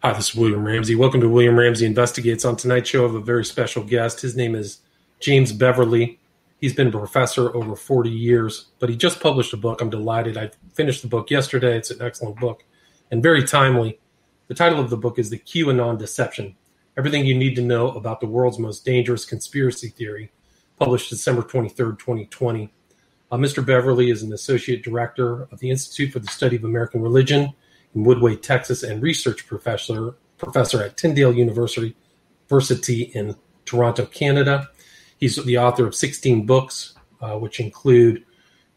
Hi, 0.00 0.12
this 0.12 0.28
is 0.28 0.36
William 0.36 0.64
Ramsey. 0.64 0.94
Welcome 0.94 1.20
to 1.22 1.28
William 1.28 1.58
Ramsey 1.58 1.84
Investigates. 1.84 2.44
On 2.44 2.54
tonight's 2.54 2.88
show, 2.88 3.00
I 3.00 3.08
have 3.08 3.16
a 3.16 3.20
very 3.20 3.44
special 3.44 3.82
guest. 3.82 4.20
His 4.20 4.36
name 4.36 4.54
is 4.54 4.78
James 5.18 5.50
Beverley. 5.50 6.20
He's 6.60 6.72
been 6.72 6.86
a 6.86 6.92
professor 6.92 7.52
over 7.52 7.74
40 7.74 8.08
years, 8.08 8.68
but 8.78 8.90
he 8.90 8.96
just 8.96 9.18
published 9.18 9.52
a 9.54 9.56
book. 9.56 9.80
I'm 9.80 9.90
delighted. 9.90 10.38
I 10.38 10.52
finished 10.72 11.02
the 11.02 11.08
book 11.08 11.32
yesterday. 11.32 11.76
It's 11.76 11.90
an 11.90 12.00
excellent 12.00 12.38
book 12.38 12.62
and 13.10 13.24
very 13.24 13.42
timely. 13.42 13.98
The 14.46 14.54
title 14.54 14.78
of 14.78 14.88
the 14.88 14.96
book 14.96 15.18
is 15.18 15.30
The 15.30 15.38
QAnon 15.40 15.98
Deception 15.98 16.54
Everything 16.96 17.26
You 17.26 17.36
Need 17.36 17.56
to 17.56 17.62
Know 17.62 17.88
About 17.88 18.20
the 18.20 18.28
World's 18.28 18.60
Most 18.60 18.84
Dangerous 18.84 19.24
Conspiracy 19.24 19.88
Theory, 19.88 20.30
published 20.78 21.10
December 21.10 21.42
23rd, 21.42 21.98
2020. 21.98 22.72
Uh, 23.32 23.36
Mr. 23.36 23.66
Beverley 23.66 24.10
is 24.10 24.22
an 24.22 24.32
associate 24.32 24.84
director 24.84 25.48
of 25.50 25.58
the 25.58 25.70
Institute 25.70 26.12
for 26.12 26.20
the 26.20 26.28
Study 26.28 26.54
of 26.54 26.62
American 26.62 27.02
Religion 27.02 27.52
in 27.94 28.04
Woodway, 28.04 28.40
Texas, 28.40 28.82
and 28.82 29.02
research 29.02 29.46
professor 29.46 30.14
professor 30.38 30.82
at 30.82 30.96
Tyndale 30.96 31.32
University, 31.32 31.94
University 32.48 33.02
in 33.14 33.36
Toronto, 33.64 34.06
Canada. 34.06 34.70
He's 35.18 35.36
the 35.44 35.58
author 35.58 35.86
of 35.86 35.94
16 35.94 36.46
books, 36.46 36.94
uh, 37.20 37.36
which 37.36 37.60
include 37.60 38.24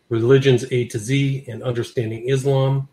Religions 0.10 0.66
A 0.72 0.86
to 0.86 1.00
Z 1.00 1.46
and 1.48 1.64
Understanding 1.64 2.28
Islam. 2.28 2.90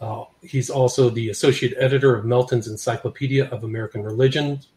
Uh, 0.00 0.24
he's 0.42 0.68
also 0.68 1.10
the 1.10 1.28
associate 1.28 1.74
editor 1.78 2.16
of 2.16 2.24
Melton's 2.24 2.66
Encyclopedia 2.66 3.48
of 3.50 3.62
American 3.62 4.02
Religions. 4.02 4.68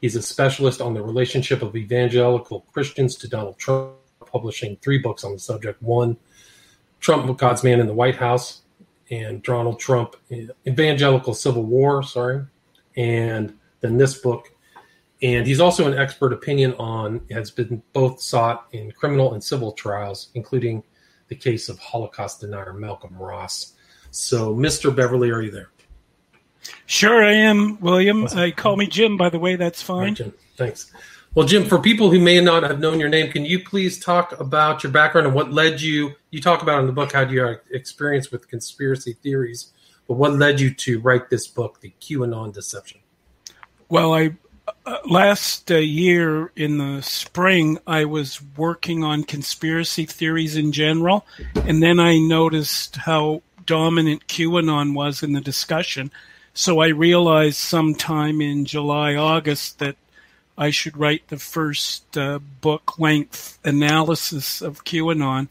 He's 0.00 0.16
a 0.16 0.22
specialist 0.22 0.80
on 0.80 0.94
the 0.94 1.02
relationship 1.02 1.62
of 1.62 1.76
evangelical 1.76 2.62
Christians 2.72 3.14
to 3.16 3.28
Donald 3.28 3.58
Trump, 3.58 3.92
publishing 4.26 4.76
three 4.82 4.98
books 4.98 5.22
on 5.22 5.32
the 5.32 5.38
subject. 5.38 5.80
One, 5.80 6.16
Trump, 6.98 7.38
God's 7.38 7.62
Man 7.62 7.78
in 7.78 7.86
the 7.86 7.94
White 7.94 8.16
House, 8.16 8.62
and 9.10 9.42
Donald 9.42 9.78
Trump, 9.78 10.16
Evangelical 10.66 11.34
Civil 11.34 11.62
War, 11.62 12.02
sorry, 12.02 12.44
and 12.96 13.56
then 13.80 13.96
this 13.96 14.18
book. 14.18 14.52
And 15.22 15.46
he's 15.46 15.60
also 15.60 15.90
an 15.90 15.98
expert 15.98 16.32
opinion 16.32 16.74
on, 16.74 17.22
has 17.30 17.50
been 17.50 17.82
both 17.92 18.20
sought 18.20 18.66
in 18.72 18.92
criminal 18.92 19.34
and 19.34 19.42
civil 19.42 19.72
trials, 19.72 20.28
including 20.34 20.82
the 21.28 21.34
case 21.34 21.68
of 21.68 21.78
Holocaust 21.78 22.40
denier 22.40 22.72
Malcolm 22.72 23.16
Ross. 23.16 23.74
So, 24.10 24.54
Mr. 24.54 24.94
Beverley, 24.94 25.30
are 25.30 25.42
you 25.42 25.50
there? 25.50 25.70
Sure, 26.86 27.24
I 27.24 27.32
am, 27.32 27.80
William. 27.80 28.26
Uh, 28.26 28.50
call 28.54 28.76
me 28.76 28.86
Jim, 28.86 29.16
by 29.16 29.30
the 29.30 29.38
way. 29.38 29.56
That's 29.56 29.82
fine. 29.82 30.16
Right. 30.18 30.32
Thanks. 30.56 30.92
Well, 31.36 31.46
Jim, 31.46 31.66
for 31.66 31.78
people 31.78 32.10
who 32.10 32.18
may 32.18 32.40
not 32.40 32.62
have 32.62 32.80
known 32.80 32.98
your 32.98 33.10
name, 33.10 33.30
can 33.30 33.44
you 33.44 33.62
please 33.62 34.00
talk 34.00 34.40
about 34.40 34.82
your 34.82 34.90
background 34.90 35.26
and 35.26 35.36
what 35.36 35.52
led 35.52 35.82
you? 35.82 36.14
You 36.30 36.40
talk 36.40 36.62
about 36.62 36.80
in 36.80 36.86
the 36.86 36.94
book 36.94 37.12
how 37.12 37.28
your 37.28 37.60
experience 37.70 38.30
with 38.30 38.48
conspiracy 38.48 39.18
theories, 39.22 39.70
but 40.08 40.14
what 40.14 40.32
led 40.32 40.60
you 40.60 40.72
to 40.72 40.98
write 41.00 41.28
this 41.28 41.46
book, 41.46 41.82
The 41.82 41.92
QAnon 42.00 42.54
Deception? 42.54 43.00
Well, 43.90 44.14
I 44.14 44.34
uh, 44.86 44.96
last 45.10 45.70
uh, 45.70 45.76
year 45.76 46.52
in 46.56 46.78
the 46.78 47.02
spring, 47.02 47.80
I 47.86 48.06
was 48.06 48.40
working 48.56 49.04
on 49.04 49.22
conspiracy 49.22 50.06
theories 50.06 50.56
in 50.56 50.72
general, 50.72 51.26
and 51.54 51.82
then 51.82 52.00
I 52.00 52.18
noticed 52.18 52.96
how 52.96 53.42
dominant 53.66 54.26
QAnon 54.26 54.94
was 54.94 55.22
in 55.22 55.34
the 55.34 55.42
discussion. 55.42 56.10
So 56.54 56.80
I 56.80 56.88
realized 56.88 57.58
sometime 57.58 58.40
in 58.40 58.64
July, 58.64 59.16
August 59.16 59.80
that 59.80 59.96
I 60.58 60.70
should 60.70 60.96
write 60.96 61.28
the 61.28 61.38
first 61.38 62.16
uh, 62.16 62.38
book 62.38 62.98
length 62.98 63.58
analysis 63.64 64.62
of 64.62 64.84
QAnon. 64.84 65.48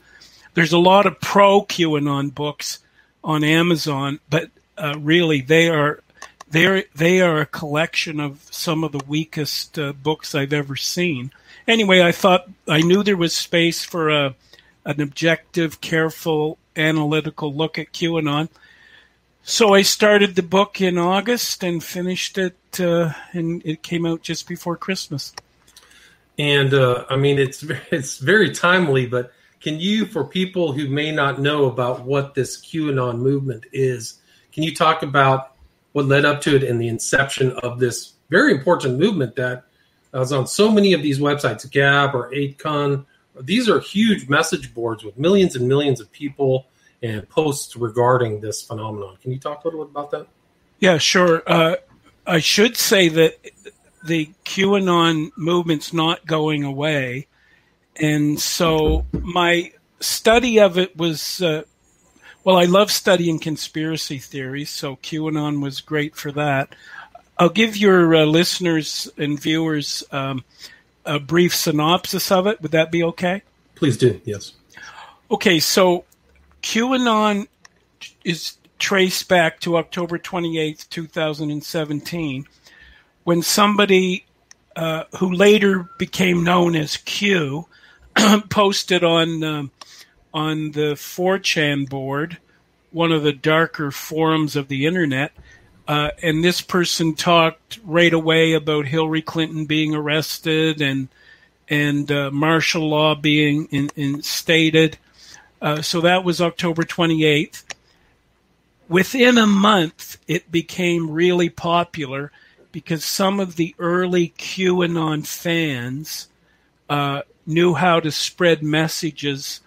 There's 0.54 0.74
a 0.74 0.80
lot 0.80 1.06
of 1.06 1.20
pro 1.22 1.62
QAnon 1.62 2.34
books 2.34 2.80
on 3.24 3.44
Amazon, 3.44 4.20
but 4.30 4.50
uh, 4.78 4.96
really 5.00 5.42
they 5.42 5.70
are 5.70 6.02
they 6.50 6.86
they 6.96 7.22
are 7.22 7.42
a 7.42 7.46
collection 7.46 8.20
of 8.20 8.48
some 8.52 8.84
of 8.84 8.92
the 8.92 9.04
weakest 9.08 9.78
uh, 9.78 9.94
books 9.94 10.34
I've 10.34 10.54
ever 10.54 10.76
seen. 10.76 11.32
Anyway, 11.68 12.02
I 12.02 12.12
thought 12.12 12.50
I 12.68 12.82
knew 12.82 13.04
there 13.04 13.18
was 13.18 13.36
space 13.36 13.84
for 13.84 14.10
a 14.10 14.36
an 14.86 15.02
objective, 15.02 15.82
careful, 15.82 16.58
analytical 16.76 17.54
look 17.54 17.80
at 17.80 17.92
QAnon. 17.92 18.50
So 19.48 19.76
I 19.76 19.84
started 19.84 20.36
the 20.36 20.42
book 20.42 20.82
in 20.82 20.98
August 20.98 21.64
and 21.64 21.84
finished 21.84 22.40
it, 22.40 22.58
uh, 22.80 23.14
and 23.32 23.62
it 23.64 23.84
came 23.84 24.04
out 24.04 24.24
just 24.24 24.48
before 24.48 24.76
Christmas. 24.76 25.34
And 26.40 26.74
uh, 26.74 27.06
I 27.12 27.16
mean, 27.16 27.38
it's 27.38 27.64
it's 27.92 28.18
very 28.18 28.50
timely. 28.50 29.06
But 29.06 29.32
can 29.62 29.80
you, 29.80 30.08
for 30.08 30.24
people 30.24 30.72
who 30.72 30.90
may 30.90 31.12
not 31.12 31.40
know 31.40 31.66
about 31.66 32.02
what 32.02 32.34
this 32.34 32.60
QAnon 32.60 33.20
movement 33.20 33.66
is, 33.72 34.20
can 34.52 34.64
you 34.64 34.74
talk 34.74 35.04
about 35.04 35.54
what 35.92 36.08
led 36.08 36.26
up 36.26 36.42
to 36.42 36.56
it 36.56 36.64
and 36.64 36.82
the 36.82 36.88
inception 36.88 37.52
of 37.52 37.78
this 37.78 38.14
very 38.32 38.52
important 38.52 38.98
movement 38.98 39.36
that 39.36 39.66
was 40.12 40.32
on 40.32 40.48
so 40.48 40.72
many 40.72 40.94
of 40.94 41.04
these 41.04 41.20
websites, 41.20 41.70
Gab 41.70 42.16
or 42.16 42.32
8kun? 42.32 43.06
These 43.42 43.70
are 43.70 43.80
huge 43.80 44.28
message 44.28 44.74
boards 44.74 45.04
with 45.04 45.20
millions 45.20 45.56
and 45.56 45.68
millions 45.68 46.02
of 46.02 46.12
people 46.12 46.66
and 47.06 47.28
posts 47.30 47.76
regarding 47.76 48.42
this 48.42 48.62
phenomenon. 48.62 49.18
Can 49.22 49.32
you 49.32 49.40
talk 49.40 49.64
a 49.64 49.68
little 49.68 49.86
bit 49.86 49.92
about 49.92 50.12
that? 50.12 50.28
Yeah, 50.80 50.98
sure. 50.98 51.44
Uh, 51.46 51.76
I 52.26 52.40
should 52.40 52.76
say 52.76 53.08
that 53.10 53.38
the 54.04 54.30
QAnon 54.44 55.32
movement's 55.36 55.94
not 55.94 56.26
going 56.26 56.64
away. 56.64 57.28
And 57.96 58.40
so 58.40 59.06
my 59.12 59.72
study 60.00 60.60
of 60.60 60.78
it 60.78 60.96
was, 60.98 61.42
uh, 61.42 61.64
well, 62.44 62.58
I 62.58 62.66
love 62.66 62.92
studying 62.92 63.40
conspiracy 63.40 64.20
theories, 64.20 64.70
so 64.70 64.98
QAnon 64.98 65.62
was 65.62 65.82
great 65.82 66.16
for 66.16 66.32
that. 66.34 66.76
I'll 67.38 67.50
give 67.50 67.76
your 67.76 68.16
uh, 68.16 68.26
listeners 68.26 69.10
and 69.18 69.40
viewers 69.40 70.04
um, 70.12 70.44
a 71.06 71.20
brief 71.20 71.56
synopsis 71.56 72.32
of 72.32 72.48
it. 72.48 72.62
Would 72.62 72.72
that 72.72 72.92
be 72.92 73.04
okay? 73.04 73.42
Please 73.76 73.98
do, 73.98 74.22
yes. 74.26 74.54
Okay, 75.32 75.60
so 75.60 76.06
QAnon 76.66 77.48
is 78.24 78.58
traced 78.80 79.30
back 79.30 79.60
to 79.60 79.78
October 79.78 80.18
28th, 80.18 80.90
2017, 80.90 82.48
when 83.24 83.44
somebody 83.44 84.26
uh, 84.76 85.04
who 85.20 85.32
later 85.32 85.88
became 86.00 86.44
known 86.44 86.76
as 86.76 86.98
Q 86.98 87.68
posted 88.50 89.04
on 89.04 89.44
um, 89.44 89.72
on 90.34 90.72
the 90.72 90.96
4chan 90.96 91.88
board, 91.88 92.40
one 92.92 93.12
of 93.12 93.22
the 93.22 93.32
darker 93.32 93.92
forums 93.92 94.56
of 94.56 94.68
the 94.68 94.88
internet, 94.88 95.34
uh, 95.88 96.10
and 96.24 96.44
this 96.44 96.62
person 96.62 97.14
talked 97.14 97.80
right 97.86 98.12
away 98.12 98.54
about 98.54 98.88
Hillary 98.88 99.22
Clinton 99.22 99.66
being 99.66 99.94
arrested 99.94 100.82
and 100.82 101.10
and 101.70 102.12
uh, 102.12 102.32
martial 102.32 102.90
law 102.90 103.14
being 103.14 103.68
in, 103.68 103.92
instated 103.96 104.98
uh, 105.66 105.82
so 105.82 106.00
that 106.02 106.24
was 106.24 106.42
October 106.42 106.84
28th. 106.84 107.64
Within 108.88 109.40
a 109.40 109.48
month, 109.48 110.20
it 110.28 110.52
became 110.52 111.10
really 111.10 111.50
popular 111.50 112.32
because 112.72 113.04
some 113.04 113.40
of 113.40 113.56
the 113.56 113.74
early 113.80 114.32
QAnon 114.38 115.26
fans 115.26 116.28
uh, 116.88 117.24
knew 117.48 117.74
how 117.74 118.00
to 118.00 118.12
spread 118.12 118.62
messages 118.62 119.62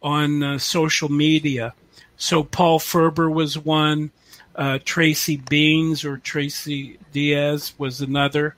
on 0.00 0.40
uh, 0.40 0.58
social 0.58 1.08
media. 1.08 1.74
So 2.16 2.44
Paul 2.44 2.78
Furber 2.78 3.28
was 3.28 3.58
one, 3.58 4.12
uh, 4.54 4.78
Tracy 4.84 5.36
Beanz 5.36 6.04
or 6.04 6.18
Tracy 6.18 6.96
Diaz 7.10 7.72
was 7.76 8.00
another. 8.00 8.54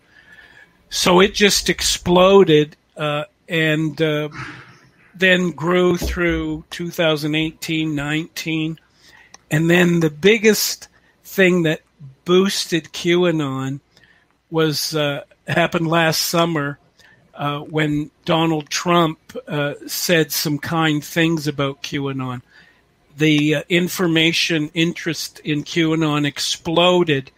So 0.91 1.21
it 1.21 1.33
just 1.33 1.71
exploded, 1.71 2.77
uh, 2.99 3.25
and 3.49 3.99
then 5.15 5.51
grew 5.51 5.97
through 5.97 6.65
2018 6.71 7.95
19. 7.95 8.79
And 9.51 9.71
then 9.71 10.01
the 10.01 10.11
biggest 10.11 10.89
thing 11.25 11.63
that 11.63 11.83
boosted 12.25 12.85
QAnon 12.93 13.81
was 14.51 14.95
uh, 14.95 15.25
happened 15.47 15.89
last 15.89 16.23
summer 16.23 16.79
uh, 17.35 17.61
when 17.61 18.11
Donald 18.25 18.69
Trump 18.69 19.19
uh, 19.49 19.75
said 19.87 20.33
some 20.33 20.59
kind 20.59 21.03
things 21.05 21.47
about 21.47 21.83
QAnon. 21.83 22.43
The 23.17 23.57
uh, 23.57 23.63
information 23.69 24.71
interest 24.75 25.41
in 25.41 25.65
QAnon 25.65 26.27
exploded 26.27 27.31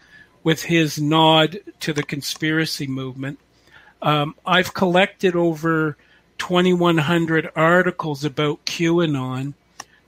with 0.43 0.65
his 0.65 1.01
nod 1.01 1.61
to 1.81 1.93
the 1.93 2.03
conspiracy 2.03 2.87
movement. 2.87 3.39
Um, 4.03 4.35
I've 4.45 4.75
collected 4.75 5.35
over 5.35 5.97
2,100 6.39 7.51
articles 7.55 8.25
about 8.25 8.65
QAnon 8.65 9.55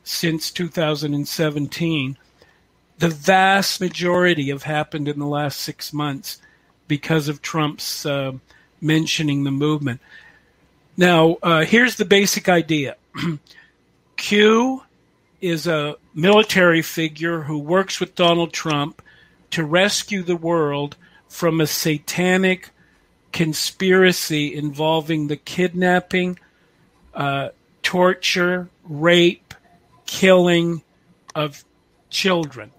since 0.04 0.50
2017. 0.50 2.16
The 2.98 3.08
vast 3.08 3.80
majority 3.80 4.48
have 4.48 4.62
happened 4.62 5.08
in 5.08 5.18
the 5.18 5.26
last 5.26 5.60
six 5.60 5.92
months 5.92 6.40
because 6.88 7.28
of 7.28 7.42
Trump's 7.42 8.06
uh, 8.06 8.32
mentioning 8.80 9.44
the 9.44 9.50
movement. 9.50 10.00
Now, 10.96 11.36
uh, 11.42 11.64
here's 11.64 11.96
the 11.96 12.04
basic 12.04 12.48
idea 12.48 12.96
Q 14.16 14.82
is 15.40 15.66
a 15.66 15.96
military 16.14 16.82
figure 16.82 17.42
who 17.42 17.58
works 17.58 18.00
with 18.00 18.14
Donald 18.14 18.52
Trump, 18.52 19.02
to 19.50 19.64
rescue 19.64 20.22
the 20.22 20.36
world 20.36 20.96
from 21.28 21.60
a 21.60 21.66
satanic 21.66 22.70
conspiracy 23.36 24.54
involving 24.54 25.26
the 25.26 25.36
kidnapping, 25.36 26.38
uh, 27.12 27.50
torture, 27.82 28.66
rape, 28.82 29.52
killing 30.06 30.82
of 31.34 31.62
children. 32.08 32.70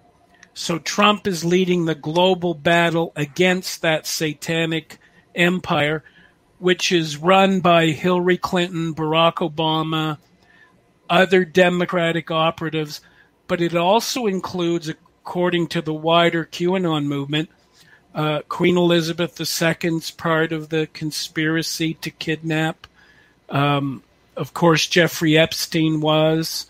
So 0.54 0.80
Trump 0.80 1.28
is 1.28 1.44
leading 1.44 1.84
the 1.84 1.94
global 1.94 2.54
battle 2.54 3.12
against 3.14 3.82
that 3.82 4.04
satanic 4.04 4.98
empire, 5.32 6.02
which 6.58 6.90
is 6.90 7.16
run 7.16 7.60
by 7.60 7.86
Hillary 7.90 8.36
Clinton, 8.36 8.96
Barack 8.96 9.34
Obama, 9.34 10.18
other 11.08 11.44
Democratic 11.44 12.32
operatives, 12.32 13.00
but 13.46 13.60
it 13.60 13.76
also 13.76 14.26
includes, 14.26 14.88
according 14.88 15.68
to 15.68 15.80
the 15.80 15.94
wider 15.94 16.44
QAnon 16.44 17.04
movement, 17.04 17.48
uh, 18.14 18.42
Queen 18.48 18.76
Elizabeth 18.76 19.40
II's 19.40 20.10
part 20.10 20.52
of 20.52 20.68
the 20.68 20.88
conspiracy 20.92 21.94
to 21.94 22.10
kidnap. 22.10 22.86
Um, 23.48 24.02
of 24.36 24.54
course, 24.54 24.86
Jeffrey 24.86 25.36
Epstein 25.36 26.00
was, 26.00 26.66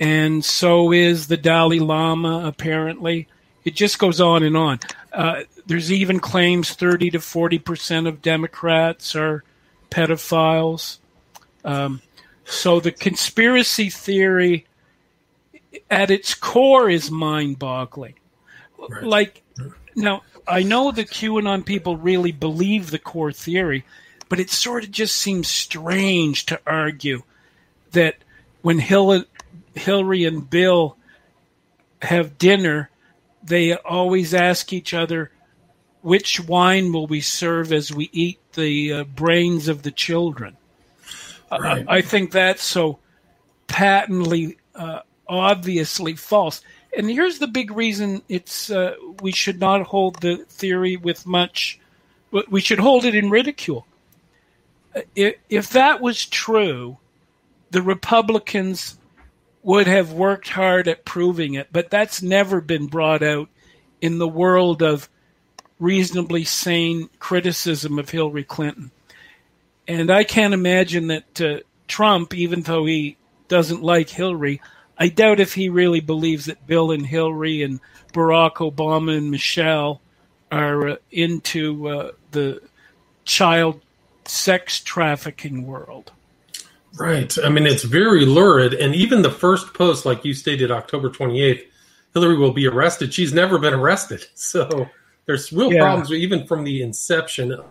and 0.00 0.44
so 0.44 0.92
is 0.92 1.26
the 1.26 1.36
Dalai 1.36 1.78
Lama, 1.78 2.46
apparently. 2.46 3.28
It 3.64 3.74
just 3.74 3.98
goes 3.98 4.20
on 4.20 4.42
and 4.42 4.56
on. 4.56 4.80
Uh, 5.12 5.42
there's 5.66 5.92
even 5.92 6.20
claims 6.20 6.72
30 6.74 7.10
to 7.10 7.20
40 7.20 7.58
percent 7.58 8.06
of 8.06 8.20
Democrats 8.20 9.14
are 9.14 9.42
pedophiles. 9.90 10.98
Um, 11.64 12.02
so 12.44 12.80
the 12.80 12.92
conspiracy 12.92 13.88
theory 13.88 14.66
at 15.90 16.10
its 16.10 16.34
core 16.34 16.90
is 16.90 17.10
mind 17.10 17.58
boggling. 17.58 18.14
Right. 18.88 19.02
Like, 19.02 19.42
now, 19.96 20.22
I 20.46 20.62
know 20.62 20.90
the 20.90 21.04
QAnon 21.04 21.64
people 21.64 21.96
really 21.96 22.32
believe 22.32 22.90
the 22.90 22.98
core 22.98 23.32
theory, 23.32 23.84
but 24.28 24.40
it 24.40 24.50
sort 24.50 24.84
of 24.84 24.90
just 24.90 25.16
seems 25.16 25.48
strange 25.48 26.46
to 26.46 26.60
argue 26.66 27.22
that 27.92 28.16
when 28.62 28.78
Hillary 28.78 30.24
and 30.24 30.48
Bill 30.48 30.96
have 32.02 32.38
dinner, 32.38 32.90
they 33.42 33.74
always 33.74 34.34
ask 34.34 34.72
each 34.72 34.94
other, 34.94 35.30
which 36.02 36.40
wine 36.40 36.92
will 36.92 37.06
we 37.06 37.20
serve 37.20 37.72
as 37.72 37.92
we 37.92 38.10
eat 38.12 38.38
the 38.52 38.92
uh, 38.92 39.04
brains 39.04 39.68
of 39.68 39.82
the 39.82 39.90
children? 39.90 40.56
Right. 41.50 41.86
I, 41.88 41.96
I, 41.96 42.00
think 42.00 42.32
that's 42.32 42.64
so 42.64 42.98
patently, 43.66 44.58
uh, 44.74 45.00
obviously 45.28 46.16
false. 46.16 46.62
And 46.96 47.10
here's 47.10 47.38
the 47.38 47.46
big 47.46 47.70
reason 47.70 48.22
it's 48.28 48.70
uh, 48.70 48.94
we 49.20 49.32
should 49.32 49.60
not 49.60 49.82
hold 49.82 50.20
the 50.20 50.44
theory 50.48 50.96
with 50.96 51.26
much. 51.26 51.80
We 52.50 52.60
should 52.60 52.78
hold 52.78 53.04
it 53.04 53.14
in 53.14 53.30
ridicule. 53.30 53.86
Uh, 54.94 55.02
if, 55.14 55.34
if 55.48 55.70
that 55.70 56.00
was 56.00 56.24
true, 56.26 56.98
the 57.70 57.82
Republicans 57.82 58.98
would 59.62 59.86
have 59.86 60.12
worked 60.12 60.48
hard 60.48 60.86
at 60.88 61.04
proving 61.04 61.54
it, 61.54 61.68
but 61.72 61.90
that's 61.90 62.22
never 62.22 62.60
been 62.60 62.86
brought 62.86 63.22
out 63.22 63.48
in 64.00 64.18
the 64.18 64.28
world 64.28 64.82
of 64.82 65.08
reasonably 65.80 66.44
sane 66.44 67.08
criticism 67.18 67.98
of 67.98 68.10
Hillary 68.10 68.44
Clinton. 68.44 68.90
And 69.88 70.10
I 70.10 70.24
can't 70.24 70.54
imagine 70.54 71.08
that 71.08 71.40
uh, 71.40 71.60
Trump, 71.88 72.34
even 72.34 72.62
though 72.62 72.84
he 72.84 73.16
doesn't 73.48 73.82
like 73.82 74.08
Hillary, 74.08 74.60
I 74.98 75.08
doubt 75.08 75.40
if 75.40 75.54
he 75.54 75.68
really 75.68 76.00
believes 76.00 76.46
that 76.46 76.66
Bill 76.66 76.90
and 76.90 77.06
Hillary 77.06 77.62
and 77.62 77.80
Barack 78.12 78.56
Obama 78.56 79.16
and 79.16 79.30
Michelle 79.30 80.00
are 80.52 80.88
uh, 80.90 80.96
into 81.10 81.88
uh, 81.88 82.12
the 82.30 82.62
child 83.24 83.80
sex 84.24 84.80
trafficking 84.80 85.66
world. 85.66 86.12
Right. 86.96 87.36
I 87.44 87.48
mean, 87.48 87.66
it's 87.66 87.82
very 87.82 88.24
lurid. 88.24 88.74
And 88.74 88.94
even 88.94 89.22
the 89.22 89.30
first 89.30 89.74
post, 89.74 90.06
like 90.06 90.24
you 90.24 90.32
stated, 90.32 90.70
October 90.70 91.10
28th, 91.10 91.64
Hillary 92.12 92.36
will 92.36 92.52
be 92.52 92.68
arrested. 92.68 93.12
She's 93.12 93.32
never 93.32 93.58
been 93.58 93.74
arrested. 93.74 94.24
So 94.34 94.88
there's 95.26 95.52
real 95.52 95.72
yeah. 95.72 95.80
problems 95.80 96.12
even 96.12 96.46
from 96.46 96.64
the 96.64 96.82
inception 96.82 97.50
of 97.50 97.64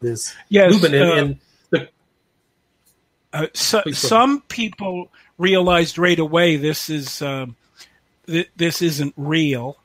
this 0.00 0.34
yes, 0.48 0.72
movement. 0.72 0.94
Uh, 0.94 1.14
and 1.14 1.38
the, 1.70 1.88
uh, 3.32 3.46
so, 3.54 3.82
some 3.92 4.42
people 4.42 5.10
realized 5.40 5.98
right 5.98 6.18
away 6.18 6.56
this 6.56 6.90
is 6.90 7.22
uh, 7.22 7.46
th- 8.26 8.50
this 8.56 8.82
isn't 8.82 9.14
real, 9.16 9.78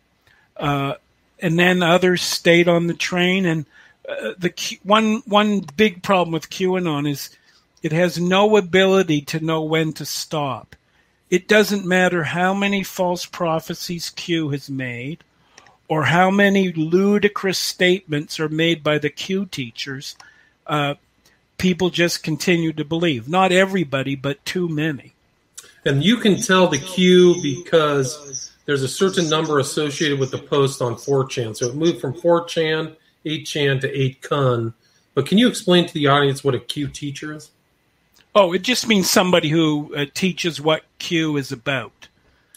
uh, 0.57 0.95
and 1.39 1.57
then 1.57 1.81
others 1.81 2.21
stayed 2.21 2.67
on 2.67 2.87
the 2.87 2.93
train. 2.93 3.45
And 3.45 3.65
uh, 4.07 4.33
the 4.37 4.49
Q- 4.49 4.79
one 4.83 5.23
one 5.25 5.61
big 5.75 6.03
problem 6.03 6.33
with 6.33 6.49
QAnon 6.49 7.09
is 7.09 7.35
it 7.81 7.91
has 7.91 8.19
no 8.19 8.57
ability 8.57 9.21
to 9.21 9.39
know 9.39 9.61
when 9.63 9.93
to 9.93 10.05
stop. 10.05 10.75
It 11.29 11.47
doesn't 11.47 11.85
matter 11.85 12.23
how 12.23 12.53
many 12.53 12.83
false 12.83 13.25
prophecies 13.25 14.11
Q 14.11 14.49
has 14.49 14.69
made 14.69 15.23
or 15.87 16.05
how 16.05 16.29
many 16.29 16.71
ludicrous 16.71 17.57
statements 17.59 18.39
are 18.39 18.49
made 18.49 18.83
by 18.83 18.97
the 18.97 19.09
Q 19.09 19.45
teachers. 19.45 20.15
Uh, 20.67 20.95
people 21.57 21.89
just 21.89 22.23
continue 22.23 22.73
to 22.73 22.85
believe. 22.85 23.27
Not 23.27 23.51
everybody, 23.51 24.15
but 24.15 24.43
too 24.45 24.67
many. 24.69 25.14
And 25.85 26.03
you 26.03 26.17
can 26.17 26.37
tell 26.37 26.67
the 26.67 26.79
Q 26.79 27.35
because 27.41 28.51
there's 28.65 28.81
a 28.81 28.87
certain 28.87 29.29
number 29.29 29.59
associated 29.59 30.19
with 30.19 30.31
the 30.31 30.39
post 30.39 30.81
on 30.81 30.95
4chan. 30.95 31.55
So 31.55 31.67
it 31.67 31.75
moved 31.75 32.01
from 32.01 32.13
4chan, 32.13 32.95
8chan 33.25 33.81
to 33.81 33.91
8kun. 33.91 34.73
But 35.13 35.27
can 35.27 35.37
you 35.37 35.47
explain 35.47 35.85
to 35.85 35.93
the 35.93 36.07
audience 36.07 36.43
what 36.43 36.55
a 36.55 36.59
Q 36.59 36.87
teacher 36.87 37.33
is? 37.33 37.51
Oh, 38.33 38.51
it 38.51 38.63
just 38.63 38.87
means 38.87 39.09
somebody 39.09 39.47
who 39.47 39.95
uh, 39.95 40.05
teaches 40.13 40.59
what 40.59 40.83
Q 40.99 41.37
is 41.37 41.51
about. 41.51 42.09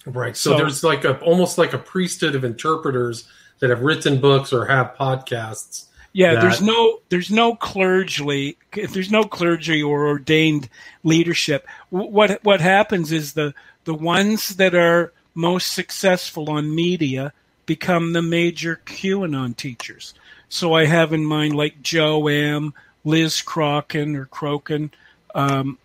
Right. 0.07 0.37
So, 0.37 0.53
so, 0.53 0.57
there's 0.57 0.83
like 0.83 1.05
a 1.05 1.19
almost 1.21 1.59
like 1.59 1.73
a 1.73 1.79
priesthood 1.79 2.35
of 2.35 2.45
interpreters 2.45 3.29
that 3.61 3.71
have 3.71 3.83
written 3.83 4.21
books 4.21 4.53
or 4.53 4.67
have 4.67 4.95
podcasts. 4.99 5.85
Yeah, 6.19 6.35
that... 6.35 6.41
there's 6.41 6.61
no 6.61 6.99
there's 7.11 7.31
no 7.31 7.55
clergy 7.55 8.57
there's 8.73 9.11
no 9.13 9.23
clergy 9.23 9.81
or 9.85 10.09
ordained 10.09 10.69
leadership. 11.05 11.65
What 11.91 12.43
what 12.43 12.61
happens 12.61 13.13
is 13.13 13.35
the 13.35 13.55
the 13.85 13.95
ones 13.95 14.57
that 14.57 14.75
are 14.75 15.13
most 15.37 15.73
successful 15.73 16.51
on 16.51 16.75
media 16.75 17.33
become 17.67 18.15
the 18.15 18.23
major 18.23 18.81
QAnon 18.85 19.57
teachers. 19.57 20.13
So 20.49 20.75
I 20.75 20.87
have 20.87 21.13
in 21.13 21.25
mind 21.25 21.55
like 21.55 21.83
Joe 21.83 22.27
M, 22.27 22.75
Liz 23.05 23.41
Crokin 23.41 24.17
or 24.17 24.27
Crokin. 24.27 24.91
Um, 25.37 25.79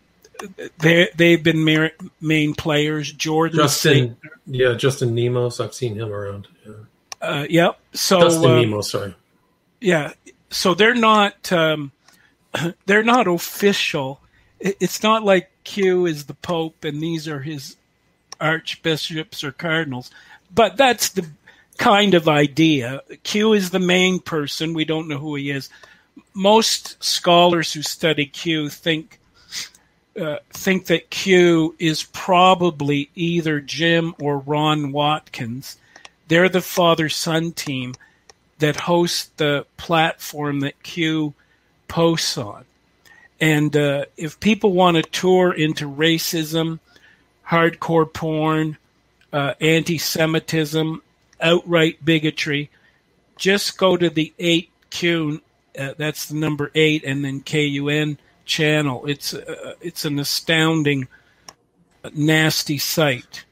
they 0.79 1.09
they've 1.15 1.43
been 1.43 1.63
mar- 1.63 1.91
main 2.19 2.55
players. 2.55 3.13
Jordan 3.13 3.57
Justin, 3.57 4.17
yeah, 4.47 4.73
Justin 4.73 5.13
Nemos. 5.13 5.59
I've 5.59 5.75
seen 5.75 5.93
him 5.93 6.11
around. 6.11 6.47
Yeah. 6.65 6.73
Uh, 7.21 7.45
yep. 7.47 7.79
So 7.93 8.21
Justin 8.21 8.49
uh, 8.49 8.59
Nemo, 8.61 8.81
sorry. 8.81 9.13
Yeah. 9.83 10.13
So 10.49 10.73
they're 10.73 10.95
not 10.95 11.51
um, 11.51 11.91
they're 12.85 13.03
not 13.03 13.27
official. 13.27 14.21
It's 14.59 15.03
not 15.03 15.23
like 15.23 15.51
Q 15.65 16.05
is 16.05 16.25
the 16.25 16.33
Pope 16.35 16.85
and 16.85 17.01
these 17.01 17.27
are 17.27 17.41
his 17.41 17.75
archbishops 18.39 19.43
or 19.43 19.51
cardinals, 19.51 20.09
but 20.53 20.77
that's 20.77 21.09
the 21.09 21.27
kind 21.77 22.13
of 22.13 22.29
idea. 22.29 23.01
Q 23.23 23.51
is 23.51 23.71
the 23.71 23.79
main 23.79 24.19
person. 24.19 24.73
We 24.73 24.85
don't 24.85 25.09
know 25.09 25.17
who 25.17 25.35
he 25.35 25.51
is. 25.51 25.69
Most 26.33 27.03
scholars 27.03 27.73
who 27.73 27.81
study 27.81 28.25
Q 28.25 28.69
think 28.69 29.19
uh, 30.19 30.37
think 30.51 30.85
that 30.85 31.09
Q 31.09 31.75
is 31.77 32.03
probably 32.03 33.09
either 33.15 33.59
Jim 33.59 34.15
or 34.21 34.37
Ron 34.37 34.93
Watkins. 34.93 35.77
They're 36.29 36.47
the 36.47 36.61
father 36.61 37.09
son 37.09 37.51
team 37.51 37.95
that 38.63 38.77
hosts 38.77 39.29
the 39.37 39.65
platform 39.77 40.61
that 40.61 40.81
Q 40.83 41.33
posts 41.87 42.37
on. 42.37 42.63
And 43.41 43.75
uh, 43.75 44.05
if 44.15 44.39
people 44.39 44.71
want 44.71 44.95
to 44.95 45.03
tour 45.03 45.53
into 45.53 45.89
racism, 45.89 46.79
hardcore 47.45 48.11
porn, 48.11 48.77
uh, 49.33 49.55
anti 49.59 49.97
Semitism, 49.97 51.01
outright 51.41 52.05
bigotry, 52.05 52.69
just 53.35 53.77
go 53.77 53.97
to 53.97 54.09
the 54.09 54.33
8Q, 54.39 55.41
uh, 55.77 55.93
that's 55.97 56.27
the 56.27 56.35
number 56.35 56.71
8, 56.73 57.03
and 57.03 57.25
then 57.25 57.41
KUN 57.41 58.17
channel. 58.45 59.05
It's 59.05 59.33
uh, 59.33 59.75
it's 59.81 60.05
an 60.05 60.19
astounding, 60.19 61.09
nasty 62.13 62.77
site. 62.77 63.43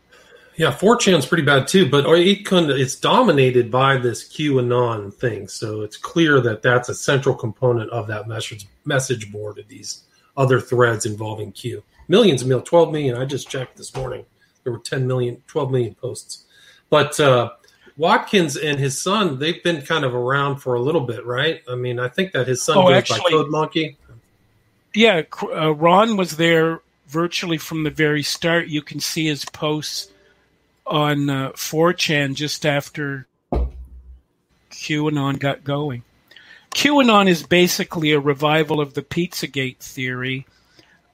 Yeah, 0.61 0.71
4chan's 0.71 1.25
pretty 1.25 1.41
bad 1.41 1.67
too, 1.67 1.89
but 1.89 2.05
it's 2.07 2.95
dominated 2.95 3.71
by 3.71 3.97
this 3.97 4.29
QAnon 4.31 5.11
thing. 5.11 5.47
So 5.47 5.81
it's 5.81 5.97
clear 5.97 6.39
that 6.39 6.61
that's 6.61 6.87
a 6.87 6.93
central 6.93 7.33
component 7.33 7.89
of 7.89 8.05
that 8.09 8.27
message 8.27 8.67
message 8.85 9.31
board 9.31 9.57
of 9.57 9.67
these 9.67 10.03
other 10.37 10.59
threads 10.61 11.07
involving 11.07 11.51
Q. 11.51 11.81
Millions 12.07 12.43
of 12.43 12.47
millions, 12.47 12.69
12 12.69 12.91
million. 12.91 13.17
I 13.17 13.25
just 13.25 13.49
checked 13.49 13.75
this 13.75 13.95
morning. 13.95 14.23
There 14.63 14.71
were 14.71 14.77
10 14.77 15.07
million, 15.07 15.41
12 15.47 15.71
million 15.71 15.95
posts. 15.95 16.43
But 16.91 17.19
uh, 17.19 17.53
Watkins 17.97 18.55
and 18.55 18.77
his 18.77 19.01
son, 19.01 19.39
they've 19.39 19.63
been 19.63 19.81
kind 19.81 20.05
of 20.05 20.13
around 20.13 20.57
for 20.57 20.75
a 20.75 20.79
little 20.79 21.01
bit, 21.01 21.25
right? 21.25 21.63
I 21.67 21.73
mean, 21.73 21.97
I 21.97 22.07
think 22.07 22.33
that 22.33 22.47
his 22.47 22.61
son 22.63 22.77
Oh, 22.77 22.83
goes 22.83 22.97
actually- 22.97 23.21
by 23.21 23.29
Code 23.31 23.49
Monkey. 23.49 23.97
Yeah, 24.93 25.23
uh, 25.41 25.73
Ron 25.73 26.17
was 26.17 26.37
there 26.37 26.81
virtually 27.07 27.57
from 27.57 27.83
the 27.83 27.89
very 27.89 28.21
start. 28.21 28.67
You 28.67 28.83
can 28.83 28.99
see 28.99 29.25
his 29.25 29.43
posts 29.43 30.11
on 30.85 31.29
uh, 31.29 31.51
4chan 31.51 32.35
just 32.35 32.65
after 32.65 33.27
QAnon 34.71 35.39
got 35.39 35.63
going. 35.63 36.03
QAnon 36.73 37.27
is 37.27 37.43
basically 37.43 38.11
a 38.11 38.19
revival 38.19 38.79
of 38.79 38.93
the 38.93 39.01
Pizzagate 39.01 39.77
theory 39.77 40.45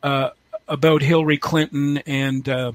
uh, 0.04 0.30
about 0.68 1.02
Hillary 1.02 1.38
Clinton 1.38 1.98
and 2.00 2.48
uh, 2.48 2.74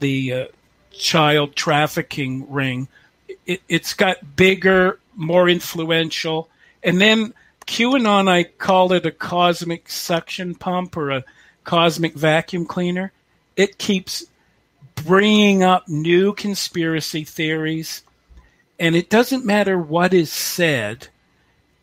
the 0.00 0.32
uh, 0.32 0.44
child 0.90 1.54
trafficking 1.54 2.50
ring. 2.50 2.88
It, 3.46 3.62
it's 3.68 3.94
got 3.94 4.36
bigger, 4.36 4.98
more 5.14 5.48
influential, 5.48 6.48
and 6.82 7.00
then 7.00 7.34
QAnon, 7.66 8.28
I 8.28 8.44
call 8.44 8.92
it 8.92 9.06
a 9.06 9.10
cosmic 9.10 9.88
suction 9.90 10.54
pump 10.54 10.96
or 10.96 11.10
a 11.10 11.24
cosmic 11.64 12.14
vacuum 12.14 12.64
cleaner. 12.64 13.12
It 13.56 13.78
keeps 13.78 14.24
bringing 15.02 15.62
up 15.62 15.88
new 15.88 16.32
conspiracy 16.32 17.24
theories, 17.24 18.02
and 18.78 18.94
it 18.94 19.10
doesn't 19.10 19.44
matter 19.44 19.78
what 19.78 20.14
is 20.14 20.32
said. 20.32 21.08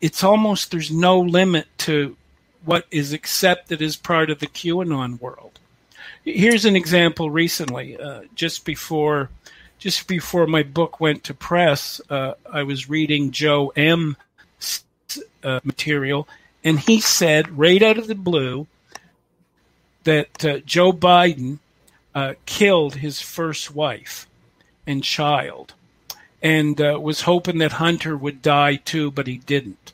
It's 0.00 0.24
almost 0.24 0.70
there's 0.70 0.90
no 0.90 1.20
limit 1.20 1.66
to 1.78 2.16
what 2.64 2.86
is 2.90 3.12
accepted 3.12 3.80
as 3.80 3.96
part 3.96 4.30
of 4.30 4.40
the 4.40 4.46
QAnon 4.46 5.20
world. 5.20 5.58
Here's 6.24 6.64
an 6.64 6.76
example. 6.76 7.30
Recently, 7.30 7.96
uh, 7.96 8.22
just 8.34 8.64
before, 8.64 9.30
just 9.78 10.08
before 10.08 10.46
my 10.46 10.62
book 10.62 11.00
went 11.00 11.24
to 11.24 11.34
press, 11.34 12.00
uh, 12.10 12.34
I 12.52 12.64
was 12.64 12.88
reading 12.88 13.30
Joe 13.30 13.72
M 13.76 14.16
uh, 15.44 15.60
material, 15.62 16.28
and 16.64 16.80
he 16.80 17.00
said 17.00 17.56
right 17.56 17.82
out 17.82 17.98
of 17.98 18.08
the 18.08 18.14
blue 18.14 18.66
that 20.04 20.44
uh, 20.44 20.58
Joe 20.58 20.92
Biden 20.92 21.58
uh, 22.16 22.32
killed 22.46 22.94
his 22.96 23.20
first 23.20 23.74
wife 23.74 24.26
and 24.86 25.04
child, 25.04 25.74
and 26.42 26.80
uh, 26.80 26.98
was 27.00 27.20
hoping 27.20 27.58
that 27.58 27.72
Hunter 27.72 28.16
would 28.16 28.40
die 28.40 28.76
too, 28.76 29.10
but 29.10 29.26
he 29.26 29.36
didn't. 29.36 29.92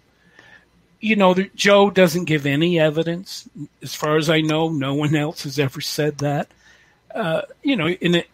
You 1.01 1.17
know, 1.17 1.35
the, 1.35 1.51
Joe 1.57 1.91
doesn't 1.91 2.27
give 2.27 2.47
any 2.47 2.79
evidence. 2.79 3.49
As 3.83 3.97
far 3.97 4.17
as 4.19 4.31
I 4.31 4.41
know, 4.41 4.69
no 4.69 4.95
one 4.95 5.17
else 5.17 5.43
has 5.43 5.59
ever 5.59 5.81
said 5.81 6.19
that. 6.19 6.47
Uh, 7.13 7.43
you 7.63 7.75
know, 7.75 7.89
in 7.89 8.15
it, 8.15 8.29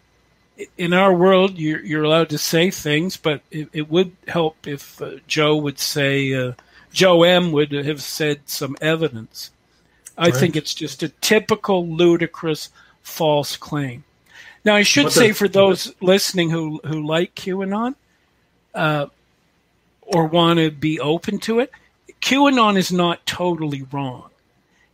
in 0.77 0.93
our 0.93 1.11
world, 1.13 1.57
you're, 1.57 1.83
you're 1.83 2.03
allowed 2.03 2.29
to 2.29 2.37
say 2.37 2.69
things, 2.69 3.17
but 3.17 3.41
it, 3.49 3.69
it 3.73 3.89
would 3.89 4.11
help 4.27 4.67
if 4.67 5.01
uh, 5.01 5.13
Joe 5.25 5.55
would 5.57 5.79
say, 5.79 6.31
uh, 6.33 6.53
Joe 6.93 7.23
M 7.23 7.51
would 7.53 7.71
have 7.71 8.03
said 8.03 8.41
some 8.45 8.77
evidence. 8.81 9.49
I 10.15 10.25
Right. 10.25 10.35
think 10.35 10.55
it's 10.55 10.75
just 10.75 11.01
a 11.01 11.09
typical 11.09 11.87
ludicrous 11.87 12.69
false 13.09 13.57
claim. 13.57 14.03
Now, 14.65 14.75
I 14.75 14.83
should 14.83 15.05
But 15.05 15.13
say 15.13 15.27
the- 15.29 15.35
for 15.35 15.47
those 15.47 15.93
listening 16.01 16.49
who 16.49 16.79
who 16.85 17.05
like 17.05 17.35
QAnon, 17.35 17.95
uh, 18.75 19.07
or 20.01 20.25
want 20.25 20.59
to 20.59 20.71
be 20.71 20.99
open 20.99 21.39
to 21.39 21.59
it, 21.59 21.71
QAnon 22.21 22.77
is 22.77 22.91
not 22.91 23.25
totally 23.25 23.83
wrong. 23.91 24.29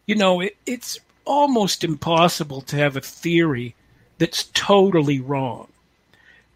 You 0.06 0.16
know, 0.16 0.42
it, 0.42 0.56
it's 0.66 1.00
almost 1.26 1.84
impossible 1.84 2.62
to 2.62 2.76
have 2.76 2.96
a 2.96 3.02
theory 3.02 3.76
that's 4.18 4.44
totally 4.54 5.20
wrong. 5.20 5.68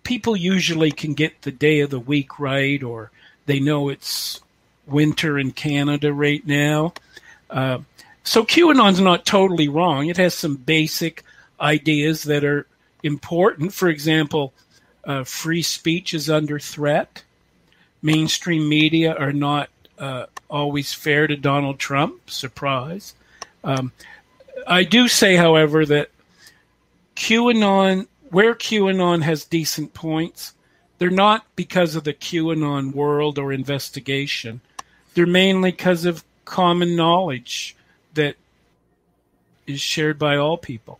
People 0.04 0.36
usually 0.36 0.92
can 0.92 1.14
get 1.14 1.42
the 1.42 1.52
day 1.52 1.80
of 1.82 1.90
the 1.90 2.00
week 2.00 2.40
right, 2.40 2.82
or 2.84 3.12
they 3.48 3.60
know 3.60 3.90
it's 3.90 4.40
winter 4.86 5.38
in 5.40 5.52
Canada 5.52 6.14
right 6.14 6.46
now. 6.46 6.94
Uh, 7.50 7.80
so 8.24 8.44
QAnon's 8.44 9.00
not 9.00 9.26
totally 9.26 9.68
wrong. 9.68 10.08
It 10.08 10.18
has 10.18 10.36
some 10.36 10.56
basic 10.56 11.24
ideas 11.60 12.24
that 12.24 12.44
are 12.44 12.66
important. 13.04 13.74
For 13.74 13.90
example, 13.90 14.54
uh, 15.04 15.24
free 15.24 15.62
speech 15.62 16.14
is 16.14 16.30
under 16.30 16.60
threat. 16.60 17.24
Mainstream 18.02 18.68
media 18.70 19.16
are 19.16 19.34
not 19.34 19.70
uh, 19.98 20.26
always 20.50 20.94
fair 20.94 21.28
to 21.28 21.36
Donald 21.36 21.80
Trump. 21.80 22.30
Surprise. 22.30 23.14
Um, 23.64 23.92
I 24.68 24.84
do 24.84 25.08
say, 25.08 25.36
however, 25.36 25.86
that 25.86 26.10
QAnon, 27.16 28.08
where 28.30 28.56
QAnon 28.56 29.22
has 29.24 29.46
decent 29.46 29.94
points, 29.94 30.54
they're 30.98 31.10
not 31.10 31.46
because 31.56 31.96
of 31.96 32.04
the 32.04 32.14
QAnon 32.14 32.94
world 32.94 33.40
or 33.40 33.52
investigation. 33.54 34.62
They're 35.14 35.26
mainly 35.26 35.72
because 35.72 36.06
of 36.06 36.24
common 36.46 36.96
knowledge 36.96 37.76
that 38.14 38.36
is 39.68 39.82
shared 39.82 40.18
by 40.18 40.36
all 40.36 40.58
people 40.58 41.00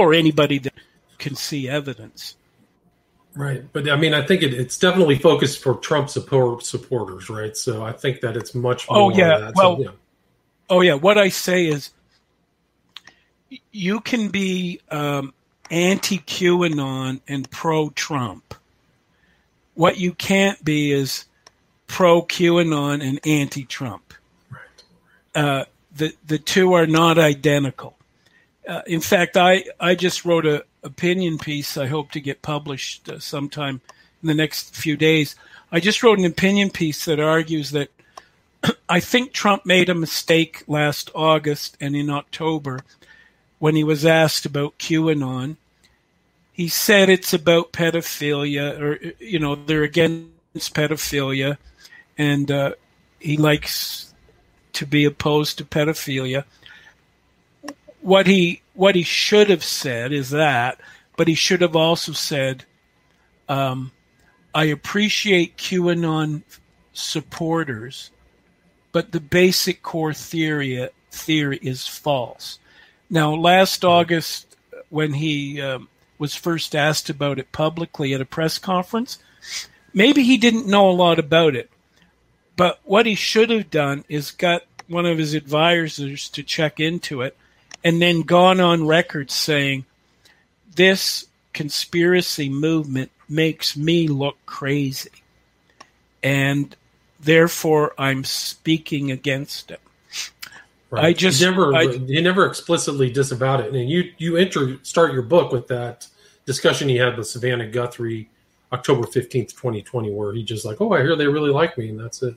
or 0.00 0.14
anybody 0.14 0.58
that 0.58 0.74
can 1.18 1.34
see 1.34 1.68
evidence. 1.68 2.36
Right, 3.34 3.62
but 3.72 3.88
I 3.88 3.96
mean, 3.96 4.12
I 4.12 4.26
think 4.26 4.42
it, 4.42 4.52
it's 4.52 4.76
definitely 4.76 5.16
focused 5.16 5.62
for 5.62 5.74
Trump 5.76 6.10
support 6.10 6.64
supporters, 6.64 7.30
right? 7.30 7.56
So 7.56 7.84
I 7.84 7.92
think 7.92 8.22
that 8.22 8.36
it's 8.36 8.54
much 8.54 8.88
more. 8.90 8.98
Oh, 8.98 9.10
yeah, 9.10 9.38
That. 9.38 9.54
well- 9.54 9.76
so, 9.76 9.82
yeah. 9.82 9.90
Oh 10.68 10.80
yeah, 10.82 10.94
what 10.94 11.18
I 11.18 11.30
say 11.30 11.66
is, 11.66 11.90
you 13.72 13.98
can 14.00 14.28
be 14.28 14.80
um, 14.90 15.34
anti 15.70 16.18
QAnon 16.18 17.20
and 17.26 17.50
pro 17.50 17.90
Trump. 17.90 18.54
What 19.74 19.98
you 19.98 20.12
can't 20.12 20.64
be 20.64 20.92
is 20.92 21.24
pro 21.88 22.22
QAnon 22.22 23.02
and 23.02 23.18
anti 23.26 23.64
Trump. 23.64 24.14
right. 24.48 24.60
Uh, 25.34 25.64
the 25.96 26.12
the 26.26 26.38
two 26.38 26.74
are 26.74 26.86
not 26.86 27.18
identical. 27.18 27.96
Uh, 28.66 28.82
in 28.86 29.00
fact, 29.00 29.36
I 29.36 29.64
I 29.78 29.94
just 29.94 30.24
wrote 30.24 30.46
a 30.46 30.64
opinion 30.82 31.38
piece. 31.38 31.76
I 31.76 31.86
hope 31.86 32.10
to 32.12 32.20
get 32.20 32.42
published 32.42 33.08
uh, 33.08 33.18
sometime 33.18 33.80
in 34.22 34.26
the 34.26 34.34
next 34.34 34.74
few 34.74 34.96
days. 34.96 35.36
I 35.72 35.80
just 35.80 36.02
wrote 36.02 36.18
an 36.18 36.24
opinion 36.24 36.70
piece 36.70 37.04
that 37.04 37.20
argues 37.20 37.70
that 37.70 37.90
I 38.88 39.00
think 39.00 39.32
Trump 39.32 39.64
made 39.64 39.88
a 39.88 39.94
mistake 39.94 40.64
last 40.66 41.10
August 41.14 41.76
and 41.80 41.94
in 41.96 42.10
October 42.10 42.80
when 43.58 43.76
he 43.76 43.84
was 43.84 44.04
asked 44.04 44.46
about 44.46 44.78
QAnon. 44.78 45.56
He 46.52 46.68
said 46.68 47.08
it's 47.08 47.32
about 47.32 47.72
pedophilia, 47.72 48.78
or 48.80 48.98
you 49.18 49.38
know, 49.38 49.54
they're 49.54 49.82
against 49.82 50.74
pedophilia, 50.74 51.56
and 52.18 52.50
uh, 52.50 52.72
he 53.18 53.36
likes 53.36 54.12
to 54.74 54.86
be 54.86 55.04
opposed 55.04 55.58
to 55.58 55.64
pedophilia. 55.64 56.44
What 58.00 58.26
he 58.26 58.62
what 58.74 58.94
he 58.94 59.02
should 59.02 59.50
have 59.50 59.64
said 59.64 60.12
is 60.12 60.30
that, 60.30 60.80
but 61.16 61.28
he 61.28 61.34
should 61.34 61.60
have 61.60 61.76
also 61.76 62.12
said, 62.12 62.64
um, 63.48 63.92
"I 64.54 64.64
appreciate 64.64 65.56
QAnon 65.56 66.42
supporters." 66.92 68.10
but 68.92 69.12
the 69.12 69.20
basic 69.20 69.82
core 69.82 70.14
theory 70.14 70.88
theory 71.10 71.58
is 71.62 71.86
false. 71.86 72.58
Now, 73.08 73.34
last 73.34 73.84
August, 73.84 74.56
when 74.88 75.12
he 75.14 75.60
um, 75.60 75.88
was 76.18 76.34
first 76.34 76.74
asked 76.74 77.10
about 77.10 77.38
it 77.38 77.52
publicly 77.52 78.14
at 78.14 78.20
a 78.20 78.24
press 78.24 78.58
conference, 78.58 79.18
maybe 79.92 80.22
he 80.22 80.36
didn't 80.36 80.66
know 80.66 80.88
a 80.88 80.92
lot 80.92 81.18
about 81.18 81.56
it. 81.56 81.70
But 82.56 82.80
what 82.84 83.06
he 83.06 83.14
should 83.14 83.50
have 83.50 83.70
done 83.70 84.04
is 84.08 84.30
got 84.30 84.62
one 84.86 85.06
of 85.06 85.18
his 85.18 85.34
advisors 85.34 86.28
to 86.30 86.42
check 86.42 86.78
into 86.78 87.22
it, 87.22 87.36
and 87.84 88.00
then 88.00 88.22
gone 88.22 88.60
on 88.60 88.86
record 88.86 89.30
saying, 89.30 89.84
"This 90.74 91.26
conspiracy 91.52 92.48
movement 92.48 93.10
makes 93.28 93.76
me 93.76 94.08
look 94.08 94.36
crazy." 94.46 95.10
And 96.22 96.74
therefore 97.20 97.94
I'm 97.98 98.24
speaking 98.24 99.10
against 99.10 99.70
it. 99.70 99.80
Right. 100.90 101.04
I 101.04 101.12
just- 101.12 101.38
he 101.38 101.44
never 101.44 101.74
I- 101.74 101.96
he 101.96 102.20
never 102.20 102.46
explicitly 102.46 103.10
disavowed 103.10 103.60
it, 103.60 103.72
and 103.72 103.88
you 103.88 104.12
you 104.18 104.36
enter 104.36 104.78
start 104.82 105.12
your 105.12 105.22
book 105.22 105.52
with 105.52 105.68
that 105.68 106.06
discussion 106.46 106.88
he 106.88 106.96
had 106.96 107.16
with 107.16 107.28
Savannah 107.28 107.68
Guthrie, 107.68 108.28
October 108.72 109.06
fifteenth, 109.06 109.54
twenty 109.54 109.82
twenty, 109.82 110.10
where 110.10 110.32
he 110.32 110.42
just 110.42 110.64
like, 110.64 110.80
oh, 110.80 110.92
I 110.92 111.02
hear 111.02 111.14
they 111.14 111.28
really 111.28 111.50
like 111.50 111.78
me, 111.78 111.90
and 111.90 112.00
that's 112.00 112.22
it. 112.22 112.34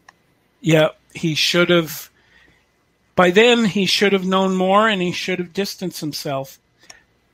Yeah, 0.62 0.90
he 1.14 1.34
should 1.36 1.70
have. 1.70 2.10
By 3.16 3.32
then, 3.32 3.66
he 3.66 3.86
should 3.86 4.14
have 4.14 4.26
known 4.26 4.56
more, 4.56 4.88
and 4.88 5.02
he 5.02 5.12
should 5.12 5.40
have 5.40 5.54
distanced 5.54 6.02
himself. 6.02 6.60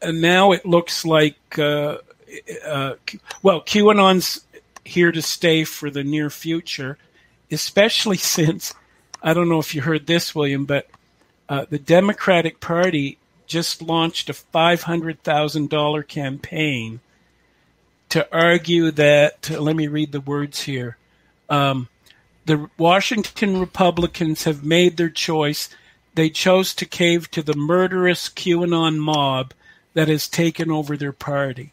And 0.02 0.22
now 0.22 0.52
it 0.52 0.66
looks 0.66 1.06
like, 1.06 1.38
uh, 1.58 1.98
uh, 2.66 2.94
well, 3.42 3.62
QAnon's 3.62 4.46
here 4.84 5.12
to 5.12 5.22
stay 5.22 5.64
for 5.64 5.90
the 5.90 6.04
near 6.04 6.30
future, 6.30 6.98
especially 7.52 8.18
since 8.38 8.74
I 9.22 9.34
don't 9.34 9.50
know 9.50 9.60
if 9.60 9.76
you 9.76 9.82
heard 9.82 10.08
this, 10.08 10.34
William, 10.34 10.66
but 10.66 10.88
uh, 11.48 11.66
the 11.70 11.80
Democratic 11.80 12.60
Party 12.60 13.18
just 13.48 13.82
launched 13.82 14.30
a 14.30 14.34
five 14.34 14.84
hundred 14.84 15.24
thousand 15.24 15.70
dollar 15.70 16.04
campaign 16.04 17.00
to 18.10 18.28
argue 18.36 18.92
that, 18.92 19.50
let 19.50 19.76
me 19.76 19.88
read 19.88 20.12
the 20.12 20.22
words 20.22 20.62
here. 20.62 20.98
Um, 21.50 21.90
the 22.50 22.68
Washington 22.80 23.60
Republicans 23.60 24.46
have 24.46 24.64
made 24.64 24.98
their 24.98 25.10
choice. 25.10 25.70
They 26.16 26.32
chose 26.32 26.74
to 26.74 26.86
cave 26.86 27.30
to 27.30 27.44
the 27.44 27.56
murderous 27.56 28.28
QAnon 28.28 28.98
mob 28.98 29.54
that 29.94 30.08
has 30.08 30.28
taken 30.28 30.72
over 30.72 30.98
their 30.98 31.14
party. 31.14 31.72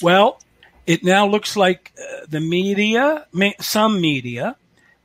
Well, 0.00 0.40
it 0.86 1.04
now 1.04 1.26
looks 1.26 1.58
like 1.58 1.92
uh, 2.00 2.24
the 2.26 2.40
media, 2.40 3.26
some 3.60 4.00
media, 4.00 4.56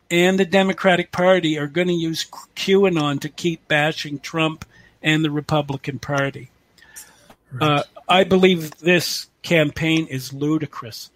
and 0.10 0.40
the 0.40 0.46
Democratic 0.46 1.12
Party 1.12 1.60
are 1.60 1.68
going 1.68 1.90
to 1.90 1.94
use 1.94 2.26
QAnon 2.56 3.20
to 3.20 3.28
keep 3.28 3.68
bashing 3.68 4.20
Trump 4.20 4.64
and 5.02 5.26
the 5.26 5.32
Republican 5.32 6.00
Party. 6.00 6.50
Right. 7.52 7.80
Uh, 7.80 7.84
I 8.08 8.24
believe 8.24 8.80
this 8.80 9.28
campaign 9.42 10.08
is 10.08 10.32
ludicrous. 10.32 11.12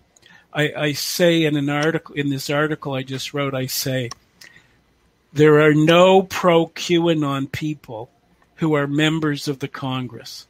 I, 0.58 0.74
I, 0.76 0.94
say 0.94 1.46
in 1.46 1.56
an 1.56 1.70
article 1.70 2.16
in 2.16 2.30
this 2.30 2.50
article 2.50 2.96
I 2.96 3.04
just 3.04 3.32
wrote, 3.32 3.54
I 3.54 3.68
say 3.68 4.10
there 5.32 5.62
are 5.62 5.74
no 5.76 6.24
pro 6.24 6.66
QAnon 6.66 7.52
people 7.52 8.10
who 8.56 8.74
are 8.74 8.88
members 8.88 9.48
of 9.48 9.60
the 9.60 9.68
Congress. 9.68 10.48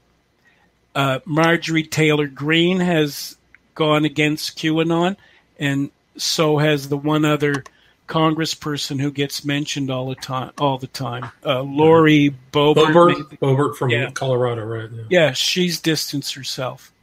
Uh, 0.95 1.19
Marjorie 1.25 1.83
Taylor 1.83 2.27
Greene 2.27 2.79
has 2.79 3.35
gone 3.75 4.05
against 4.05 4.57
QAnon, 4.57 5.17
and 5.59 5.91
so 6.15 6.57
has 6.57 6.87
the 6.87 6.97
one 6.97 7.25
other 7.25 7.65
congressperson 8.07 9.01
who 9.01 9.11
gets 9.11 9.43
mentioned 9.43 9.91
all 9.91 10.07
the 10.07 10.15
time. 10.15 10.51
All 10.57 10.77
the 10.77 10.87
time, 10.87 11.29
uh, 11.45 11.61
Lori 11.63 12.33
Boebert. 12.53 12.93
Boebert, 12.93 13.39
Boebert 13.39 13.75
from 13.75 13.89
yeah. 13.89 14.09
Colorado, 14.11 14.63
right? 14.63 14.89
Yeah. 14.89 15.03
yeah, 15.09 15.31
she's 15.33 15.81
distanced 15.81 16.33
herself. 16.33 16.93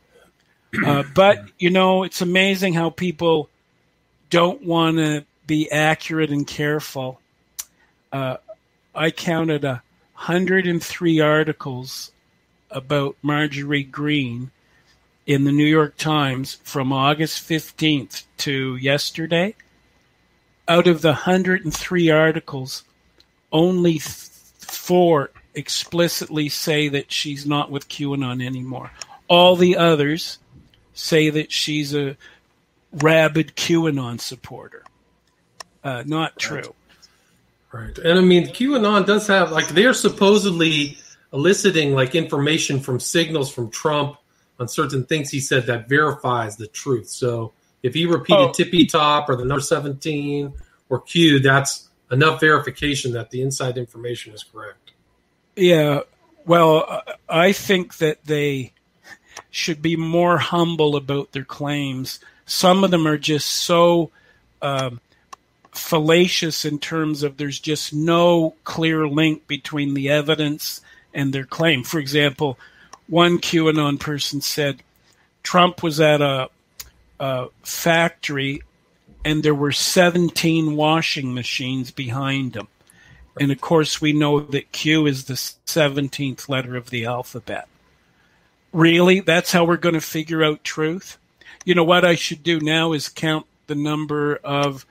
Uh, 0.85 1.03
but 1.15 1.45
you 1.59 1.71
know, 1.71 2.03
it's 2.03 2.21
amazing 2.21 2.75
how 2.75 2.91
people 2.91 3.49
don't 4.31 4.65
want 4.65 4.97
to 4.97 5.25
be 5.47 5.71
accurate 5.71 6.31
and 6.31 6.47
careful. 6.47 7.21
Uh, 8.13 8.37
I 8.95 9.11
counted 9.11 9.65
a 9.65 9.83
hundred 10.15 10.67
and 10.67 10.83
three 10.83 11.21
articles 11.21 12.13
about 12.71 13.17
Marjorie 13.23 13.83
Greene 13.83 14.51
in 15.27 15.45
the 15.45 15.53
New 15.53 15.67
York 15.67 15.97
Times 15.97 16.59
from 16.65 16.93
August 16.93 17.49
15th 17.49 18.25
to 18.39 18.77
yesterday 18.77 19.55
out 20.67 20.87
of 20.87 21.03
the 21.03 21.09
103 21.09 22.11
articles, 22.11 22.85
only 23.53 23.93
th- 23.93 24.03
four 24.59 25.31
explicitly 25.55 26.49
say 26.49 26.89
that 26.89 27.13
she's 27.13 27.47
not 27.47 27.71
with 27.71 27.89
QAnon 27.89 28.45
anymore. 28.45 28.91
All 29.29 29.57
the 29.57 29.77
others 29.77 30.39
say 30.95 31.31
that 31.31 31.53
she's 31.53 31.95
a 31.95 32.17
rabid 32.93 33.55
QAnon 33.57 34.21
supporter. 34.21 34.85
Uh, 35.83 36.03
not 36.07 36.39
true. 36.39 36.75
Right. 37.73 37.97
And 37.99 38.19
I 38.19 38.23
mean, 38.23 38.47
QAnon 38.47 39.05
does 39.05 39.27
have, 39.27 39.51
like, 39.51 39.69
they're 39.69 39.93
supposedly 39.93 40.97
eliciting, 41.33 41.93
like, 41.93 42.15
information 42.15 42.81
from 42.81 43.01
signals 43.01 43.53
from 43.53 43.71
Trump 43.71 44.17
on 44.61 44.69
certain 44.69 45.05
things 45.05 45.31
he 45.31 45.41
said 45.41 45.67
that 45.67 45.89
verifies 45.89 46.57
the 46.57 46.69
truth. 46.69 47.09
So, 47.09 47.53
if 47.83 47.93
he 47.93 48.07
repeated 48.07 48.49
oh. 48.49 48.53
tippy 48.53 48.87
top 48.87 49.29
or 49.29 49.37
the 49.37 49.45
number 49.45 49.61
17 49.61 50.53
or 50.89 51.01
Q, 51.01 51.41
that's 51.41 51.91
enough 52.11 52.41
verification 52.41 53.13
that 53.13 53.31
the 53.31 53.43
inside 53.43 53.77
information 53.77 54.33
is 54.33 54.45
correct. 54.45 54.93
Yeah. 55.57 56.01
Well, 56.47 57.03
I 57.29 57.53
think 57.53 57.99
that 57.99 58.25
they 58.25 58.73
should 59.51 59.83
be 59.83 59.97
more 59.97 60.39
humble 60.39 60.97
about 60.97 61.33
their 61.33 61.45
claims. 61.45 62.21
Some 62.47 62.85
of 62.85 62.91
them 62.91 63.07
are 63.07 63.19
just 63.19 63.49
so 63.49 64.11
um, 64.63 65.01
fallacious 65.73 66.65
in 66.65 66.79
terms 66.79 67.23
of 67.23 67.37
there's 67.37 67.59
just 67.59 67.93
no 67.93 68.55
clear 68.65 69.07
link 69.07 69.47
between 69.47 69.95
the 69.95 70.11
evidence 70.11 70.81
and 71.13 71.33
their 71.33 71.45
claim. 71.45 71.85
For 71.85 71.99
example, 71.99 72.59
one 73.09 73.39
QAnon 73.39 74.01
person 74.01 74.41
said 74.41 74.83
Trump 75.43 75.83
was 75.83 76.01
at 76.01 76.21
a 76.21 76.49
uh, 77.21 77.47
factory 77.63 78.63
and 79.25 79.43
there 79.43 79.55
were 79.55 79.73
17 79.73 80.77
washing 80.77 81.33
machines 81.35 81.91
behind 81.91 82.57
him. 82.57 82.69
And 83.41 83.51
of 83.51 83.61
course, 83.61 84.01
we 84.01 84.13
know 84.13 84.41
that 84.41 84.73
Q 84.73 85.07
is 85.07 85.25
the 85.25 85.35
17th 85.35 86.49
letter 86.49 86.77
of 86.77 86.91
the 86.91 87.07
alphabet. 87.07 87.69
Really? 88.75 89.21
That's 89.21 89.53
how 89.53 89.65
we're 89.65 89.77
going 89.77 89.95
to 89.95 90.01
figure 90.01 90.43
out 90.43 90.65
truth? 90.65 91.17
You 91.65 91.77
know, 91.77 91.85
what 91.85 92.05
I 92.05 92.17
should 92.17 92.43
do 92.43 92.59
now 92.59 92.93
is 92.93 93.09
count 93.09 93.47
the 93.69 93.77
number 93.77 94.37
of 94.43 94.85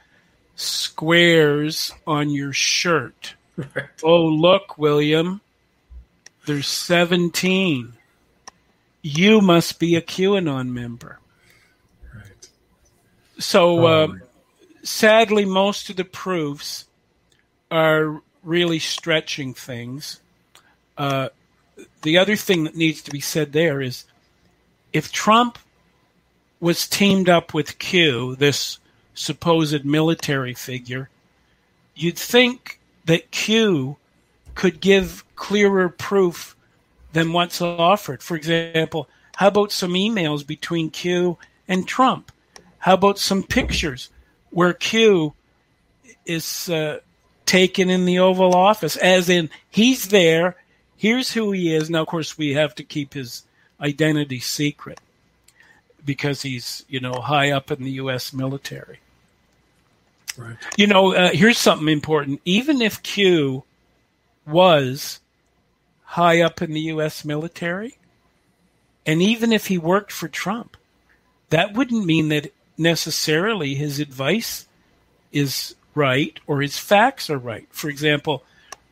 squares 0.56 1.92
on 2.08 2.30
your 2.30 2.54
shirt. 2.54 3.36
Right. 3.58 3.90
Oh, 4.02 4.26
look, 4.26 4.78
William. 4.78 5.42
There's 6.46 6.68
17. 6.68 7.94
You 9.02 9.42
must 9.42 9.80
be 9.80 9.96
a 9.98 10.02
QAnon 10.02 10.70
member. 10.70 11.20
Right. 12.16 12.50
So, 13.38 13.86
uh, 13.86 14.08
sadly, 14.82 15.44
most 15.44 15.90
of 15.90 15.98
the 15.98 16.06
proofs 16.06 16.86
are 17.70 18.22
really 18.44 18.80
stretching 18.80 19.54
things. 19.54 20.22
Uh, 20.98 21.30
the 22.02 22.18
other 22.18 22.36
thing 22.36 22.64
that 22.64 22.76
needs 22.76 23.02
to 23.04 23.12
be 23.12 23.20
said 23.20 23.52
there 23.52 23.82
is 23.82 24.06
if 24.92 25.12
Trump 25.12 25.58
was 26.60 26.88
teamed 26.88 27.30
up 27.30 27.54
with 27.54 27.80
Q, 27.80 28.36
this 28.36 28.80
supposed 29.14 29.86
military 29.86 30.54
figure, 30.54 31.10
you'd 31.96 32.18
think 32.18 32.80
that 33.06 33.32
Q 33.32 33.98
could 34.56 34.80
give 34.80 35.24
clearer 35.36 35.90
proof 35.90 36.56
than 37.12 37.34
what's 37.34 37.62
offered. 37.62 38.24
For 38.24 38.36
example, 38.36 39.10
how 39.36 39.48
about 39.48 39.72
some 39.72 39.94
emails 39.94 40.46
between 40.46 40.90
Q 40.90 41.38
and 41.68 41.88
Trump? 41.88 42.32
How 42.80 42.94
about 42.94 43.20
some 43.20 43.44
pictures 43.44 44.10
where 44.52 44.74
Q 44.74 45.34
is 46.26 46.70
uh, 46.70 47.00
taken 47.46 47.90
in 47.90 48.06
the 48.06 48.20
Oval 48.20 48.56
Office, 48.56 48.96
as 48.98 49.30
in 49.30 49.50
he's 49.70 50.10
there, 50.10 50.56
here's 51.04 51.34
who 51.34 51.52
he 51.52 51.76
is. 51.76 51.90
Now, 51.90 52.02
of 52.02 52.08
course, 52.08 52.38
we 52.38 52.54
have 52.54 52.74
to 52.76 52.84
keep 52.84 53.14
his 53.14 53.44
identity 53.82 54.40
secret 54.40 55.02
because 56.06 56.42
he's, 56.42 56.86
you 56.88 57.02
know, 57.02 57.16
high 57.16 57.52
up 57.52 57.72
in 57.72 57.84
the 57.84 57.92
U.S. 58.04 58.32
military. 58.32 59.00
Right. 60.38 60.56
You 60.78 60.88
know, 60.88 61.14
uh, 61.14 61.32
here's 61.34 61.58
something 61.58 61.90
important. 61.90 62.40
Even 62.46 62.82
if 62.82 63.04
Q 63.04 63.66
was 64.48 65.20
high 66.06 66.42
up 66.42 66.62
in 66.62 66.72
the 66.72 66.88
U.S. 66.96 67.26
military, 67.26 67.98
and 69.06 69.22
even 69.22 69.52
if 69.52 69.68
he 69.68 69.78
worked 69.78 70.14
for 70.14 70.30
Trump, 70.30 70.78
that 71.50 71.74
wouldn't 71.74 72.06
mean 72.06 72.30
that 72.30 72.54
necessarily 72.78 73.76
his 73.76 74.00
advice 74.00 74.68
is 75.34 75.76
right 75.96 76.40
or 76.48 76.62
his 76.62 76.78
facts 76.78 77.30
are 77.30 77.38
right. 77.38 77.68
For 77.72 77.90
example, 77.90 78.46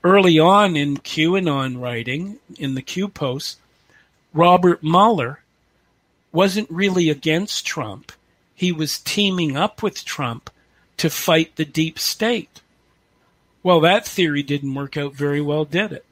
early 0.03 0.39
on 0.39 0.75
in 0.75 0.97
QAnon 0.97 1.81
writing, 1.81 2.37
in 2.57 2.75
the 2.75 2.81
Q 2.81 3.07
posts, 3.07 3.57
Robert 4.33 4.81
Mueller 4.83 5.41
wasn't 6.31 6.69
really 6.69 7.09
against 7.09 7.65
Trump. 7.65 8.11
He 8.55 8.71
was 8.71 8.99
teaming 8.99 9.57
up 9.57 9.83
with 9.83 10.05
Trump 10.05 10.49
to 10.97 11.09
fight 11.09 11.55
the 11.55 11.65
deep 11.65 11.99
state. 11.99 12.61
Well, 13.63 13.79
that 13.81 14.07
theory 14.07 14.43
didn't 14.43 14.73
work 14.73 14.97
out 14.97 15.13
very 15.13 15.41
well, 15.41 15.65
did 15.65 15.91
it? 15.91 16.05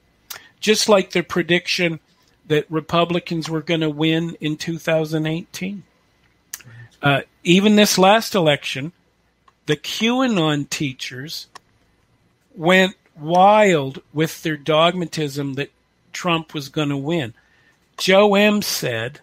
Just 0.60 0.90
like 0.90 1.12
the 1.12 1.24
prediction 1.24 2.00
that 2.48 2.66
Republicans 2.70 3.50
were 3.50 3.62
going 3.62 3.82
to 3.82 3.90
win 3.90 4.36
in 4.42 4.58
2018. 4.58 5.84
Uh, 7.02 7.22
even 7.44 7.76
this 7.76 7.98
last 7.98 8.36
election, 8.36 8.92
the 9.68 9.78
QAnon 9.78 10.70
teachers 10.70 11.48
went 12.56 12.96
wild 13.22 14.02
with 14.14 14.44
their 14.44 14.58
dogmatism 14.58 15.54
that 15.56 15.72
Trump 16.14 16.54
was 16.54 16.70
going 16.70 16.90
to 16.90 16.98
win. 16.98 17.34
Joe 17.98 18.36
M 18.36 18.62
said 18.62 19.20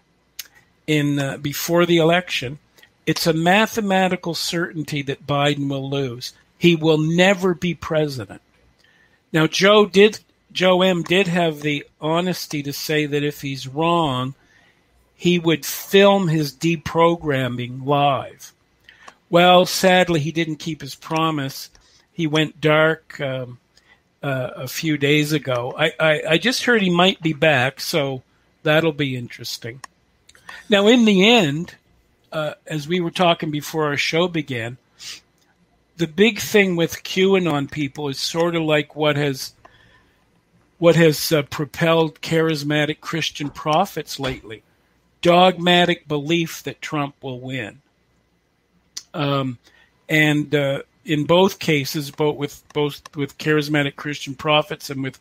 in 0.85 1.19
uh, 1.19 1.37
before 1.37 1.85
the 1.85 1.97
election, 1.97 2.59
it's 3.05 3.27
a 3.27 3.33
mathematical 3.33 4.35
certainty 4.35 5.01
that 5.03 5.27
Biden 5.27 5.69
will 5.69 5.89
lose. 5.89 6.33
He 6.57 6.75
will 6.75 6.97
never 6.97 7.53
be 7.53 7.73
president. 7.73 8.41
Now 9.33 9.47
Joe 9.47 9.85
did 9.85 10.19
Joe 10.51 10.81
M 10.81 11.03
did 11.03 11.27
have 11.27 11.61
the 11.61 11.85
honesty 12.01 12.63
to 12.63 12.73
say 12.73 13.05
that 13.05 13.23
if 13.23 13.41
he's 13.41 13.67
wrong, 13.67 14.33
he 15.15 15.39
would 15.39 15.65
film 15.65 16.27
his 16.27 16.53
deprogramming 16.53 17.85
live. 17.85 18.53
Well, 19.29 19.65
sadly, 19.65 20.19
he 20.19 20.31
didn't 20.31 20.57
keep 20.57 20.81
his 20.81 20.95
promise. 20.95 21.69
He 22.13 22.27
went 22.27 22.61
dark 22.61 23.19
um, 23.19 23.59
uh, 24.23 24.51
a 24.55 24.67
few 24.67 24.97
days 24.97 25.31
ago. 25.31 25.73
I, 25.77 25.93
I, 25.99 26.21
I 26.29 26.37
just 26.37 26.63
heard 26.63 26.81
he 26.81 26.89
might 26.89 27.21
be 27.21 27.33
back, 27.33 27.79
so 27.79 28.23
that'll 28.63 28.91
be 28.91 29.15
interesting. 29.15 29.81
Now, 30.69 30.87
in 30.87 31.05
the 31.05 31.27
end, 31.27 31.75
uh, 32.31 32.53
as 32.65 32.87
we 32.87 32.99
were 32.99 33.11
talking 33.11 33.51
before 33.51 33.85
our 33.85 33.97
show 33.97 34.27
began, 34.27 34.77
the 35.97 36.07
big 36.07 36.39
thing 36.39 36.75
with 36.75 37.03
QAnon 37.03 37.71
people 37.71 38.09
is 38.09 38.19
sort 38.19 38.55
of 38.55 38.63
like 38.63 38.95
what 38.95 39.15
has 39.15 39.53
what 40.77 40.95
has 40.95 41.31
uh, 41.31 41.41
propelled 41.41 42.21
charismatic 42.21 42.99
Christian 42.99 43.49
prophets 43.49 44.19
lately: 44.19 44.63
dogmatic 45.21 46.07
belief 46.07 46.63
that 46.63 46.81
Trump 46.81 47.15
will 47.21 47.39
win. 47.39 47.81
Um, 49.13 49.57
and 50.07 50.53
uh, 50.53 50.83
in 51.07 51.23
both 51.23 51.59
cases, 51.59 52.11
both 52.11 52.35
with 52.35 52.63
both 52.73 53.01
with 53.15 53.37
charismatic 53.37 53.95
Christian 53.95 54.35
prophets 54.35 54.89
and 54.89 55.01
with 55.01 55.19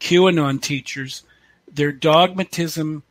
QAnon 0.00 0.60
teachers, 0.60 1.22
their 1.72 1.92
dogmatism 1.92 3.02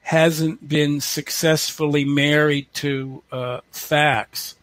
hasn't 0.00 0.68
been 0.68 1.00
successfully 1.00 2.04
married 2.04 2.66
to 2.72 3.22
uh, 3.30 3.60
facts. 3.72 4.56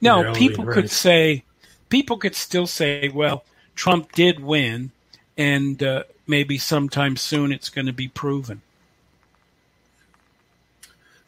Now, 0.00 0.34
people 0.34 0.66
could 0.66 0.90
say, 0.90 1.44
people 1.88 2.18
could 2.18 2.34
still 2.34 2.66
say, 2.66 3.08
well, 3.08 3.44
Trump 3.74 4.12
did 4.12 4.40
win, 4.40 4.90
and 5.38 5.82
uh, 5.82 6.04
maybe 6.26 6.58
sometime 6.58 7.16
soon 7.16 7.52
it's 7.52 7.70
going 7.70 7.86
to 7.86 7.92
be 7.92 8.08
proven. 8.08 8.60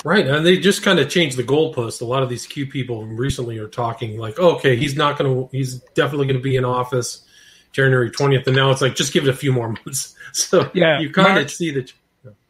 Right, 0.04 0.26
and 0.26 0.44
they 0.44 0.58
just 0.58 0.82
kind 0.82 0.98
of 0.98 1.08
changed 1.08 1.38
the 1.38 1.42
goalpost. 1.42 2.02
A 2.02 2.04
lot 2.04 2.22
of 2.22 2.28
these 2.28 2.46
Q 2.46 2.66
people 2.66 3.06
recently 3.06 3.56
are 3.56 3.68
talking 3.68 4.18
like, 4.18 4.38
oh, 4.38 4.56
"Okay, 4.56 4.76
he's 4.76 4.94
not 4.96 5.18
going 5.18 5.34
to. 5.34 5.48
He's 5.50 5.76
definitely 5.94 6.26
going 6.26 6.36
to 6.36 6.42
be 6.42 6.56
in 6.56 6.64
office 6.66 7.24
January 7.72 8.10
twentieth." 8.10 8.46
And 8.46 8.54
now 8.54 8.70
it's 8.70 8.82
like, 8.82 8.96
just 8.96 9.14
give 9.14 9.26
it 9.26 9.30
a 9.30 9.36
few 9.36 9.52
more 9.52 9.68
months. 9.68 10.14
So 10.34 10.68
yeah, 10.74 10.98
you 10.98 11.12
kind 11.12 11.38
of 11.38 11.48
see 11.48 11.70
that. 11.70 11.92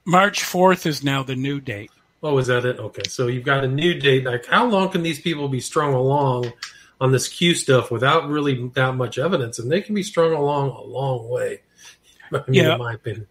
March 0.07 0.43
fourth 0.43 0.87
is 0.87 1.05
now 1.05 1.23
the 1.23 1.37
new 1.37 1.61
date. 1.61 1.91
Oh, 2.23 2.39
is 2.39 2.47
that 2.47 2.65
it? 2.65 2.79
Okay, 2.79 3.03
so 3.09 3.27
you've 3.27 3.45
got 3.45 3.63
a 3.63 3.69
new 3.69 3.93
date. 3.93 4.25
Like, 4.25 4.47
how 4.47 4.65
long 4.65 4.89
can 4.89 5.03
these 5.03 5.21
people 5.21 5.49
be 5.49 5.61
strung 5.61 5.93
along 5.93 6.51
on 6.99 7.13
this 7.13 7.29
Q 7.29 7.55
stuff 7.55 7.91
without 7.91 8.27
really 8.31 8.69
that 8.69 8.97
much 8.97 9.19
evidence? 9.19 9.59
And 9.59 9.71
they 9.71 9.83
can 9.83 9.95
be 9.95 10.03
strung 10.03 10.33
along 10.33 10.71
a 10.71 10.81
long 10.81 11.29
way. 11.29 11.61
I 12.33 12.43
mean, 12.49 12.65
yeah. 12.65 12.73
in 12.73 12.79
my 12.79 12.95
opinion. 12.95 13.27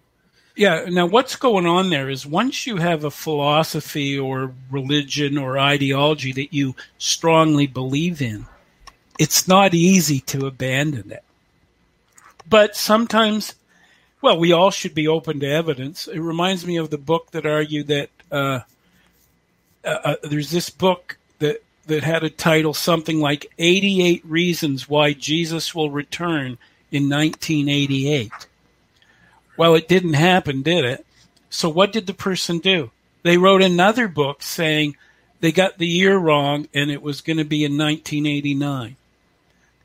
Yeah. 0.56 0.86
Now, 0.88 1.06
what's 1.08 1.36
going 1.36 1.66
on 1.66 1.90
there 1.90 2.10
is 2.10 2.26
once 2.26 2.68
you 2.68 2.78
have 2.78 3.04
a 3.04 3.12
philosophy 3.12 4.18
or 4.18 4.54
religion 4.70 5.38
or 5.38 5.58
ideology 5.58 6.32
that 6.34 6.54
you 6.54 6.76
strongly 6.98 7.66
believe 7.66 8.22
in, 8.22 8.46
it's 9.20 9.48
not 9.48 9.74
easy 9.74 10.20
to 10.22 10.46
abandon 10.46 11.12
it. 11.12 11.24
But 12.48 12.76
sometimes, 12.76 13.56
well, 14.22 14.38
we 14.38 14.52
all 14.52 14.70
should 14.70 14.94
be 14.94 15.08
open 15.08 15.40
to 15.40 15.48
evidence. 15.48 16.08
It 16.08 16.20
reminds 16.20 16.66
me 16.66 16.78
of 16.78 16.90
the 16.90 16.98
book 16.98 17.32
that 17.32 17.46
argued 17.46 17.88
that 17.88 18.10
uh, 18.32 18.60
uh, 19.84 19.88
uh 19.88 20.16
there's 20.24 20.52
this 20.52 20.70
book 20.70 21.18
that 21.40 21.64
that 21.88 22.04
had 22.04 22.24
a 22.24 22.30
title 22.30 22.74
something 22.74 23.20
like 23.20 23.52
88 23.60 24.24
Reasons 24.26 24.88
Why 24.88 25.14
Jesus 25.14 25.74
Will 25.74 25.90
Return 25.90 26.58
in 26.92 27.10
1988. 27.10 28.32
Well, 29.58 29.76
it 29.76 29.88
didn't 29.88 30.14
happen, 30.14 30.62
did 30.62 30.86
it? 30.86 31.06
So 31.50 31.70
what 31.70 31.92
did 31.94 32.08
the 32.08 32.14
person 32.14 32.60
do? 32.60 32.92
They 33.22 33.38
wrote 33.38 33.62
another 33.62 34.08
book 34.08 34.42
saying 34.42 34.98
they 35.40 35.52
got 35.52 35.78
the 35.78 35.88
year 35.88 36.18
wrong 36.18 36.68
and 36.74 36.90
it 36.90 37.02
was 37.02 37.22
going 37.22 37.38
to 37.38 37.46
be 37.46 37.64
in 37.64 37.78
1989. 37.78 38.96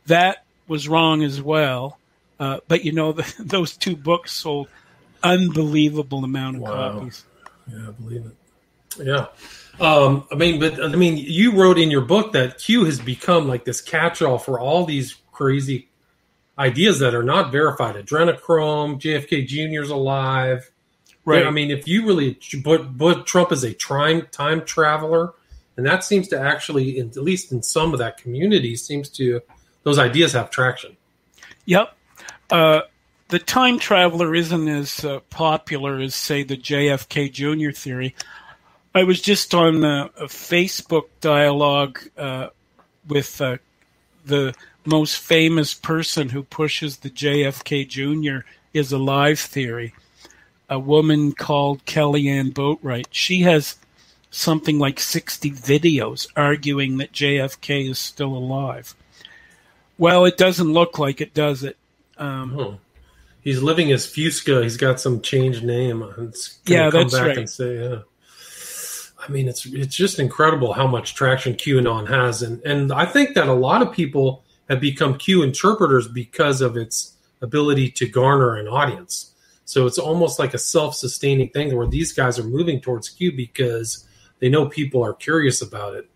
That 0.07 0.45
was 0.67 0.89
wrong 0.89 1.23
as 1.23 1.43
well. 1.43 1.99
Uh, 2.41 2.61
but 2.69 2.85
you 2.85 2.93
know, 2.93 3.13
the, 3.13 3.35
those 3.45 3.77
two 3.77 3.97
books 3.97 4.33
sold 4.33 4.69
unbelievable 5.23 6.25
amount 6.25 6.57
of 6.57 6.63
wow. 6.63 6.93
copies. 6.93 7.25
Yeah, 7.71 7.89
I 7.89 7.91
believe 7.91 8.27
it. 8.27 9.07
Yeah. 9.07 9.27
Um, 9.81 10.27
I 10.33 10.35
mean, 10.35 10.59
but 10.59 10.83
I 10.83 10.89
mean, 10.89 11.17
you 11.17 11.53
wrote 11.53 11.79
in 11.79 11.91
your 11.91 12.01
book 12.01 12.33
that 12.33 12.59
Q 12.59 12.85
has 12.85 12.99
become 12.99 13.47
like 13.47 13.65
this 13.65 13.81
catch-all 13.81 14.39
for 14.39 14.59
all 14.59 14.85
these 14.85 15.17
crazy 15.33 15.88
ideas 16.59 16.99
that 16.99 17.15
are 17.15 17.23
not 17.23 17.53
verified. 17.53 17.95
Adrenochrome, 17.95 19.01
JFK 19.01 19.47
Jr.'s 19.47 19.91
alive. 19.91 20.71
Right. 21.25 21.47
I 21.47 21.51
mean, 21.51 21.71
if 21.71 21.87
you 21.87 22.07
really 22.07 22.39
put, 22.65 22.97
put 22.97 23.27
Trump 23.27 23.53
as 23.53 23.63
a 23.63 23.75
time 23.75 24.27
time 24.31 24.65
traveler, 24.65 25.35
and 25.77 25.87
that 25.87 26.03
seems 26.03 26.29
to 26.29 26.41
actually, 26.41 26.99
at 26.99 27.17
least 27.17 27.53
in 27.53 27.63
some 27.63 27.93
of 27.93 27.99
that 27.99 28.17
community, 28.17 28.77
seems 28.77 29.09
to 29.11 29.41
those 29.85 29.99
ideas 29.99 30.33
have 30.33 30.51
traction. 30.51 30.97
Yep. 31.67 31.95
Uh, 32.51 32.81
the 33.29 33.39
time 33.39 33.79
traveler 33.79 34.35
isn't 34.35 34.69
as 34.69 35.05
uh, 35.05 35.21
popular 35.31 35.99
as, 35.99 36.15
say, 36.15 36.43
the 36.43 36.57
JFK 36.57 37.31
Jr. 37.31 37.73
theory. 37.73 38.15
I 38.95 39.05
was 39.05 39.21
just 39.21 39.55
on 39.55 39.85
a, 39.85 40.11
a 40.19 40.25
Facebook 40.25 41.05
dialogue 41.21 42.01
uh, 42.17 42.49
with 43.07 43.41
uh, 43.41 43.59
the 44.25 44.55
most 44.89 45.19
famous 45.19 45.75
person 45.75 46.31
who 46.31 46.43
pushes 46.43 46.99
the 46.99 47.11
JFK 47.11 47.87
Jr. 47.87 48.47
is 48.73 48.91
alive 48.93 49.39
theory, 49.39 49.95
a 50.69 50.79
woman 50.79 51.33
called 51.33 51.85
Kellyanne 51.85 52.53
Boatwright. 52.53 53.07
She 53.11 53.43
has 53.43 53.77
something 54.31 54.79
like 54.79 55.01
60 55.01 55.51
videos 55.53 56.27
arguing 56.37 56.99
that 56.99 57.13
JFK 57.13 57.91
is 57.91 57.99
still 57.99 58.35
alive. 58.35 58.95
Well, 59.97 60.25
it 60.25 60.37
doesn't 60.37 60.73
look 60.73 60.99
like 60.99 61.21
it, 61.21 61.35
does 61.35 61.65
it? 61.65 61.77
Um, 62.17 62.59
oh. 62.59 62.79
He's 63.43 63.63
living 63.63 63.93
as 63.93 64.07
Fusca. 64.07 64.63
He's 64.63 64.77
got 64.77 65.01
some 65.01 65.23
changed 65.23 65.65
name. 65.65 66.03
yeah, 66.67 66.91
that's 66.91 67.15
right. 67.15 67.39
And 67.39 67.51
say, 67.51 67.79
yeah. 67.79 67.99
I 69.19 69.31
mean, 69.31 69.49
it's 69.49 69.67
it's 69.67 69.97
just 69.97 70.19
incredible 70.19 70.73
how 70.73 70.87
much 70.87 71.15
traction 71.15 71.55
QAnon 71.55 72.09
has, 72.09 72.43
and 72.43 72.63
and 72.63 72.93
I 72.93 73.05
think 73.05 73.35
that 73.35 73.49
a 73.49 73.53
lot 73.53 73.83
of 73.83 73.93
people 73.93 74.45
have 74.69 74.81
become 74.81 75.19
Q 75.19 75.43
interpreters 75.43 76.09
because 76.09 76.61
of 76.61 76.77
its 76.77 77.15
ability 77.41 77.91
to 77.93 78.09
garner 78.09 78.57
an 78.57 78.69
audience. 78.69 79.33
So 79.65 79.87
it's 79.87 79.99
almost 79.99 80.39
like 80.39 80.55
a 80.55 80.59
self-sustaining 80.59 81.51
thing 81.51 81.77
where 81.77 81.87
these 81.87 82.13
guys 82.13 82.39
are 82.39 82.45
moving 82.45 82.81
towards 82.81 83.09
Q 83.09 83.33
because 83.33 84.07
they 84.39 84.49
know 84.49 84.67
people 84.67 85.05
are 85.05 85.13
curious 85.13 85.63
about 85.63 85.95
it. 85.95 86.09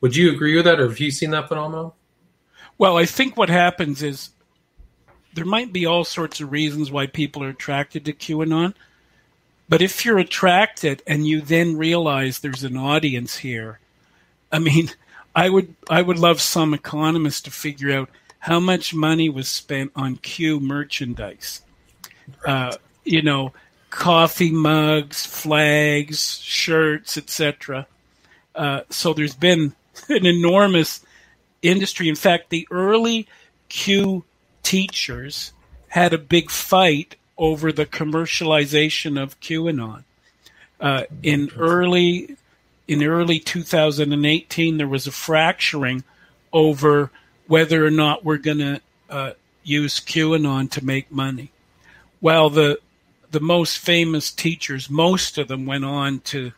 Would 0.00 0.16
you 0.16 0.32
agree 0.32 0.56
with 0.56 0.64
that, 0.64 0.80
or 0.80 0.88
have 0.88 0.98
you 0.98 1.10
seen 1.10 1.30
that 1.30 1.48
phenomenon? 1.48 1.92
Well, 2.78 2.96
I 2.96 3.04
think 3.04 3.36
what 3.36 3.50
happens 3.50 4.02
is 4.02 4.30
there 5.34 5.44
might 5.44 5.72
be 5.72 5.86
all 5.86 6.04
sorts 6.04 6.40
of 6.40 6.50
reasons 6.50 6.90
why 6.90 7.06
people 7.06 7.44
are 7.44 7.50
attracted 7.50 8.04
to 8.04 8.12
QAnon. 8.12 8.74
But 9.68 9.82
if 9.82 10.04
you're 10.04 10.18
attracted 10.18 11.02
and 11.06 11.26
you 11.26 11.40
then 11.40 11.76
realize 11.76 12.38
there's 12.38 12.64
an 12.64 12.76
audience 12.76 13.36
here, 13.36 13.78
I 14.50 14.58
mean, 14.58 14.90
I 15.34 15.48
would 15.48 15.74
I 15.88 16.02
would 16.02 16.18
love 16.18 16.40
some 16.40 16.74
economist 16.74 17.44
to 17.44 17.50
figure 17.50 17.92
out 17.92 18.10
how 18.40 18.58
much 18.58 18.94
money 18.94 19.28
was 19.28 19.48
spent 19.48 19.92
on 19.94 20.16
Q 20.16 20.60
merchandise. 20.60 21.62
Uh, 22.46 22.76
you 23.04 23.22
know, 23.22 23.52
coffee 23.90 24.50
mugs, 24.50 25.26
flags, 25.26 26.38
shirts, 26.40 27.16
etc. 27.16 27.86
Uh, 28.54 28.82
so 28.90 29.12
there's 29.12 29.34
been 29.34 29.74
an 30.08 30.26
enormous 30.26 31.04
industry. 31.62 32.08
In 32.08 32.16
fact, 32.16 32.50
the 32.50 32.66
early 32.70 33.28
Q 33.68 34.24
teachers 34.62 35.52
had 35.88 36.12
a 36.12 36.18
big 36.18 36.50
fight 36.50 37.16
over 37.36 37.72
the 37.72 37.86
commercialization 37.86 39.20
of 39.20 39.40
QAnon. 39.40 40.04
Uh, 40.80 41.04
in 41.22 41.50
early 41.58 42.36
in 42.90 43.04
early 43.04 43.38
2018, 43.38 44.76
there 44.76 44.88
was 44.88 45.06
a 45.06 45.12
fracturing 45.12 46.02
over 46.52 47.12
whether 47.46 47.86
or 47.86 47.90
not 47.90 48.24
we're 48.24 48.36
going 48.36 48.58
to 48.58 48.80
uh, 49.08 49.32
use 49.62 50.00
QAnon 50.00 50.68
to 50.72 50.84
make 50.84 51.12
money. 51.12 51.52
Well, 52.20 52.50
the 52.50 52.80
the 53.30 53.38
most 53.38 53.78
famous 53.78 54.32
teachers, 54.32 54.90
most 54.90 55.38
of 55.38 55.46
them 55.46 55.66
went 55.66 55.84
on 55.84 56.18
to 56.18 56.50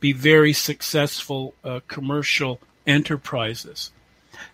be 0.00 0.12
very 0.12 0.52
successful 0.52 1.54
uh, 1.62 1.78
commercial 1.86 2.58
enterprises. 2.84 3.92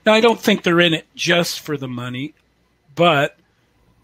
Now, 0.05 0.12
I 0.12 0.21
don't 0.21 0.38
think 0.38 0.62
they're 0.62 0.81
in 0.81 0.92
it 0.92 1.07
just 1.14 1.61
for 1.61 1.79
the 1.79 1.88
money, 1.88 2.35
but 2.95 3.38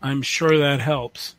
I'm 0.01 0.23
sure 0.23 0.57
that 0.57 0.81
helps. 0.81 1.35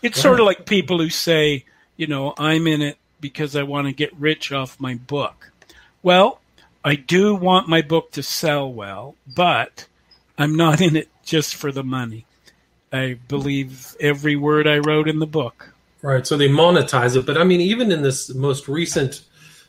It's 0.00 0.20
sort 0.20 0.38
of 0.38 0.46
like 0.46 0.64
people 0.64 0.98
who 0.98 1.10
say, 1.10 1.64
you 1.96 2.06
know, 2.06 2.34
I'm 2.38 2.68
in 2.68 2.82
it 2.82 2.98
because 3.24 3.56
I 3.56 3.62
want 3.62 3.86
to 3.86 3.92
get 3.94 4.14
rich 4.18 4.52
off 4.52 4.78
my 4.78 4.96
book. 4.96 5.50
Well, 6.02 6.42
I 6.84 6.94
do 6.94 7.34
want 7.34 7.70
my 7.70 7.80
book 7.80 8.10
to 8.12 8.22
sell 8.22 8.70
well, 8.70 9.16
but 9.34 9.86
I'm 10.36 10.56
not 10.56 10.82
in 10.82 10.94
it 10.94 11.08
just 11.24 11.54
for 11.54 11.72
the 11.72 11.82
money. 11.82 12.26
I 12.92 13.14
believe 13.26 13.96
every 13.98 14.36
word 14.36 14.66
I 14.66 14.76
wrote 14.76 15.08
in 15.08 15.20
the 15.20 15.26
book. 15.26 15.72
Right. 16.02 16.26
So 16.26 16.36
they 16.36 16.50
monetize 16.50 17.16
it. 17.16 17.24
But 17.24 17.38
I 17.38 17.44
mean, 17.44 17.62
even 17.62 17.90
in 17.90 18.02
this 18.02 18.28
most 18.34 18.68
recent 18.68 19.22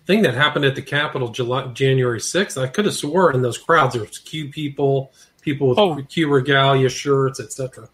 thing 0.05 0.23
that 0.23 0.33
happened 0.33 0.65
at 0.65 0.75
the 0.75 0.81
Capitol 0.81 1.29
July, 1.29 1.67
January 1.67 2.19
6th, 2.19 2.61
I 2.61 2.67
could 2.67 2.83
have 2.83 2.93
swore 2.93 3.31
in 3.31 3.41
those 3.41 3.57
crowds 3.57 3.93
there 3.93 4.03
was 4.03 4.17
Q 4.17 4.49
people, 4.49 5.13
people 5.39 5.69
with 5.69 5.79
oh. 5.79 5.95
Q 6.09 6.27
regalia 6.27 6.89
shirts, 6.89 7.39
etc. 7.39 7.87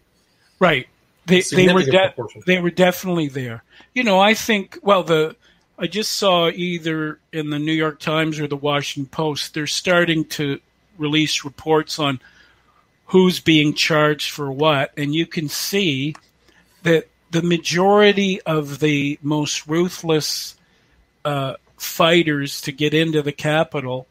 Right. 0.58 0.88
They, 1.26 1.40
they 1.40 1.72
were 1.72 1.82
de- 1.82 2.14
they 2.46 2.60
were 2.60 2.70
definitely 2.70 3.28
there. 3.28 3.62
You 3.94 4.04
know, 4.04 4.18
I 4.18 4.34
think 4.34 4.78
well 4.82 5.04
the 5.04 5.36
I 5.78 5.86
just 5.86 6.12
saw 6.12 6.48
either 6.48 7.18
in 7.32 7.50
the 7.50 7.58
New 7.58 7.72
York 7.72 7.98
Times 7.98 8.38
or 8.38 8.46
the 8.46 8.56
Washington 8.56 9.10
Post, 9.10 9.54
they're 9.54 9.66
starting 9.66 10.24
to 10.26 10.60
release 10.98 11.44
reports 11.44 11.98
on 11.98 12.20
who's 13.06 13.40
being 13.40 13.74
charged 13.74 14.30
for 14.30 14.50
what. 14.50 14.92
And 14.96 15.14
you 15.14 15.26
can 15.26 15.48
see 15.48 16.14
that 16.82 17.08
the 17.30 17.42
majority 17.42 18.40
of 18.42 18.80
the 18.80 19.18
most 19.22 19.66
ruthless 19.66 20.56
uh, 21.24 21.54
fighters 21.76 22.60
to 22.62 22.72
get 22.72 22.94
into 22.94 23.22
the 23.22 23.32
Capitol 23.32 24.06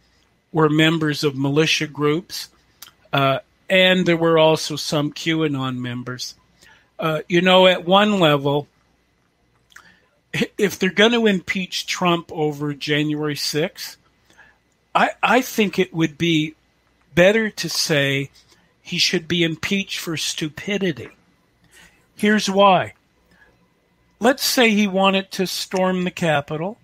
were 0.52 0.70
members 0.70 1.24
of 1.24 1.38
militia 1.38 1.88
groups, 1.88 2.50
uh, 3.14 3.40
and 3.70 4.06
there 4.06 4.18
were 4.18 4.38
also 4.38 4.76
some 4.76 5.14
QAnon 5.14 5.78
members. 5.78 6.36
Uh, 7.02 7.22
you 7.28 7.42
know, 7.42 7.66
at 7.66 7.84
one 7.84 8.20
level, 8.20 8.68
if 10.56 10.78
they're 10.78 10.92
going 10.92 11.14
to 11.14 11.26
impeach 11.26 11.88
Trump 11.88 12.32
over 12.32 12.76
January 12.76 13.34
6th, 13.34 13.98
I, 14.94 15.10
I 15.24 15.42
think 15.42 15.80
it 15.80 15.96
would 15.96 16.16
be 16.20 16.54
better 17.16 17.50
to 17.50 17.70
say 17.70 18.30
he 18.84 19.00
should 19.00 19.28
be 19.28 19.44
impeached 19.44 19.98
for 19.98 20.16
stupidity. 20.16 21.10
Here's 22.16 22.48
why. 22.48 22.94
Let's 24.20 24.46
say 24.46 24.70
he 24.70 24.86
wanted 24.86 25.32
to 25.32 25.48
storm 25.48 26.04
the 26.04 26.12
Capitol, 26.12 26.78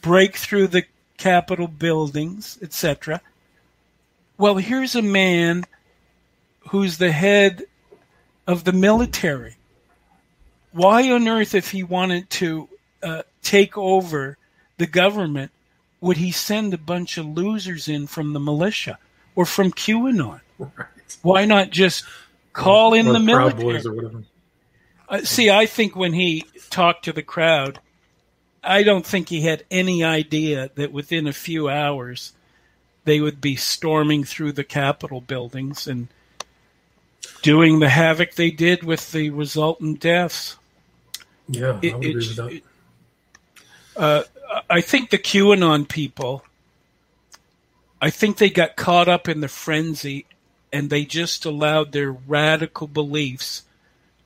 break 0.00 0.36
through 0.36 0.66
the 0.66 0.86
Capitol 1.18 1.68
buildings, 1.68 2.58
etc. 2.60 3.20
Well, 4.36 4.56
here's 4.56 4.96
a 4.96 5.02
man 5.02 5.66
who's 6.70 6.98
the 6.98 7.12
head 7.12 7.62
of 8.46 8.64
the 8.64 8.72
military. 8.72 9.56
Why 10.72 11.10
on 11.10 11.28
earth, 11.28 11.54
if 11.54 11.70
he 11.70 11.82
wanted 11.82 12.30
to 12.30 12.68
uh, 13.02 13.22
take 13.42 13.76
over 13.76 14.38
the 14.78 14.86
government, 14.86 15.50
would 16.00 16.16
he 16.16 16.30
send 16.32 16.74
a 16.74 16.78
bunch 16.78 17.18
of 17.18 17.26
losers 17.26 17.88
in 17.88 18.06
from 18.06 18.32
the 18.32 18.40
militia 18.40 18.98
or 19.34 19.46
from 19.46 19.70
QAnon? 19.70 20.40
Right. 20.58 20.86
Why 21.22 21.44
not 21.44 21.70
just 21.70 22.04
call 22.52 22.94
or, 22.94 22.96
in 22.96 23.08
or 23.08 23.12
the 23.12 23.20
military? 23.20 24.24
Uh, 25.08 25.18
see, 25.20 25.50
I 25.50 25.66
think 25.66 25.94
when 25.94 26.14
he 26.14 26.44
talked 26.70 27.04
to 27.04 27.12
the 27.12 27.22
crowd, 27.22 27.80
I 28.64 28.82
don't 28.82 29.04
think 29.04 29.28
he 29.28 29.42
had 29.42 29.64
any 29.70 30.02
idea 30.02 30.70
that 30.76 30.92
within 30.92 31.26
a 31.26 31.32
few 31.32 31.68
hours 31.68 32.32
they 33.04 33.20
would 33.20 33.40
be 33.40 33.56
storming 33.56 34.24
through 34.24 34.52
the 34.52 34.64
Capitol 34.64 35.20
buildings 35.20 35.86
and 35.86 36.08
doing 37.42 37.80
the 37.80 37.88
havoc 37.88 38.34
they 38.34 38.50
did 38.50 38.84
with 38.84 39.12
the 39.12 39.30
resultant 39.30 40.00
deaths. 40.00 40.56
Yeah, 41.48 41.78
it, 41.82 41.94
I 41.94 41.96
agree 41.96 42.14
with 42.14 42.36
that. 42.36 42.52
It, 42.52 42.64
uh, 43.96 44.22
I 44.68 44.80
think 44.80 45.10
the 45.10 45.18
QAnon 45.18 45.88
people, 45.88 46.44
I 48.00 48.10
think 48.10 48.38
they 48.38 48.50
got 48.50 48.76
caught 48.76 49.08
up 49.08 49.28
in 49.28 49.40
the 49.40 49.48
frenzy 49.48 50.26
and 50.72 50.88
they 50.88 51.04
just 51.04 51.44
allowed 51.44 51.92
their 51.92 52.12
radical 52.12 52.86
beliefs 52.86 53.62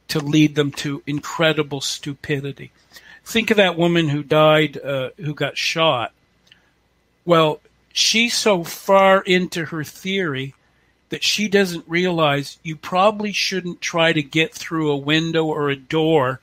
to 0.09 0.21
lead 0.21 0.55
them 0.55 0.71
to 0.71 1.03
incredible 1.07 1.81
stupidity. 1.81 2.71
Think 3.25 3.51
of 3.51 3.57
that 3.57 3.77
woman 3.77 4.09
who 4.09 4.23
died, 4.23 4.79
uh, 4.79 5.11
who 5.17 5.35
got 5.35 5.59
shot. 5.59 6.13
Well, 7.25 7.61
she's 7.93 8.35
so 8.35 8.63
far 8.63 9.21
into 9.23 9.67
her 9.67 9.83
theory 9.83 10.55
that 11.09 11.23
she 11.23 11.49
doesn't 11.49 11.85
realize 11.87 12.59
you 12.63 12.77
probably 12.77 13.33
shouldn't 13.33 13.81
try 13.81 14.13
to 14.13 14.23
get 14.23 14.53
through 14.53 14.91
a 14.91 14.97
window 14.97 15.45
or 15.45 15.71
a 15.71 15.77
door 15.77 16.41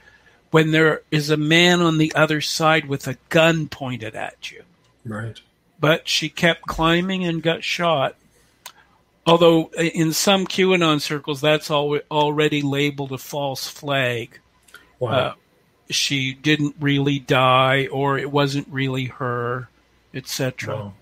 when 0.51 0.71
there 0.71 1.01
is 1.11 1.29
a 1.29 1.37
man 1.37 1.81
on 1.81 1.97
the 1.97 2.13
other 2.15 2.39
side 2.39 2.85
with 2.87 3.07
a 3.07 3.17
gun 3.29 3.67
pointed 3.67 4.15
at 4.15 4.51
you. 4.51 4.63
Right. 5.03 5.39
But 5.79 6.07
she 6.07 6.29
kept 6.29 6.61
climbing 6.61 7.25
and 7.25 7.43
got 7.43 7.63
shot. 7.63 8.15
Although 9.25 9.71
in 9.71 10.13
some 10.13 10.45
QAnon 10.45 11.01
circles, 11.01 11.41
that's 11.41 11.71
already 11.71 12.61
labeled 12.61 13.11
a 13.13 13.17
false 13.17 13.67
flag. 13.67 14.39
Wow. 14.99 15.09
Uh, 15.09 15.33
she 15.89 16.33
didn't 16.33 16.75
really 16.79 17.19
die, 17.19 17.87
or 17.87 18.17
it 18.17 18.31
wasn't 18.31 18.67
really 18.69 19.05
her, 19.05 19.69
etc. 20.13 20.75
Wow. 20.75 20.93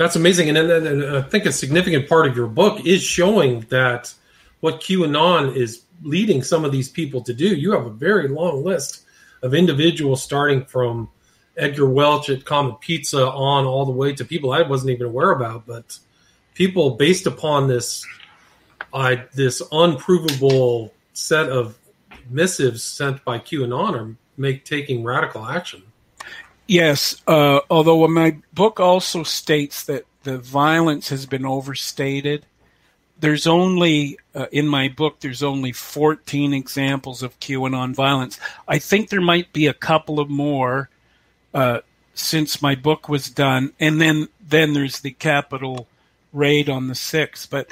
That's 0.00 0.16
amazing, 0.16 0.48
and, 0.48 0.56
and, 0.56 0.86
and 0.86 1.16
I 1.18 1.20
think 1.20 1.44
a 1.44 1.52
significant 1.52 2.08
part 2.08 2.26
of 2.26 2.34
your 2.34 2.46
book 2.46 2.86
is 2.86 3.02
showing 3.02 3.66
that 3.68 4.14
what 4.60 4.80
QAnon 4.80 5.54
is 5.54 5.82
leading 6.02 6.42
some 6.42 6.64
of 6.64 6.72
these 6.72 6.88
people 6.88 7.20
to 7.20 7.34
do. 7.34 7.54
You 7.54 7.72
have 7.72 7.84
a 7.84 7.90
very 7.90 8.26
long 8.26 8.64
list 8.64 9.02
of 9.42 9.52
individuals, 9.52 10.22
starting 10.22 10.64
from 10.64 11.10
Edgar 11.58 11.86
Welch 11.86 12.30
at 12.30 12.46
Comet 12.46 12.80
Pizza 12.80 13.30
on 13.30 13.66
all 13.66 13.84
the 13.84 13.92
way 13.92 14.14
to 14.14 14.24
people 14.24 14.52
I 14.52 14.62
wasn't 14.62 14.92
even 14.92 15.06
aware 15.06 15.32
about, 15.32 15.66
but 15.66 15.98
people 16.54 16.92
based 16.96 17.26
upon 17.26 17.68
this 17.68 18.02
uh, 18.94 19.16
this 19.34 19.60
unprovable 19.70 20.94
set 21.12 21.50
of 21.50 21.76
missives 22.30 22.82
sent 22.82 23.22
by 23.26 23.38
QAnon 23.38 24.00
are 24.00 24.16
make 24.38 24.64
taking 24.64 25.04
radical 25.04 25.44
action. 25.44 25.82
Yes, 26.70 27.20
uh, 27.26 27.60
although 27.68 28.06
my 28.06 28.38
book 28.52 28.78
also 28.78 29.24
states 29.24 29.84
that 29.84 30.06
the 30.22 30.38
violence 30.38 31.08
has 31.08 31.26
been 31.26 31.44
overstated 31.44 32.46
there's 33.20 33.46
only 33.46 34.18
uh, 34.34 34.46
in 34.50 34.66
my 34.66 34.88
book 34.88 35.20
there's 35.20 35.42
only 35.42 35.72
14 35.72 36.54
examples 36.54 37.22
of 37.22 37.38
QAnon 37.38 37.94
violence. 37.94 38.40
I 38.66 38.78
think 38.78 39.08
there 39.08 39.20
might 39.20 39.52
be 39.52 39.66
a 39.66 39.74
couple 39.74 40.18
of 40.18 40.28
more 40.28 40.88
uh, 41.54 41.80
since 42.14 42.62
my 42.62 42.74
book 42.74 43.08
was 43.08 43.30
done, 43.30 43.72
and 43.78 44.00
then 44.00 44.28
then 44.40 44.72
there's 44.72 45.00
the 45.00 45.12
Capitol 45.12 45.86
raid 46.32 46.68
on 46.68 46.88
the 46.88 46.94
sixth. 46.94 47.50
But 47.50 47.68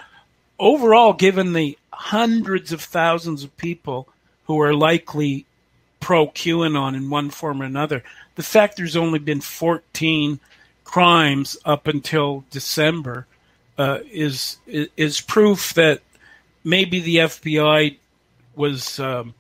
overall, 0.59 1.13
given 1.13 1.53
the 1.55 1.79
hundreds 1.93 2.73
of 2.73 2.81
thousands 2.81 3.43
of 3.43 3.57
people 3.57 4.09
who 4.45 4.61
are 4.61 4.75
likely 4.75 5.47
pro 6.09 6.27
QAnon 6.27 6.97
in 6.97 7.11
one 7.11 7.29
form 7.29 7.61
or 7.61 7.67
another, 7.67 8.03
the 8.35 8.43
fact 8.43 8.79
there's 8.79 8.97
only 8.97 9.19
been 9.19 9.43
14 9.43 10.41
crimes 10.83 11.55
up 11.67 11.87
until 11.87 12.47
December 12.49 13.27
uh, 13.77 13.99
is 14.11 14.57
is 14.67 15.21
proof 15.21 15.75
that 15.75 16.01
maybe 16.65 17.01
the 17.01 17.17
FBI 17.17 17.99
was 18.57 18.99
um, 18.99 19.35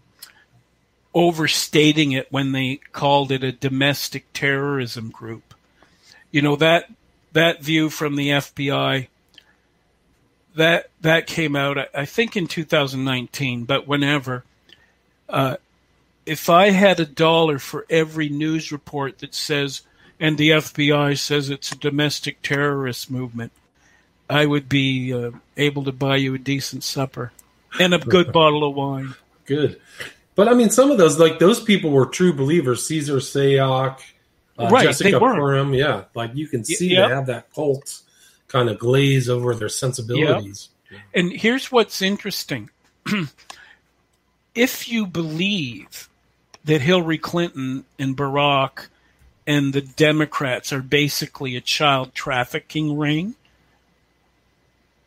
overstating 1.15 2.13
it 2.13 2.31
when 2.31 2.53
they 2.53 2.81
called 2.93 3.33
it 3.33 3.43
a 3.43 3.51
domestic 3.51 4.31
terrorism 4.35 5.09
group. 5.09 5.55
You 6.31 6.43
know 6.43 6.57
that 6.57 6.91
that 7.33 7.63
view 7.63 7.89
from 7.89 8.17
the 8.17 8.29
FBI 8.29 9.09
that 10.55 10.91
that 11.01 11.27
came 11.27 11.57
out 11.57 11.79
I 11.95 12.05
think 12.05 12.37
in 12.37 12.47
2019, 12.47 13.65
but 13.65 13.89
whenever. 13.89 14.45
Uh, 15.31 15.57
if 16.29 16.51
I 16.51 16.71
had 16.71 17.01
a 17.01 17.07
dollar 17.07 17.59
for 17.59 17.87
every 17.89 18.29
news 18.29 18.71
report 18.71 19.21
that 19.21 19.35
says, 19.35 19.81
and 20.21 20.37
the 20.37 20.51
FBI 20.51 21.19
says 21.19 21.49
it's 21.49 21.73
a 21.73 21.79
domestic 21.79 22.43
terrorist 22.43 23.11
movement, 23.11 23.51
I 24.29 24.45
would 24.45 24.69
be 24.69 25.15
uh, 25.15 25.31
able 25.57 25.85
to 25.85 25.93
buy 25.93 26.17
you 26.17 26.35
a 26.35 26.39
decent 26.39 26.85
supper 26.85 27.33
and 27.81 27.95
a 27.95 27.99
good 27.99 28.31
bottle 28.35 28.63
of 28.69 28.75
wine. 28.75 29.15
Good. 29.47 29.81
But 30.35 30.49
I 30.49 30.55
mean, 30.55 30.69
some 30.69 30.91
of 30.91 30.99
those, 30.99 31.19
like 31.19 31.39
those 31.39 31.61
people 31.61 31.91
were 31.91 32.05
true 32.05 32.35
believers. 32.35 32.87
Cesar 32.87 33.17
Sayoc, 33.17 33.99
uh, 34.59 34.69
right, 34.69 34.85
Jessica 34.85 35.19
Prim. 35.19 35.73
Yeah. 35.73 36.05
Like 36.15 36.35
you 36.35 36.47
can 36.47 36.63
see 36.63 36.91
yep. 36.91 37.09
they 37.09 37.15
have 37.15 37.27
that 37.27 37.55
cult 37.55 38.03
kind 38.49 38.69
of 38.69 38.79
glaze 38.79 39.31
over 39.31 39.55
their 39.55 39.71
sensibilities. 39.71 40.69
Yep. 40.91 41.01
And 41.15 41.33
here's 41.33 41.73
what's 41.73 42.03
interesting. 42.03 42.69
if 44.55 44.89
you 44.89 45.07
believe 45.07 46.08
that 46.69 46.83
Hillary 46.83 47.17
Clinton 47.17 47.87
and 47.99 48.15
Barack 48.15 48.89
and 49.47 49.73
the 49.73 49.81
Democrats 49.81 50.71
are 50.71 50.83
basically 50.83 51.57
a 51.57 51.63
child 51.63 52.15
trafficking 52.15 52.99
ring, 52.99 53.37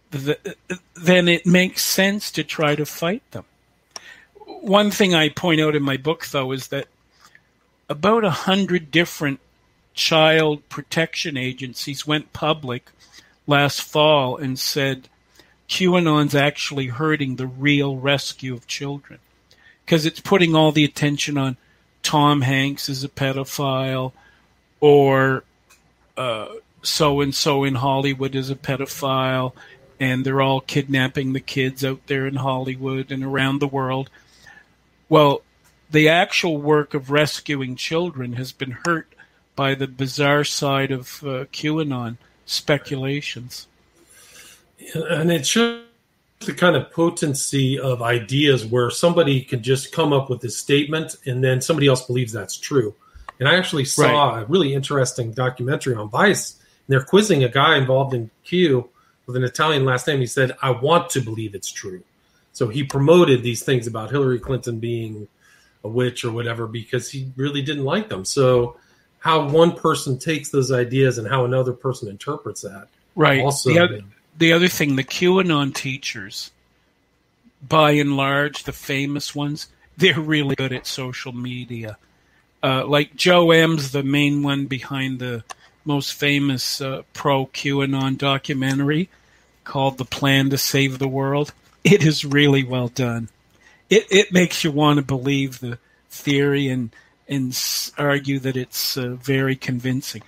then 0.09 1.27
it 1.27 1.45
makes 1.45 1.83
sense 1.83 2.31
to 2.31 2.43
try 2.43 2.73
to 2.73 2.83
fight 2.83 3.21
them. 3.29 3.45
One 4.47 4.89
thing 4.89 5.13
I 5.13 5.29
point 5.29 5.61
out 5.61 5.75
in 5.75 5.83
my 5.83 5.97
book, 5.97 6.25
though, 6.25 6.51
is 6.51 6.69
that 6.69 6.87
about 7.87 8.23
a 8.23 8.31
hundred 8.31 8.89
different 8.89 9.39
child 9.93 10.67
protection 10.67 11.37
agencies 11.37 12.07
went 12.07 12.33
public 12.33 12.89
last 13.45 13.83
fall 13.83 14.35
and 14.35 14.57
said 14.57 15.09
QAnon's 15.69 16.33
actually 16.33 16.87
hurting 16.87 17.35
the 17.35 17.45
real 17.45 17.97
rescue 17.97 18.55
of 18.55 18.65
children 18.65 19.19
because 19.85 20.05
it's 20.05 20.19
putting 20.19 20.55
all 20.55 20.71
the 20.71 20.85
attention 20.85 21.37
on 21.37 21.57
Tom 22.03 22.41
Hanks 22.41 22.89
as 22.89 23.03
a 23.03 23.09
pedophile 23.09 24.13
or 24.79 25.43
so 26.83 27.21
and 27.21 27.33
so 27.33 27.63
in 27.63 27.75
Hollywood 27.75 28.35
as 28.35 28.49
a 28.49 28.55
pedophile 28.55 29.53
and 29.99 30.25
they're 30.25 30.41
all 30.41 30.61
kidnapping 30.61 31.33
the 31.33 31.39
kids 31.39 31.85
out 31.85 32.07
there 32.07 32.25
in 32.25 32.35
Hollywood 32.35 33.11
and 33.11 33.23
around 33.23 33.59
the 33.59 33.67
world. 33.67 34.09
Well, 35.09 35.43
the 35.91 36.09
actual 36.09 36.57
work 36.57 36.93
of 36.93 37.11
rescuing 37.11 37.75
children 37.75 38.33
has 38.33 38.51
been 38.51 38.77
hurt 38.85 39.13
by 39.55 39.75
the 39.75 39.87
bizarre 39.87 40.43
side 40.43 40.91
of 40.91 41.21
uh, 41.23 41.45
QAnon 41.53 42.17
speculations. 42.45 43.67
And 44.95 45.31
it 45.31 45.45
shows 45.45 45.83
the 46.45 46.53
kind 46.53 46.75
of 46.75 46.91
potency 46.91 47.79
of 47.79 48.01
ideas 48.01 48.65
where 48.65 48.89
somebody 48.89 49.41
can 49.41 49.63
just 49.63 49.91
come 49.91 50.13
up 50.13 50.29
with 50.29 50.41
this 50.41 50.57
statement 50.57 51.15
and 51.25 51.43
then 51.43 51.61
somebody 51.61 51.87
else 51.87 52.05
believes 52.05 52.31
that's 52.31 52.57
true. 52.57 52.93
And 53.39 53.49
I 53.49 53.55
actually 53.55 53.85
saw 53.85 54.35
right. 54.35 54.43
a 54.43 54.45
really 54.45 54.73
interesting 54.73 55.31
documentary 55.31 55.95
on 55.95 56.09
Vice, 56.09 56.53
and 56.53 56.93
they're 56.93 57.03
quizzing 57.03 57.43
a 57.43 57.49
guy 57.49 57.77
involved 57.77 58.13
in 58.13 58.29
Q 58.43 58.89
with 59.25 59.35
an 59.35 59.43
Italian 59.43 59.85
last 59.85 60.07
name. 60.07 60.19
He 60.19 60.27
said, 60.27 60.55
I 60.61 60.71
want 60.71 61.09
to 61.11 61.21
believe 61.21 61.55
it's 61.55 61.71
true. 61.71 62.03
So 62.53 62.67
he 62.67 62.83
promoted 62.83 63.43
these 63.43 63.63
things 63.63 63.87
about 63.87 64.11
Hillary 64.11 64.39
Clinton 64.39 64.79
being 64.79 65.27
a 65.83 65.87
witch 65.87 66.23
or 66.23 66.31
whatever 66.31 66.67
because 66.67 67.09
he 67.09 67.31
really 67.35 67.61
didn't 67.61 67.85
like 67.85 68.09
them. 68.09 68.25
So 68.25 68.77
how 69.19 69.47
one 69.47 69.73
person 69.73 70.19
takes 70.19 70.49
those 70.49 70.71
ideas 70.71 71.17
and 71.17 71.27
how 71.27 71.45
another 71.45 71.73
person 71.73 72.09
interprets 72.09 72.61
that. 72.61 72.87
Right. 73.15 73.41
Also, 73.41 73.69
the 73.69 74.03
the 74.37 74.53
other 74.53 74.67
thing, 74.67 74.95
the 74.95 75.03
QAnon 75.03 75.73
teachers, 75.73 76.51
by 77.67 77.91
and 77.91 78.17
large, 78.17 78.63
the 78.63 78.71
famous 78.71 79.35
ones, 79.35 79.67
they're 79.97 80.19
really 80.19 80.55
good 80.55 80.73
at 80.73 80.87
social 80.87 81.31
media. 81.31 81.97
Uh, 82.63 82.85
like 82.85 83.15
Joe 83.15 83.51
M's 83.51 83.91
the 83.91 84.03
main 84.03 84.43
one 84.43 84.65
behind 84.65 85.19
the 85.19 85.43
most 85.83 86.13
famous 86.13 86.81
uh, 86.81 87.03
pro 87.13 87.47
QAnon 87.47 88.17
documentary 88.17 89.09
called 89.63 89.97
The 89.97 90.05
Plan 90.05 90.49
to 90.51 90.57
Save 90.57 90.99
the 90.99 91.07
World. 91.07 91.53
It 91.83 92.03
is 92.05 92.23
really 92.23 92.63
well 92.63 92.87
done. 92.87 93.29
It, 93.89 94.05
it 94.11 94.31
makes 94.31 94.63
you 94.63 94.71
want 94.71 94.97
to 94.97 95.03
believe 95.03 95.59
the 95.59 95.79
theory 96.09 96.67
and 96.67 96.91
and 97.27 97.57
argue 97.97 98.39
that 98.39 98.57
it's 98.57 98.97
uh, 98.97 99.09
very 99.11 99.55
convincing. 99.55 100.21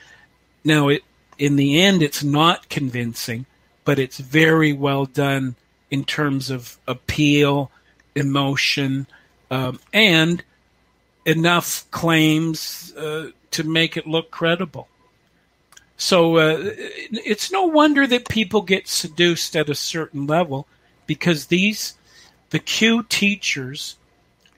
Now, 0.63 0.87
it 0.87 1.03
in 1.37 1.55
the 1.57 1.81
end, 1.81 2.01
it's 2.01 2.23
not 2.23 2.69
convincing, 2.69 3.45
but 3.85 3.99
it's 3.99 4.17
very 4.17 4.73
well 4.73 5.05
done 5.05 5.55
in 5.91 6.03
terms 6.03 6.49
of 6.49 6.77
appeal, 6.87 7.71
emotion, 8.15 9.07
um, 9.51 9.79
and 9.91 10.43
enough 11.25 11.89
claims 11.91 12.93
uh, 12.97 13.29
to 13.51 13.63
make 13.63 13.95
it 13.95 14.07
look 14.07 14.31
credible. 14.31 14.87
So 15.97 16.37
uh, 16.37 16.71
it's 17.11 17.51
no 17.51 17.65
wonder 17.65 18.07
that 18.07 18.27
people 18.27 18.61
get 18.61 18.87
seduced 18.87 19.55
at 19.55 19.69
a 19.69 19.75
certain 19.75 20.27
level 20.27 20.67
because 21.05 21.47
these 21.47 21.93
the 22.49 22.59
Q 22.59 23.03
teachers 23.03 23.95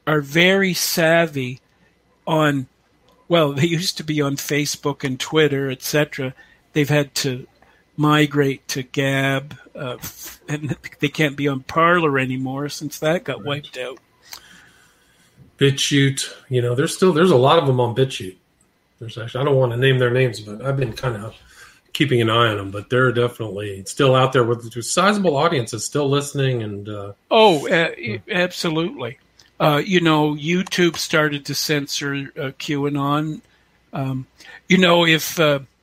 are 0.08 0.22
very 0.22 0.74
savvy 0.74 1.60
on 2.26 2.68
well 3.28 3.54
they 3.54 3.66
used 3.80 3.98
to 3.98 4.04
be 4.04 4.22
on 4.22 4.38
Facebook 4.38 5.04
and 5.04 5.20
Twitter 5.20 5.70
etc 5.70 6.34
they've 6.74 6.90
had 6.90 7.14
to 7.16 7.48
migrate 7.98 8.68
to 8.70 8.84
Gab 8.84 9.58
uh, 9.74 9.98
and 10.48 10.76
they 11.00 11.10
can't 11.10 11.36
be 11.36 11.48
on 11.48 11.62
Parler 11.62 12.20
anymore 12.20 12.70
since 12.70 13.00
that 13.00 13.24
got 13.24 13.38
right. 13.38 13.46
wiped 13.46 13.78
out 13.78 14.00
BitChute 15.58 16.34
you 16.50 16.62
know 16.62 16.76
there's 16.76 16.96
still 16.96 17.14
there's 17.14 17.32
a 17.32 17.38
lot 17.38 17.60
of 17.60 17.68
them 17.68 17.80
on 17.80 17.96
BitChute 17.96 18.38
there's 19.00 19.18
actually 19.18 19.42
I 19.42 19.46
don't 19.46 19.56
want 19.56 19.72
to 19.72 19.78
name 19.78 20.00
their 20.00 20.12
names 20.12 20.40
but 20.40 20.64
I've 20.64 20.78
been 20.78 20.94
kind 20.94 21.16
of 21.18 21.36
keeping 21.94 22.22
an 22.22 22.30
eye 22.30 22.48
on 22.48 22.58
them 22.58 22.72
but 22.72 22.90
they're 22.90 23.12
definitely 23.12 23.84
still 23.86 24.16
out 24.16 24.34
there 24.34 24.44
with 24.44 24.72
sizable 24.84 25.38
audiences 25.38 25.86
still 25.86 26.10
listening 26.10 26.64
and 26.64 26.90
uh, 26.90 27.14
oh 27.32 27.68
uh, 27.70 27.92
absolutely 28.30 29.18
uh, 29.60 29.82
you 29.86 30.02
know, 30.02 30.34
YouTube 30.34 30.98
started 30.98 31.46
to 31.46 31.56
censor 31.56 32.14
uh, 32.38 32.52
QAnon. 32.60 33.42
Um, 33.94 34.28
you 34.68 34.78
know, 34.78 35.06
if 35.06 35.40
uh, 35.40 35.60
if 35.60 35.75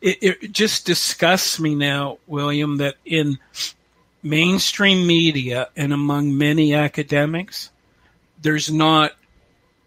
it, 0.00 0.18
it, 0.22 0.52
just 0.52 0.86
disgusts 0.86 1.58
me 1.58 1.74
now, 1.74 2.18
William, 2.26 2.78
that 2.78 2.96
in 3.04 3.38
mainstream 4.22 5.06
media 5.06 5.68
and 5.76 5.92
among 5.92 6.36
many 6.36 6.74
academics, 6.74 7.70
there's 8.40 8.70
not 8.70 9.12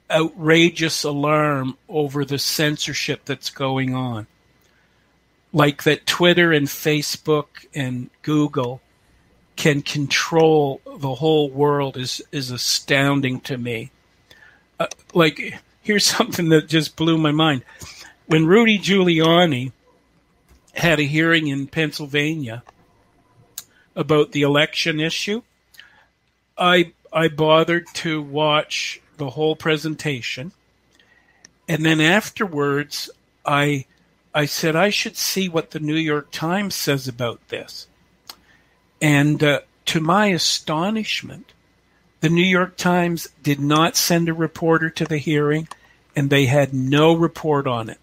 outrageous 0.09 1.03
alarm 1.03 1.77
over 1.87 2.25
the 2.25 2.39
censorship 2.39 3.25
that's 3.25 3.49
going 3.49 3.93
on. 3.93 4.27
Like 5.53 5.83
that 5.83 6.05
Twitter 6.05 6.51
and 6.51 6.67
Facebook 6.67 7.47
and 7.73 8.09
Google 8.21 8.81
can 9.55 9.81
control 9.81 10.81
the 10.85 11.15
whole 11.15 11.49
world 11.49 11.97
is 11.97 12.21
is 12.31 12.49
astounding 12.49 13.41
to 13.41 13.57
me. 13.57 13.91
Uh, 14.79 14.87
like 15.13 15.59
here's 15.81 16.05
something 16.17 16.49
that 16.49 16.67
just 16.67 16.95
blew 16.95 17.17
my 17.17 17.31
mind. 17.31 17.63
When 18.27 18.45
Rudy 18.45 18.79
Giuliani 18.79 19.71
had 20.73 20.99
a 20.99 21.03
hearing 21.03 21.47
in 21.47 21.67
Pennsylvania 21.67 22.63
about 23.95 24.31
the 24.31 24.41
election 24.43 24.99
issue, 24.99 25.41
I 26.57 26.93
I 27.11 27.27
bothered 27.27 27.87
to 27.95 28.21
watch 28.21 29.01
the 29.17 29.31
whole 29.31 29.55
presentation, 29.55 30.51
and 31.67 31.85
then 31.85 31.99
afterwards 31.99 33.09
I 33.45 33.85
I 34.33 34.45
said 34.45 34.75
I 34.75 34.89
should 34.89 35.17
see 35.17 35.49
what 35.49 35.71
the 35.71 35.79
New 35.79 35.95
York 35.95 36.31
Times 36.31 36.75
says 36.75 37.07
about 37.07 37.47
this. 37.49 37.87
And 39.01 39.43
uh, 39.43 39.61
to 39.85 39.99
my 39.99 40.27
astonishment, 40.27 41.51
the 42.21 42.29
New 42.29 42.43
York 42.43 42.77
Times 42.77 43.27
did 43.41 43.59
not 43.59 43.95
send 43.95 44.29
a 44.29 44.33
reporter 44.33 44.89
to 44.91 45.05
the 45.05 45.17
hearing, 45.17 45.67
and 46.15 46.29
they 46.29 46.45
had 46.45 46.73
no 46.73 47.13
report 47.13 47.65
on 47.65 47.89
it. 47.89 47.97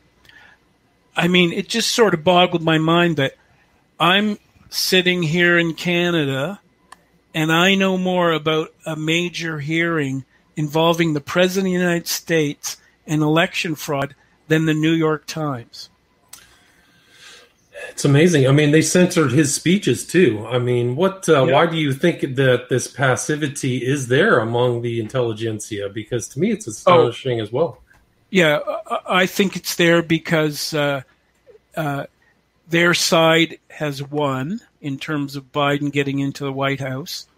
I 1.17 1.29
mean, 1.29 1.53
it 1.53 1.69
just 1.69 1.93
sort 1.93 2.15
of 2.15 2.23
boggled 2.23 2.63
my 2.63 2.79
mind 2.79 3.17
that 3.17 3.35
I'm 3.99 4.39
sitting 4.69 5.23
here 5.23 5.59
in 5.59 5.75
Canada 5.75 6.61
and 7.35 7.53
I 7.53 7.75
know 7.75 7.99
more 7.99 8.33
about 8.33 8.75
a 8.85 8.97
major 8.97 9.59
hearing 9.59 10.25
involving 10.57 11.13
the 11.13 11.21
President 11.21 11.67
of 11.67 11.79
the 11.79 11.85
United 11.85 12.07
States 12.07 12.79
and 13.07 13.23
election 13.23 13.75
fraud 13.75 14.15
than 14.49 14.67
the 14.67 14.75
New 14.75 14.93
York 14.93 15.27
Times. 15.27 15.91
It's 17.91 18.05
amazing. 18.05 18.49
I 18.49 18.53
mean, 18.53 18.71
they 18.71 18.81
censored 18.81 19.33
his 19.33 19.55
speeches 19.55 20.07
too. 20.07 20.47
I 20.49 20.59
mean, 20.59 20.97
what? 20.97 21.29
Uh, 21.29 21.45
yeah. 21.45 21.53
Why 21.53 21.67
do 21.67 21.77
you 21.77 21.93
think 21.93 22.23
that 22.37 22.69
this 22.71 22.89
passivity 22.89 23.85
is 23.85 24.09
there 24.09 24.39
among 24.39 24.81
the 24.81 24.99
intelligentsia? 24.99 25.91
Because 25.91 26.27
to 26.29 26.41
me, 26.41 26.53
it's 26.53 26.67
astonishing 26.67 27.39
oh, 27.39 27.43
as 27.43 27.53
well. 27.53 27.83
Yeah, 28.37 28.61
I 29.09 29.25
think 29.25 29.57
it's 29.57 29.77
there 29.77 30.03
because 30.03 30.75
uh, 30.75 31.05
uh, 31.75 32.05
their 32.69 32.93
side 32.93 33.59
has 33.71 34.03
won 34.03 34.61
in 34.83 34.99
terms 34.99 35.37
of 35.37 35.53
Biden 35.53 35.91
getting 35.91 36.19
into 36.19 36.45
the 36.45 36.53
White 36.53 36.81
House. 36.81 37.29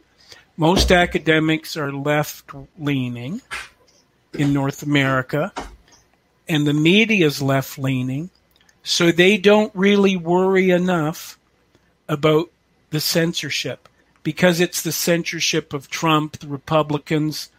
Most 0.57 0.91
academics 0.91 1.77
are 1.77 1.93
left 1.93 2.51
leaning 2.81 3.43
in 4.35 4.53
North 4.53 4.83
America, 4.83 5.53
and 6.49 6.67
the 6.67 6.75
media 6.75 7.27
is 7.27 7.41
left 7.41 7.79
leaning 7.79 8.31
so 8.83 9.13
they 9.13 9.37
don't 9.37 9.71
really 9.77 10.17
worry 10.17 10.71
enough 10.71 11.39
about 12.09 12.51
the 12.91 12.99
censorship 12.99 13.89
because 14.25 14.59
it's 14.59 14.83
the 14.83 14.91
censorship 14.91 15.73
of 15.73 15.89
Trump, 15.89 16.41
the 16.41 16.49
Republicans, 16.49 17.51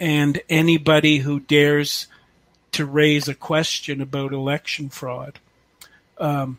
and 0.00 0.40
anybody 0.48 1.18
who 1.18 1.40
dares 1.40 2.06
to 2.72 2.86
raise 2.86 3.28
a 3.28 3.34
question 3.34 4.00
about 4.00 4.32
election 4.32 4.88
fraud. 4.88 5.38
Um, 6.18 6.58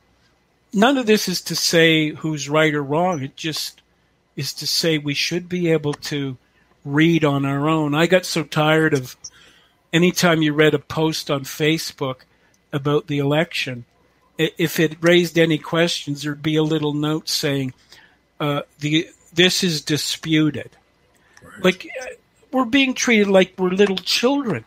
none 0.74 0.97
of 0.97 1.06
this 1.06 1.28
is 1.28 1.41
to 1.41 1.56
say 1.56 2.10
who's 2.10 2.50
right 2.50 2.74
or 2.74 2.84
wrong. 2.84 3.24
It 3.24 3.36
just 3.36 3.82
is 4.36 4.54
to 4.54 4.67
say 4.67 4.97
we 4.97 5.13
should 5.13 5.50
be 5.50 5.71
able 5.71 5.93
to 5.93 6.38
read 6.84 7.24
on 7.24 7.45
our 7.45 7.69
own. 7.69 7.93
I 7.93 8.08
got 8.08 8.26
so 8.26 8.43
tired 8.43 8.93
of 8.93 9.15
anytime 9.93 10.41
you 10.41 10.54
read 10.54 10.74
a 10.74 10.80
post 10.80 11.30
on 11.30 11.43
Facebook 11.43 12.22
about 12.74 13.07
the 13.07 13.20
election, 13.20 13.86
if 14.38 14.80
it 14.80 14.97
raised 15.01 15.38
any 15.38 15.57
questions, 15.57 16.24
there'd 16.24 16.41
be 16.41 16.55
a 16.55 16.64
little 16.64 16.93
note 16.93 17.30
saying, 17.30 17.74
uh, 18.39 18.62
"the 18.80 19.09
this 19.34 19.64
is 19.64 19.82
disputed." 19.82 20.72
Right. 21.43 21.64
Like 21.64 21.89
uh, 22.01 22.05
we're 22.51 22.66
being 22.66 22.93
treated 22.93 23.28
like 23.28 23.53
we're 23.57 23.70
little 23.70 23.97
children, 23.97 24.66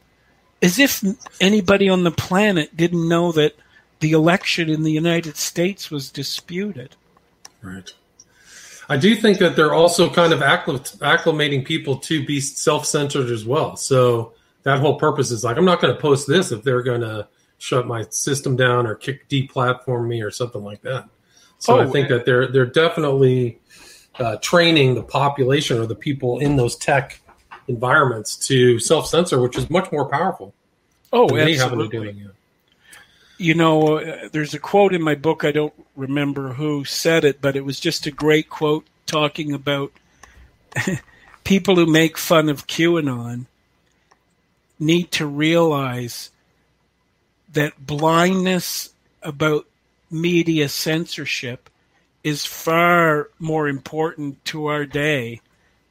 as 0.64 0.78
if 0.78 1.04
anybody 1.40 1.88
on 1.88 2.04
the 2.04 2.10
planet 2.10 2.74
didn't 2.76 3.08
know 3.08 3.32
that 3.32 3.54
the 4.00 4.12
election 4.12 4.70
in 4.70 4.82
the 4.82 4.90
United 4.90 5.36
States 5.36 5.90
was 5.90 6.10
disputed. 6.10 6.96
Right. 7.62 7.92
I 8.88 8.96
do 8.96 9.14
think 9.14 9.38
that 9.38 9.56
they're 9.56 9.74
also 9.74 10.10
kind 10.10 10.32
of 10.32 10.40
acclimating 10.40 11.64
people 11.64 11.96
to 11.98 12.24
be 12.24 12.40
self-centered 12.40 13.30
as 13.30 13.44
well. 13.44 13.76
So 13.76 14.32
that 14.62 14.78
whole 14.78 14.98
purpose 14.98 15.30
is 15.30 15.44
like, 15.44 15.56
I'm 15.56 15.64
not 15.64 15.80
going 15.80 15.94
to 15.94 16.00
post 16.00 16.26
this 16.26 16.52
if 16.52 16.62
they're 16.62 16.82
going 16.82 17.00
to 17.00 17.28
shut 17.58 17.86
my 17.86 18.04
system 18.10 18.56
down 18.56 18.86
or 18.86 18.94
kick 18.94 19.28
deplatform 19.28 20.06
me 20.06 20.22
or 20.22 20.30
something 20.30 20.62
like 20.62 20.82
that. 20.82 21.08
So 21.58 21.78
oh, 21.78 21.82
I 21.82 21.86
think 21.86 22.08
that 22.08 22.26
they're 22.26 22.46
they're 22.48 22.66
definitely 22.66 23.58
uh, 24.18 24.36
training 24.42 24.96
the 24.96 25.02
population 25.02 25.78
or 25.78 25.86
the 25.86 25.94
people 25.94 26.38
in 26.38 26.56
those 26.56 26.76
tech 26.76 27.20
environments 27.68 28.36
to 28.48 28.78
self 28.78 29.06
censor, 29.06 29.40
which 29.40 29.56
is 29.56 29.70
much 29.70 29.90
more 29.92 30.08
powerful. 30.08 30.54
Oh, 31.12 31.36
absolutely. 31.36 32.26
you 33.38 33.54
know, 33.54 33.98
uh, 33.98 34.28
there's 34.32 34.54
a 34.54 34.58
quote 34.58 34.94
in 34.94 35.02
my 35.02 35.14
book. 35.14 35.44
I 35.44 35.52
don't 35.52 35.74
remember 35.96 36.54
who 36.54 36.84
said 36.84 37.24
it, 37.24 37.40
but 37.40 37.56
it 37.56 37.64
was 37.64 37.78
just 37.78 38.06
a 38.06 38.10
great 38.10 38.48
quote 38.48 38.86
talking 39.06 39.52
about 39.52 39.92
people 41.44 41.76
who 41.76 41.86
make 41.86 42.18
fun 42.18 42.48
of 42.48 42.66
QAnon 42.66 43.46
need 44.78 45.12
to 45.12 45.26
realize 45.26 46.30
that 47.52 47.86
blindness 47.86 48.90
about 49.22 49.66
media 50.10 50.68
censorship 50.68 51.70
is 52.22 52.44
far 52.44 53.28
more 53.38 53.68
important 53.68 54.44
to 54.46 54.66
our 54.66 54.86
day 54.86 55.40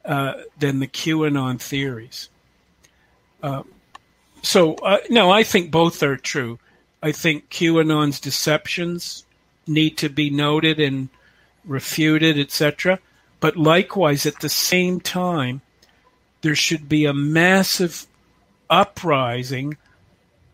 uh, 0.04 0.34
than 0.58 0.80
the 0.80 0.86
QAnon 0.86 1.60
theories. 1.60 2.28
Uh, 3.42 3.62
so, 4.42 4.74
uh, 4.76 4.98
no, 5.10 5.30
I 5.30 5.42
think 5.42 5.70
both 5.70 6.02
are 6.02 6.16
true. 6.16 6.58
I 7.02 7.12
think 7.12 7.50
QAnon's 7.50 8.20
deceptions 8.20 9.24
need 9.66 9.98
to 9.98 10.08
be 10.08 10.30
noted 10.30 10.80
and 10.80 11.08
refuted, 11.64 12.38
etc. 12.38 12.98
But 13.40 13.56
likewise, 13.56 14.26
at 14.26 14.40
the 14.40 14.48
same 14.48 15.00
time, 15.00 15.62
there 16.42 16.54
should 16.54 16.88
be 16.88 17.06
a 17.06 17.14
massive 17.14 18.06
uprising 18.68 19.76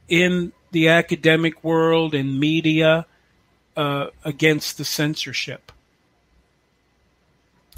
in 0.09 0.53
the 0.73 0.89
academic 0.89 1.63
world 1.65 2.15
and 2.15 2.39
media 2.39 3.07
uh, 3.77 4.09
against 4.25 4.79
the 4.79 4.85
censorship. 4.85 5.73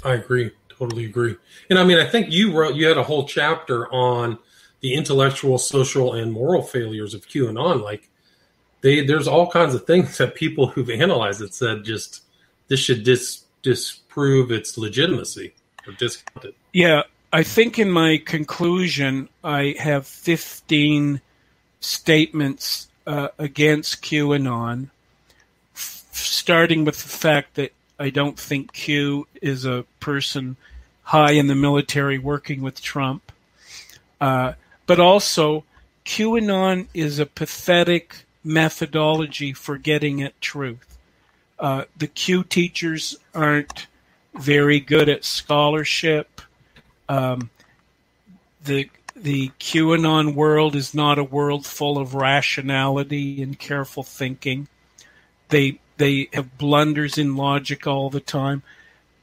I 0.03 0.15
agree, 0.15 0.51
totally 0.77 1.05
agree. 1.05 1.35
And 1.69 1.79
I 1.79 1.83
mean, 1.83 1.97
I 1.97 2.05
think 2.05 2.31
you 2.31 2.51
wrote 2.51 2.75
you 2.75 2.87
had 2.87 2.97
a 2.97 3.03
whole 3.03 3.25
chapter 3.27 3.91
on 3.93 4.39
the 4.81 4.93
intellectual, 4.93 5.57
social, 5.57 6.13
and 6.13 6.31
moral 6.31 6.61
failures 6.61 7.13
of 7.13 7.27
QAnon. 7.27 7.81
Like, 7.81 8.09
they 8.81 9.05
there's 9.05 9.27
all 9.27 9.49
kinds 9.49 9.73
of 9.73 9.85
things 9.85 10.17
that 10.19 10.35
people 10.35 10.67
who've 10.67 10.89
analyzed 10.89 11.41
it 11.41 11.53
said 11.53 11.83
just 11.83 12.23
this 12.67 12.79
should 12.79 13.03
dis 13.03 13.43
disprove 13.61 14.51
its 14.51 14.77
legitimacy 14.77 15.53
or 15.87 15.93
discount 15.93 16.45
it. 16.45 16.55
Yeah, 16.73 17.03
I 17.31 17.43
think 17.43 17.79
in 17.79 17.89
my 17.89 18.21
conclusion, 18.23 19.29
I 19.43 19.75
have 19.79 20.05
15 20.05 21.21
statements 21.79 22.87
uh, 23.07 23.29
against 23.39 24.03
QAnon, 24.03 24.89
f- 25.73 26.05
starting 26.11 26.85
with 26.85 27.01
the 27.01 27.09
fact 27.09 27.55
that 27.55 27.71
I 27.99 28.09
don't 28.09 28.39
think 28.39 28.73
Q 28.73 29.27
is 29.41 29.65
a 29.65 29.85
person 29.99 30.57
high 31.03 31.31
in 31.31 31.47
the 31.47 31.55
military 31.55 32.17
working 32.17 32.61
with 32.61 32.81
Trump. 32.81 33.31
Uh, 34.19 34.53
but 34.85 34.99
also, 34.99 35.63
QAnon 36.05 36.87
is 36.93 37.19
a 37.19 37.25
pathetic 37.25 38.25
methodology 38.43 39.53
for 39.53 39.77
getting 39.77 40.21
at 40.21 40.39
truth. 40.41 40.97
Uh, 41.59 41.85
the 41.95 42.07
Q 42.07 42.43
teachers 42.43 43.15
aren't 43.33 43.87
very 44.33 44.79
good 44.79 45.07
at 45.07 45.23
scholarship. 45.23 46.41
Um, 47.07 47.49
the 48.63 48.89
the 49.15 49.51
QAnon 49.59 50.33
world 50.33 50.75
is 50.75 50.93
not 50.93 51.19
a 51.19 51.23
world 51.23 51.65
full 51.65 51.97
of 51.97 52.15
rationality 52.15 53.41
and 53.41 53.57
careful 53.57 54.03
thinking. 54.03 54.67
They 55.49 55.79
they 55.97 56.29
have 56.33 56.57
blunders 56.57 57.17
in 57.17 57.35
logic 57.35 57.87
all 57.87 58.09
the 58.09 58.19
time. 58.19 58.63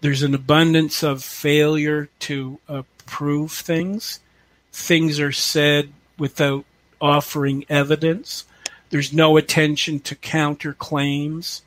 There's 0.01 0.23
an 0.23 0.35
abundance 0.35 1.03
of 1.03 1.23
failure 1.23 2.09
to 2.21 2.59
uh, 2.69 2.83
prove 3.07 3.53
things. 3.53 4.21
Things 4.73 5.21
are 5.21 5.33
said 5.33 5.93
without 6.19 6.65
offering 7.01 7.65
evidence. 7.69 8.45
There's 8.91 9.13
no 9.13 9.37
attention 9.37 10.01
to 10.01 10.15
counterclaims. 10.15 11.63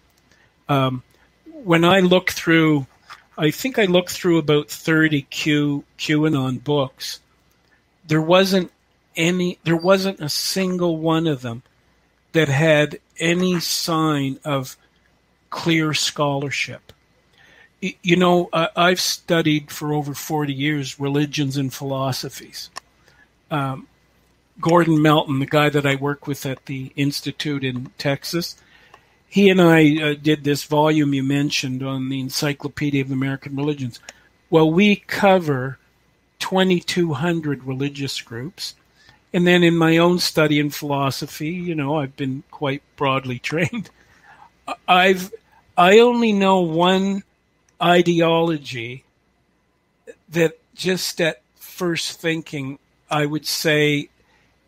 Um, 0.68 1.04
when 1.46 1.84
I 1.84 2.00
look 2.00 2.32
through, 2.32 2.88
I 3.38 3.52
think 3.52 3.80
I 3.80 3.86
looked 3.86 4.12
through 4.12 4.38
about 4.38 4.70
30 4.70 5.24
Q 5.24 5.84
QAnon 5.98 6.64
books. 6.64 7.20
There 8.06 8.22
wasn't 8.22 8.72
any, 9.16 9.60
there 9.64 9.78
wasn't 9.78 10.20
a 10.20 10.30
single 10.30 10.98
one 10.98 11.28
of 11.28 11.42
them 11.42 11.64
that 12.34 12.50
had 12.50 13.00
any 13.20 13.60
sign 13.60 14.40
of 14.44 14.76
clear 15.54 15.94
scholarship. 15.94 16.92
You 17.80 18.16
know, 18.16 18.50
I've 18.52 19.00
studied 19.00 19.70
for 19.70 19.94
over 19.94 20.16
40 20.16 20.52
years 20.52 21.00
religions 21.00 21.58
and 21.58 21.72
philosophies. 21.72 22.72
Um, 23.52 23.88
Gordon 24.60 25.02
Melton, 25.02 25.40
the 25.40 25.46
guy 25.46 25.70
that 25.70 25.86
I 25.86 25.96
work 25.96 26.26
with 26.26 26.46
at 26.48 26.66
the 26.66 26.92
Institute 26.96 27.64
in 27.64 27.92
Texas, 28.00 28.56
he 29.30 29.50
and 29.50 29.62
I 29.62 30.02
uh, 30.02 30.16
did 30.20 30.44
this 30.44 30.64
volume 30.64 31.14
you 31.14 31.24
mentioned 31.24 31.84
on 31.84 32.10
the 32.10 32.20
Encyclopedia 32.20 33.02
of 33.02 33.12
American 33.12 33.56
Religions. 33.56 34.00
Well, 34.50 34.72
we 34.72 34.96
cover 34.96 35.78
2,200 36.40 37.64
religious 37.64 38.22
groups. 38.22 38.74
And 39.34 39.46
then 39.46 39.64
in 39.64 39.78
my 39.78 39.98
own 39.98 40.18
study 40.18 40.60
in 40.60 40.72
philosophy, 40.72 41.50
you 41.50 41.76
know, 41.76 42.00
I've 42.00 42.16
been 42.16 42.44
quite 42.50 42.82
broadly 42.96 43.38
trained. 43.50 43.92
I've 44.88 45.32
I 45.78 46.00
only 46.00 46.32
know 46.34 46.60
one 46.60 47.24
ideology 47.82 49.04
that 50.30 50.60
just 50.76 51.20
at 51.22 51.42
first 51.56 52.20
thinking 52.20 52.80
I 53.10 53.26
would 53.26 53.46
say 53.46 54.10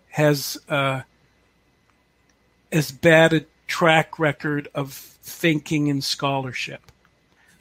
has 0.09 0.57
uh, 0.69 1.01
as 2.71 2.91
bad 2.91 3.33
a 3.33 3.45
track 3.67 4.19
record 4.19 4.67
of 4.73 4.93
thinking 4.93 5.89
and 5.89 6.03
scholarship. 6.03 6.81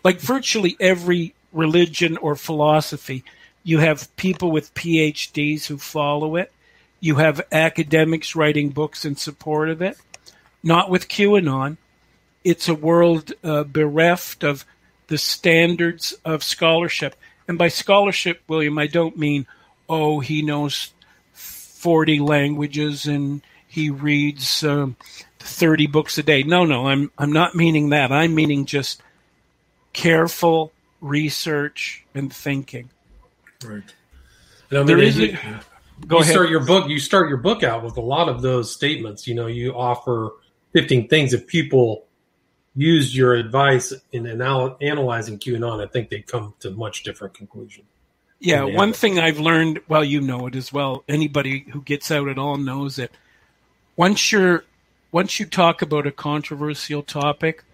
Like 0.02 0.20
virtually 0.20 0.76
every 0.80 1.34
religion 1.52 2.16
or 2.18 2.36
philosophy, 2.36 3.24
you 3.62 3.78
have 3.78 4.14
people 4.16 4.50
with 4.50 4.74
PhDs 4.74 5.66
who 5.66 5.78
follow 5.78 6.36
it. 6.36 6.52
You 7.00 7.16
have 7.16 7.40
academics 7.52 8.36
writing 8.36 8.70
books 8.70 9.04
in 9.04 9.16
support 9.16 9.68
of 9.68 9.82
it. 9.82 9.98
Not 10.62 10.90
with 10.90 11.08
QAnon. 11.08 11.76
It's 12.44 12.68
a 12.68 12.74
world 12.74 13.32
uh, 13.42 13.64
bereft 13.64 14.44
of 14.44 14.64
the 15.08 15.18
standards 15.18 16.14
of 16.24 16.42
scholarship. 16.42 17.16
And 17.48 17.58
by 17.58 17.68
scholarship, 17.68 18.42
William, 18.48 18.78
I 18.78 18.86
don't 18.86 19.18
mean, 19.18 19.46
oh, 19.88 20.20
he 20.20 20.42
knows 20.42 20.92
40 21.32 22.20
languages 22.20 23.06
and 23.06 23.42
he 23.66 23.90
reads 23.90 24.62
um, 24.62 24.96
30 25.40 25.86
books 25.88 26.16
a 26.16 26.22
day. 26.22 26.42
No, 26.42 26.64
no, 26.64 26.86
I'm 26.86 27.10
I'm 27.18 27.32
not 27.32 27.54
meaning 27.54 27.90
that. 27.90 28.12
I'm 28.12 28.34
meaning 28.34 28.66
just 28.66 29.02
careful 29.92 30.72
research 31.00 32.04
and 32.14 32.32
thinking. 32.32 32.88
Right. 33.64 33.82
And 34.70 34.78
I 34.78 34.82
mean, 34.82 34.86
there 34.86 34.98
is 34.98 35.18
you, 35.18 35.36
a, 35.36 35.60
go 36.06 36.16
you 36.16 36.22
ahead. 36.22 36.32
start 36.32 36.50
your 36.50 36.64
book. 36.64 36.88
You 36.88 36.98
start 36.98 37.28
your 37.28 37.38
book 37.38 37.62
out 37.62 37.82
with 37.82 37.96
a 37.96 38.00
lot 38.00 38.28
of 38.28 38.42
those 38.42 38.72
statements. 38.72 39.26
You 39.26 39.34
know, 39.34 39.46
you 39.46 39.72
offer 39.72 40.30
15 40.72 41.08
things. 41.08 41.34
If 41.34 41.46
people 41.46 42.06
use 42.76 43.16
your 43.16 43.34
advice 43.34 43.92
in 44.12 44.26
anal- 44.26 44.76
analyzing 44.80 45.38
QAnon, 45.38 45.82
I 45.82 45.88
think 45.88 46.10
they'd 46.10 46.26
come 46.26 46.54
to 46.60 46.70
much 46.70 47.02
different 47.02 47.34
conclusion. 47.34 47.84
Yeah, 48.40 48.64
one 48.64 48.92
thing 48.92 49.18
I've 49.18 49.38
learned, 49.38 49.80
well, 49.88 50.04
you 50.04 50.20
know 50.20 50.46
it 50.48 50.54
as 50.54 50.72
well. 50.72 51.02
Anybody 51.08 51.60
who 51.70 51.80
gets 51.82 52.10
out 52.10 52.28
at 52.28 52.38
all 52.38 52.58
knows 52.58 52.98
it. 52.98 53.10
Once 53.96 54.32
you're, 54.32 54.64
once 55.12 55.40
you 55.40 55.46
talk 55.46 55.80
about 55.80 56.06
a 56.06 56.10
controversial 56.10 57.02
topic, 57.02 57.64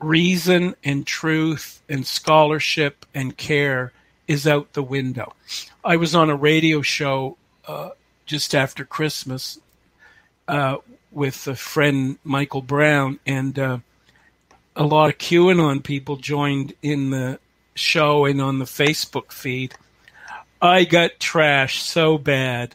reason 0.00 0.74
and 0.82 1.06
truth 1.06 1.82
and 1.88 2.06
scholarship 2.06 3.04
and 3.14 3.36
care 3.36 3.92
is 4.26 4.46
out 4.46 4.72
the 4.72 4.82
window. 4.82 5.34
I 5.84 5.96
was 5.96 6.14
on 6.14 6.30
a 6.30 6.36
radio 6.36 6.82
show 6.82 7.36
uh, 7.66 7.90
just 8.26 8.54
after 8.54 8.84
Christmas 8.84 9.58
uh, 10.48 10.76
with 11.10 11.46
a 11.46 11.56
friend 11.56 12.18
Michael 12.24 12.62
Brown, 12.62 13.18
and 13.26 13.58
uh, 13.58 13.78
a 14.76 14.84
lot 14.84 15.10
of 15.10 15.18
QAnon 15.18 15.82
people 15.82 16.16
joined 16.16 16.74
in 16.82 17.10
the 17.10 17.38
show 17.74 18.24
and 18.24 18.40
on 18.40 18.58
the 18.58 18.64
Facebook 18.64 19.32
feed. 19.32 19.74
I 20.62 20.84
got 20.84 21.18
trashed 21.18 21.82
so 21.82 22.18
bad. 22.18 22.74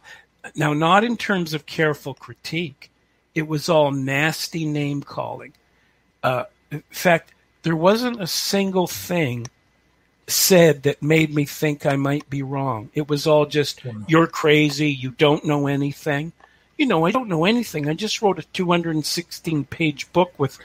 Now, 0.56 0.74
not 0.74 1.04
in 1.04 1.18
terms 1.18 1.54
of 1.54 1.66
careful 1.66 2.14
critique, 2.14 2.92
it 3.34 3.48
was 3.48 3.70
all 3.70 3.92
nasty 3.92 4.66
name 4.66 5.02
calling. 5.02 5.54
Uh, 6.24 6.46
in 6.72 6.84
fact, 6.90 7.34
there 7.64 7.76
wasn't 7.76 8.22
a 8.22 8.28
single 8.28 8.88
thing 8.88 9.48
said 10.28 10.84
that 10.84 11.04
made 11.04 11.34
me 11.34 11.46
think 11.46 11.86
I 11.86 11.96
might 11.96 12.30
be 12.30 12.42
wrong. 12.42 12.90
It 12.94 13.08
was 13.08 13.28
all 13.28 13.46
just, 13.46 13.82
you're 14.08 14.28
crazy, 14.28 14.92
you 14.92 15.12
don't 15.12 15.46
know 15.46 15.68
anything. 15.68 16.32
You 16.78 16.88
know, 16.88 17.06
I 17.06 17.12
don't 17.12 17.30
know 17.30 17.46
anything. 17.46 17.88
I 17.88 17.94
just 17.94 18.22
wrote 18.22 18.40
a 18.40 18.44
216 18.44 19.66
page 19.66 20.12
book 20.12 20.34
with 20.38 20.58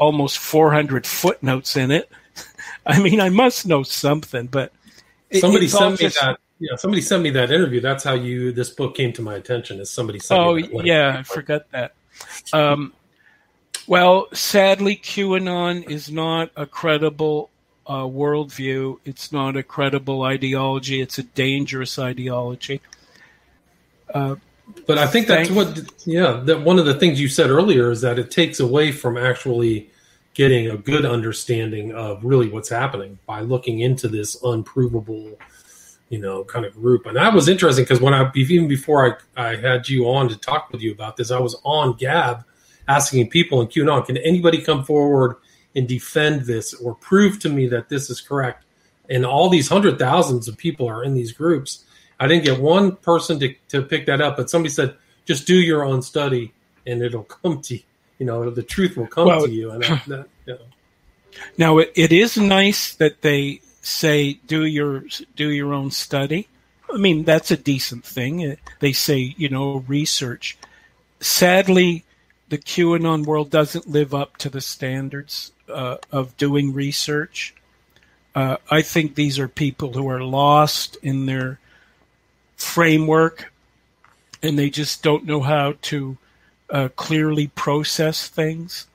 almost 0.00 0.38
400 0.38 1.06
footnotes 1.06 1.76
in 1.76 1.92
it. 1.92 2.10
I 2.86 2.98
mean, 3.00 3.20
I 3.20 3.28
must 3.28 3.66
know 3.66 3.84
something, 3.84 4.46
but 4.46 4.72
somebody 5.32 5.68
sent 5.68 5.92
me 5.92 5.96
just, 5.98 6.20
that 6.20 6.40
yeah, 6.58 6.74
somebody 6.76 7.02
sent 7.02 7.22
me 7.22 7.30
that 7.30 7.52
interview. 7.52 7.80
That's 7.80 8.02
how 8.02 8.14
you 8.14 8.50
this 8.50 8.70
book 8.70 8.96
came 8.96 9.12
to 9.12 9.22
my 9.22 9.36
attention. 9.36 9.78
Is 9.78 9.90
somebody 9.90 10.18
sent? 10.18 10.40
Me. 10.40 10.70
Oh 10.74 10.82
yeah, 10.82 11.16
I 11.18 11.22
forgot 11.22 11.70
that. 11.70 11.94
Um, 12.52 12.94
Well, 13.86 14.28
sadly, 14.32 14.96
QAnon 14.96 15.88
is 15.88 16.10
not 16.10 16.50
a 16.56 16.66
credible 16.66 17.50
uh, 17.86 18.04
worldview. 18.04 18.98
It's 19.04 19.32
not 19.32 19.56
a 19.56 19.62
credible 19.62 20.22
ideology. 20.22 21.00
It's 21.00 21.18
a 21.18 21.24
dangerous 21.24 21.98
ideology. 21.98 22.80
Uh, 24.14 24.36
but 24.86 24.98
I 24.98 25.06
think 25.06 25.26
that's 25.26 25.50
what, 25.50 25.80
yeah, 26.04 26.40
that 26.44 26.60
one 26.60 26.78
of 26.78 26.84
the 26.84 26.94
things 26.94 27.20
you 27.20 27.28
said 27.28 27.50
earlier 27.50 27.90
is 27.90 28.00
that 28.02 28.18
it 28.18 28.30
takes 28.30 28.60
away 28.60 28.92
from 28.92 29.16
actually 29.16 29.89
getting 30.40 30.70
a 30.70 30.76
good 30.78 31.04
understanding 31.04 31.92
of 31.92 32.24
really 32.24 32.48
what's 32.48 32.70
happening 32.70 33.18
by 33.26 33.40
looking 33.40 33.80
into 33.80 34.08
this 34.08 34.42
unprovable, 34.42 35.38
you 36.08 36.18
know, 36.18 36.44
kind 36.44 36.64
of 36.64 36.72
group. 36.72 37.04
And 37.04 37.16
that 37.16 37.34
was 37.34 37.46
interesting 37.46 37.84
because 37.84 38.00
when 38.00 38.14
I, 38.14 38.30
even 38.34 38.66
before 38.66 39.20
I, 39.36 39.50
I 39.50 39.56
had 39.56 39.86
you 39.86 40.06
on 40.08 40.30
to 40.30 40.36
talk 40.38 40.70
with 40.72 40.80
you 40.80 40.92
about 40.92 41.18
this, 41.18 41.30
I 41.30 41.38
was 41.38 41.60
on 41.62 41.94
Gab 41.98 42.42
asking 42.88 43.28
people 43.28 43.60
in 43.60 43.66
QAnon, 43.66 44.06
can 44.06 44.16
anybody 44.16 44.62
come 44.62 44.82
forward 44.82 45.36
and 45.76 45.86
defend 45.86 46.46
this 46.46 46.72
or 46.72 46.94
prove 46.94 47.38
to 47.40 47.50
me 47.50 47.66
that 47.68 47.90
this 47.90 48.08
is 48.08 48.22
correct? 48.22 48.64
And 49.10 49.26
all 49.26 49.50
these 49.50 49.68
hundred 49.68 49.98
thousands 49.98 50.48
of 50.48 50.56
people 50.56 50.88
are 50.88 51.04
in 51.04 51.12
these 51.12 51.32
groups 51.32 51.84
I 52.20 52.26
didn't 52.26 52.44
get 52.44 52.60
one 52.60 52.96
person 52.96 53.40
to, 53.40 53.54
to 53.68 53.80
pick 53.82 54.04
that 54.06 54.20
up, 54.20 54.36
but 54.36 54.50
somebody 54.50 54.70
said, 54.70 54.94
just 55.24 55.46
do 55.46 55.54
your 55.54 55.84
own 55.84 56.02
study 56.02 56.52
and 56.86 57.02
it'll 57.02 57.24
come 57.42 57.62
to 57.62 57.76
you. 57.76 57.82
You 58.20 58.26
know, 58.26 58.50
the 58.50 58.62
truth 58.62 58.96
will 58.96 59.08
come 59.08 59.26
well, 59.26 59.46
to 59.46 59.50
you. 59.50 59.72
And 59.72 59.82
that, 59.82 60.04
that, 60.06 60.28
you 60.46 60.54
know. 60.54 60.60
Now, 61.58 61.78
it, 61.78 61.92
it 61.96 62.12
is 62.12 62.36
nice 62.36 62.94
that 62.94 63.22
they 63.22 63.62
say 63.82 64.34
do 64.46 64.64
your 64.64 65.04
do 65.34 65.48
your 65.48 65.74
own 65.74 65.90
study. 65.90 66.46
I 66.92 66.98
mean, 66.98 67.24
that's 67.24 67.50
a 67.50 67.56
decent 67.56 68.04
thing. 68.04 68.56
They 68.80 68.92
say, 68.92 69.34
you 69.36 69.48
know, 69.48 69.84
research. 69.88 70.58
Sadly, 71.20 72.04
the 72.48 72.58
QAnon 72.58 73.24
world 73.24 73.50
doesn't 73.50 73.88
live 73.88 74.14
up 74.14 74.36
to 74.38 74.50
the 74.50 74.60
standards 74.60 75.52
uh, 75.68 75.96
of 76.12 76.36
doing 76.36 76.72
research. 76.72 77.54
Uh, 78.34 78.58
I 78.70 78.82
think 78.82 79.14
these 79.14 79.38
are 79.38 79.48
people 79.48 79.92
who 79.92 80.08
are 80.08 80.22
lost 80.22 80.96
in 81.02 81.26
their 81.26 81.58
framework 82.56 83.52
and 84.42 84.58
they 84.58 84.70
just 84.70 85.02
don't 85.02 85.24
know 85.24 85.40
how 85.40 85.74
to 85.82 86.16
uh, 86.70 86.88
clearly 86.96 87.48
process 87.48 88.28
things. 88.28 88.86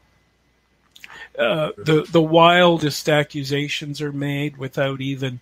Uh, 1.38 1.72
the 1.78 2.08
the 2.10 2.22
wildest 2.22 3.10
accusations 3.10 4.02
are 4.02 4.14
made 4.14 4.58
without 4.58 5.02
even 5.02 5.42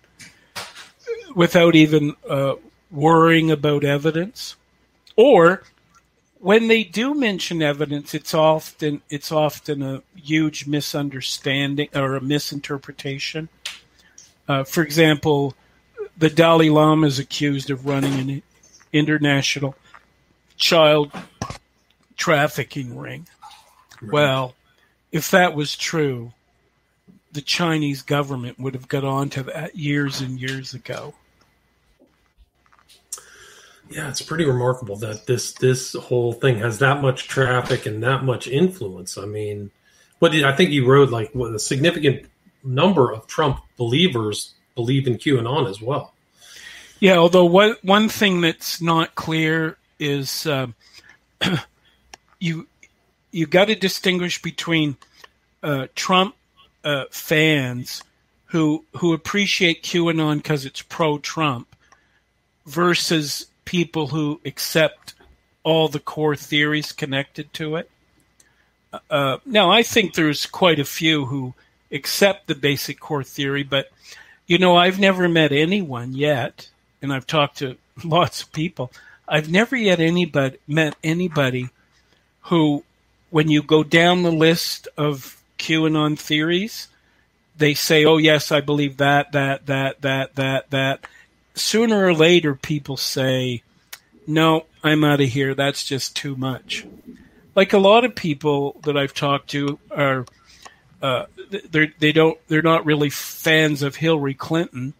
without 1.36 1.74
even 1.76 2.16
uh, 2.28 2.54
worrying 2.90 3.50
about 3.50 3.84
evidence, 3.84 4.56
or 5.16 5.62
when 6.44 6.68
they 6.68 6.84
do 6.84 7.14
mention 7.14 7.62
evidence, 7.62 8.12
it's 8.12 8.34
often 8.34 9.00
it's 9.08 9.32
often 9.32 9.82
a 9.82 10.02
huge 10.14 10.66
misunderstanding 10.66 11.88
or 11.94 12.16
a 12.16 12.20
misinterpretation. 12.20 13.48
Uh, 14.46 14.64
for 14.64 14.82
example, 14.82 15.54
the 16.18 16.28
Dalai 16.28 16.68
Lama 16.68 17.06
is 17.06 17.18
accused 17.18 17.70
of 17.70 17.86
running 17.86 18.18
an 18.18 18.42
international 18.92 19.74
child 20.56 21.12
trafficking 22.16 22.96
ring. 22.96 23.26
Right. 24.00 24.12
Well, 24.12 24.54
if 25.12 25.30
that 25.30 25.54
was 25.54 25.76
true, 25.76 26.32
the 27.32 27.40
Chinese 27.40 28.02
government 28.02 28.58
would 28.58 28.74
have 28.74 28.88
got 28.88 29.04
on 29.04 29.30
to 29.30 29.42
that 29.44 29.76
years 29.76 30.20
and 30.20 30.38
years 30.38 30.74
ago. 30.74 31.14
Yeah, 33.90 34.08
it's 34.08 34.22
pretty 34.22 34.44
remarkable 34.44 34.96
that 34.96 35.26
this 35.26 35.52
this 35.52 35.92
whole 35.92 36.32
thing 36.32 36.58
has 36.58 36.78
that 36.78 37.02
much 37.02 37.28
traffic 37.28 37.86
and 37.86 38.02
that 38.02 38.24
much 38.24 38.48
influence. 38.48 39.18
I 39.18 39.26
mean, 39.26 39.70
what 40.20 40.32
did 40.32 40.44
I 40.44 40.56
think 40.56 40.70
you 40.70 40.86
wrote 40.86 41.10
like 41.10 41.30
what, 41.32 41.54
a 41.54 41.58
significant 41.58 42.26
number 42.64 43.12
of 43.12 43.26
Trump 43.26 43.60
believers 43.76 44.54
believe 44.74 45.06
in 45.06 45.16
QAnon 45.16 45.68
as 45.68 45.80
well. 45.80 46.12
Yeah, 47.00 47.16
although 47.16 47.44
one 47.44 47.76
one 47.82 48.08
thing 48.08 48.40
that's 48.40 48.80
not 48.80 49.14
clear 49.14 49.76
is 49.98 50.46
uh, 50.46 50.68
you 52.44 52.66
you 53.32 53.46
got 53.46 53.66
to 53.66 53.74
distinguish 53.74 54.40
between 54.40 54.96
uh, 55.62 55.86
Trump 55.94 56.36
uh, 56.84 57.04
fans 57.10 58.02
who 58.46 58.84
who 58.98 59.12
appreciate 59.12 59.82
QAnon 59.82 60.36
because 60.36 60.64
it's 60.66 60.82
pro 60.82 61.18
Trump 61.18 61.74
versus 62.66 63.46
people 63.64 64.08
who 64.08 64.40
accept 64.44 65.14
all 65.62 65.88
the 65.88 65.98
core 65.98 66.36
theories 66.36 66.92
connected 66.92 67.52
to 67.54 67.76
it. 67.76 67.90
Uh, 69.10 69.38
now, 69.46 69.70
I 69.70 69.82
think 69.82 70.14
there's 70.14 70.46
quite 70.46 70.78
a 70.78 70.84
few 70.84 71.24
who 71.24 71.54
accept 71.90 72.46
the 72.46 72.54
basic 72.54 73.00
core 73.00 73.24
theory, 73.24 73.62
but 73.62 73.90
you 74.46 74.58
know, 74.58 74.76
I've 74.76 75.00
never 75.00 75.28
met 75.28 75.50
anyone 75.50 76.12
yet, 76.12 76.68
and 77.00 77.12
I've 77.12 77.26
talked 77.26 77.58
to 77.58 77.76
lots 78.04 78.42
of 78.42 78.52
people. 78.52 78.92
I've 79.26 79.50
never 79.50 79.74
yet 79.74 80.00
anybody 80.00 80.58
met 80.68 80.96
anybody 81.02 81.70
who, 82.44 82.84
when 83.30 83.48
you 83.48 83.62
go 83.62 83.82
down 83.82 84.22
the 84.22 84.32
list 84.32 84.88
of 84.96 85.42
QAnon 85.58 86.18
theories, 86.18 86.88
they 87.56 87.74
say, 87.74 88.04
"Oh 88.04 88.16
yes, 88.16 88.52
I 88.52 88.60
believe 88.60 88.98
that, 88.98 89.32
that, 89.32 89.66
that, 89.66 90.02
that, 90.02 90.34
that, 90.36 90.70
that." 90.70 91.06
Sooner 91.54 92.06
or 92.06 92.14
later, 92.14 92.54
people 92.54 92.96
say, 92.96 93.62
"No, 94.26 94.66
I'm 94.82 95.04
out 95.04 95.20
of 95.20 95.28
here. 95.28 95.54
That's 95.54 95.84
just 95.84 96.16
too 96.16 96.36
much." 96.36 96.86
Like 97.54 97.72
a 97.72 97.78
lot 97.78 98.04
of 98.04 98.14
people 98.14 98.76
that 98.82 98.96
I've 98.96 99.14
talked 99.14 99.50
to 99.50 99.78
are 99.90 100.26
uh, 101.00 101.26
they 101.70 101.92
they 101.98 102.12
don't 102.12 102.38
they're 102.48 102.62
not 102.62 102.86
really 102.86 103.10
fans 103.10 103.82
of 103.82 103.96
Hillary 103.96 104.34
Clinton, 104.34 104.94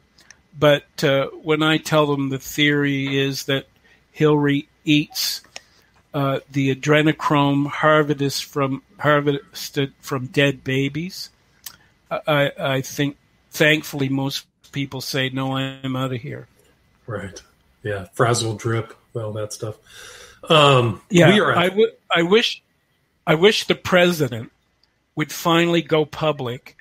but 0.58 1.02
uh, 1.02 1.26
when 1.42 1.62
I 1.62 1.78
tell 1.78 2.06
them 2.06 2.28
the 2.28 2.38
theory 2.38 3.18
is 3.18 3.44
that 3.44 3.66
Hillary 4.12 4.68
eats 4.84 5.42
uh, 6.14 6.38
the 6.50 6.74
adrenochrome 6.74 7.66
harvested 7.66 8.32
from 8.32 8.82
harvested 9.00 9.92
from 10.00 10.26
dead 10.26 10.62
babies, 10.62 11.30
I, 12.10 12.52
I 12.58 12.80
think 12.80 13.16
thankfully 13.50 14.08
most 14.08 14.46
people 14.72 15.00
say 15.00 15.28
no, 15.28 15.56
I'm 15.56 15.96
out 15.96 16.12
of 16.12 16.20
here. 16.20 16.46
Right. 17.06 17.42
Yeah. 17.82 18.06
Frazzle 18.14 18.54
drip, 18.54 18.96
all 19.14 19.32
that 19.32 19.52
stuff. 19.52 19.76
Um, 20.48 21.02
yeah. 21.10 21.28
I, 21.28 21.68
w- 21.68 21.92
I 22.14 22.22
wish 22.22 22.62
I 23.26 23.34
wish 23.34 23.66
the 23.66 23.74
president 23.74 24.52
would 25.16 25.32
finally 25.32 25.82
go 25.82 26.04
public 26.04 26.76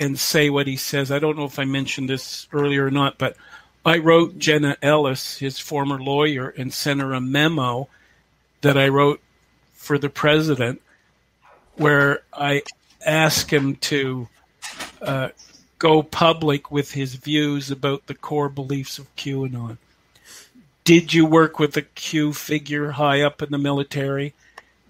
and 0.00 0.18
say 0.18 0.50
what 0.50 0.66
he 0.66 0.76
says. 0.76 1.12
I 1.12 1.20
don't 1.20 1.36
know 1.36 1.44
if 1.44 1.58
I 1.58 1.64
mentioned 1.64 2.10
this 2.10 2.48
earlier 2.52 2.86
or 2.86 2.90
not, 2.90 3.18
but 3.18 3.36
I 3.84 3.98
wrote 3.98 4.38
Jenna 4.38 4.76
Ellis, 4.82 5.38
his 5.38 5.58
former 5.58 6.00
lawyer, 6.00 6.48
and 6.48 6.72
sent 6.72 7.00
her 7.00 7.12
a 7.12 7.20
memo 7.20 7.88
that 8.62 8.78
I 8.78 8.88
wrote 8.88 9.20
for 9.72 9.98
the 9.98 10.08
president 10.08 10.80
where 11.76 12.22
I 12.32 12.62
asked 13.04 13.50
him 13.50 13.76
to 13.76 14.28
uh, 15.00 15.28
go 15.78 16.02
public 16.02 16.70
with 16.70 16.92
his 16.92 17.14
views 17.16 17.70
about 17.70 18.06
the 18.06 18.14
core 18.14 18.48
beliefs 18.48 18.98
of 18.98 19.14
QAnon. 19.16 19.78
Did 20.84 21.12
you 21.12 21.26
work 21.26 21.58
with 21.58 21.76
a 21.76 21.82
Q 21.82 22.32
figure 22.32 22.92
high 22.92 23.22
up 23.22 23.42
in 23.42 23.50
the 23.50 23.58
military? 23.58 24.34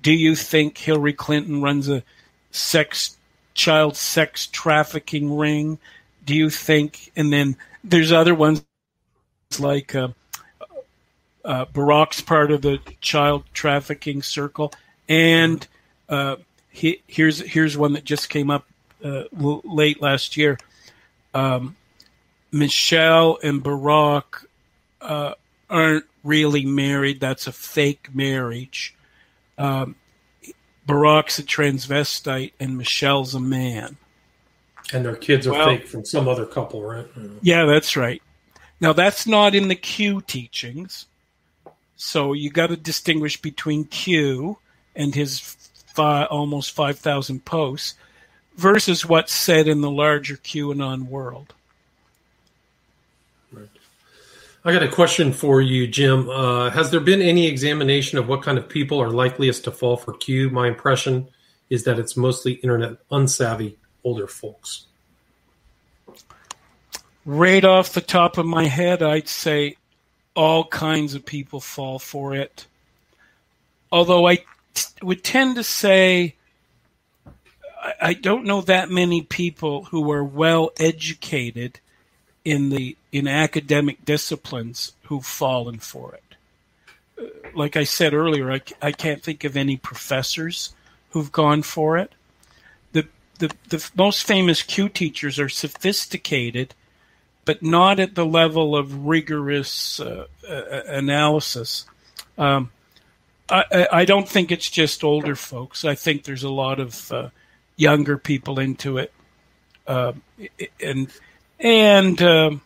Do 0.02 0.12
you 0.12 0.34
think 0.34 0.78
Hillary 0.78 1.12
Clinton 1.12 1.62
runs 1.62 1.88
a 1.88 2.02
sex 2.50 3.16
child 3.54 3.96
sex 3.96 4.46
trafficking 4.46 5.36
ring? 5.36 5.78
Do 6.24 6.34
you 6.34 6.50
think? 6.50 7.12
And 7.16 7.32
then 7.32 7.56
there's 7.84 8.12
other 8.12 8.34
ones 8.34 8.64
like 9.58 9.94
uh, 9.94 10.08
uh, 11.44 11.64
Barack's 11.66 12.20
part 12.20 12.50
of 12.50 12.62
the 12.62 12.78
child 13.00 13.44
trafficking 13.52 14.22
circle, 14.22 14.72
and 15.08 15.66
uh, 16.08 16.36
he, 16.70 17.02
here's 17.06 17.40
here's 17.40 17.76
one 17.76 17.94
that 17.94 18.04
just 18.04 18.28
came 18.28 18.50
up 18.50 18.66
uh, 19.04 19.24
l- 19.40 19.62
late 19.64 20.00
last 20.00 20.36
year. 20.36 20.58
Um, 21.34 21.76
Michelle 22.52 23.38
and 23.42 23.62
Barack 23.64 24.44
uh, 25.00 25.34
aren't 25.70 26.04
really 26.22 26.64
married. 26.64 27.20
That's 27.20 27.46
a 27.46 27.52
fake 27.52 28.14
marriage. 28.14 28.94
Um, 29.58 29.96
Barack's 30.86 31.38
a 31.38 31.42
transvestite 31.42 32.52
and 32.60 32.76
Michelle's 32.76 33.34
a 33.34 33.40
man. 33.40 33.96
And 34.92 35.04
their 35.04 35.16
kids 35.16 35.46
are 35.46 35.52
well, 35.52 35.68
fake 35.68 35.86
from 35.86 36.04
some 36.04 36.28
other 36.28 36.44
couple, 36.44 36.82
right? 36.82 37.06
Yeah, 37.40 37.64
that's 37.64 37.96
right. 37.96 38.20
Now 38.80 38.92
that's 38.92 39.26
not 39.26 39.54
in 39.54 39.68
the 39.68 39.76
Q 39.76 40.20
teachings. 40.22 41.06
So 42.04 42.32
you 42.32 42.50
got 42.50 42.66
to 42.66 42.76
distinguish 42.76 43.40
between 43.40 43.84
Q 43.84 44.58
and 44.96 45.14
his 45.14 45.38
fi- 45.38 46.24
almost 46.24 46.72
5,000 46.72 47.44
posts 47.44 47.94
versus 48.56 49.06
what's 49.06 49.32
said 49.32 49.68
in 49.68 49.82
the 49.82 49.90
larger 49.90 50.36
QAnon 50.36 51.04
world. 51.06 51.54
I 54.64 54.72
got 54.72 54.82
a 54.82 54.88
question 54.88 55.32
for 55.32 55.60
you, 55.60 55.86
Jim. 55.86 56.28
Uh, 56.28 56.70
has 56.70 56.90
there 56.90 57.00
been 57.00 57.22
any 57.22 57.46
examination 57.46 58.18
of 58.18 58.26
what 58.26 58.42
kind 58.42 58.58
of 58.58 58.68
people 58.68 59.00
are 59.00 59.10
likeliest 59.10 59.62
to 59.64 59.70
fall 59.70 59.96
for 59.96 60.12
Q? 60.12 60.50
My 60.50 60.66
impression 60.66 61.28
is 61.70 61.84
that 61.84 62.00
it's 62.00 62.16
mostly 62.16 62.54
internet 62.54 62.96
unsavvy 63.10 63.76
older 64.02 64.26
folks? 64.26 64.86
Right 67.24 67.64
off 67.64 67.92
the 67.92 68.00
top 68.00 68.38
of 68.38 68.44
my 68.44 68.66
head, 68.66 69.04
I'd 69.04 69.28
say 69.28 69.76
all 70.34 70.64
kinds 70.64 71.14
of 71.14 71.26
people 71.26 71.60
fall 71.60 71.98
for 71.98 72.34
it. 72.34 72.66
Although 73.90 74.26
I 74.26 74.36
t- 74.74 74.86
would 75.02 75.22
tend 75.22 75.56
to 75.56 75.64
say 75.64 76.34
I, 77.82 77.94
I 78.00 78.14
don't 78.14 78.46
know 78.46 78.60
that 78.62 78.90
many 78.90 79.22
people 79.22 79.84
who 79.84 80.10
are 80.12 80.24
well 80.24 80.70
educated 80.78 81.80
in 82.44 82.70
the 82.70 82.96
in 83.10 83.28
academic 83.28 84.04
disciplines 84.04 84.92
who've 85.04 85.24
fallen 85.24 85.78
for 85.78 86.14
it. 86.14 86.24
Uh, 87.20 87.48
like 87.54 87.76
I 87.76 87.84
said 87.84 88.14
earlier, 88.14 88.50
I, 88.50 88.62
I 88.80 88.92
can't 88.92 89.22
think 89.22 89.44
of 89.44 89.56
any 89.56 89.76
professors 89.76 90.74
who've 91.10 91.30
gone 91.30 91.62
for 91.62 91.98
it. 91.98 92.12
The, 92.92 93.06
the 93.38 93.52
the 93.68 93.90
most 93.94 94.24
famous 94.24 94.62
Q 94.62 94.88
teachers 94.88 95.38
are 95.38 95.48
sophisticated, 95.48 96.74
but 97.44 97.62
not 97.62 97.98
at 97.98 98.14
the 98.14 98.26
level 98.26 98.76
of 98.76 99.06
rigorous 99.06 100.00
uh, 100.00 100.26
uh, 100.48 100.82
analysis. 100.86 101.86
Um, 102.38 102.70
I, 103.48 103.88
I 103.92 104.04
don't 104.04 104.28
think 104.28 104.50
it's 104.50 104.70
just 104.70 105.04
older 105.04 105.34
folks. 105.34 105.84
I 105.84 105.94
think 105.94 106.24
there's 106.24 106.44
a 106.44 106.50
lot 106.50 106.80
of 106.80 107.12
uh, 107.12 107.28
younger 107.76 108.16
people 108.16 108.58
into 108.58 108.98
it, 108.98 109.12
uh, 109.86 110.12
and 110.80 111.12
and 111.58 112.22
um, 112.22 112.62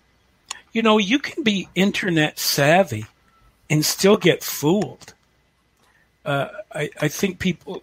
you 0.73 0.83
know 0.83 0.99
you 0.99 1.19
can 1.19 1.43
be 1.43 1.69
internet 1.75 2.39
savvy 2.39 3.07
and 3.69 3.85
still 3.85 4.17
get 4.17 4.45
fooled. 4.45 5.15
Uh, 6.25 6.49
I, 6.73 6.91
I 7.01 7.09
think 7.09 7.39
people 7.39 7.83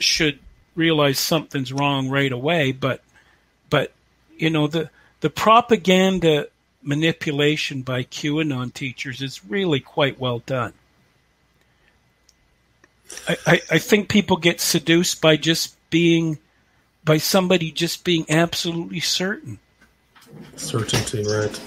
should 0.00 0.38
realize 0.74 1.18
something's 1.18 1.72
wrong 1.72 2.08
right 2.08 2.32
away, 2.32 2.72
but 2.72 3.02
but 3.68 3.92
you 4.36 4.50
know 4.50 4.66
the 4.66 4.90
the 5.24 5.30
propaganda 5.30 6.48
manipulation 6.82 7.80
by 7.80 8.02
QAnon 8.02 8.74
teachers 8.74 9.22
is 9.22 9.42
really 9.42 9.80
quite 9.80 10.20
well 10.20 10.40
done. 10.40 10.74
I, 13.26 13.36
I, 13.46 13.60
I 13.70 13.78
think 13.78 14.10
people 14.10 14.36
get 14.36 14.60
seduced 14.60 15.22
by 15.22 15.38
just 15.38 15.78
being 15.88 16.38
by 17.06 17.16
somebody 17.16 17.72
just 17.72 18.04
being 18.04 18.26
absolutely 18.28 19.00
certain. 19.00 19.58
Certainty, 20.56 21.24
right. 21.24 21.58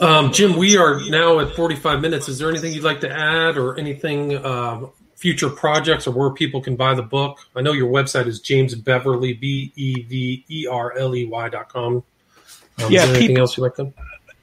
Um, 0.00 0.32
Jim, 0.32 0.56
we 0.56 0.78
are 0.78 1.02
now 1.10 1.40
at 1.40 1.54
45 1.54 2.00
minutes. 2.00 2.30
Is 2.30 2.38
there 2.38 2.48
anything 2.48 2.72
you'd 2.72 2.82
like 2.82 3.02
to 3.02 3.12
add 3.12 3.58
or 3.58 3.78
anything, 3.78 4.38
uh, 4.38 4.86
future 5.16 5.50
projects 5.50 6.06
or 6.06 6.12
where 6.12 6.30
people 6.30 6.62
can 6.62 6.76
buy 6.76 6.94
the 6.94 7.02
book? 7.02 7.40
I 7.54 7.60
know 7.60 7.72
your 7.72 7.92
website 7.92 8.26
is 8.26 8.40
James 8.40 8.74
Beverley, 8.74 9.34
B 9.34 9.70
E 9.76 10.00
V 10.00 10.46
E 10.48 10.66
R 10.66 10.96
L 10.96 11.14
E 11.14 11.26
Y 11.26 11.48
dot 11.50 11.68
com. 11.68 12.02
Um, 12.82 12.92
yeah, 12.92 13.02
anything 13.02 13.28
people, 13.28 13.40
else 13.40 13.56
you'd 13.56 13.64
like 13.64 13.74
to? 13.76 13.92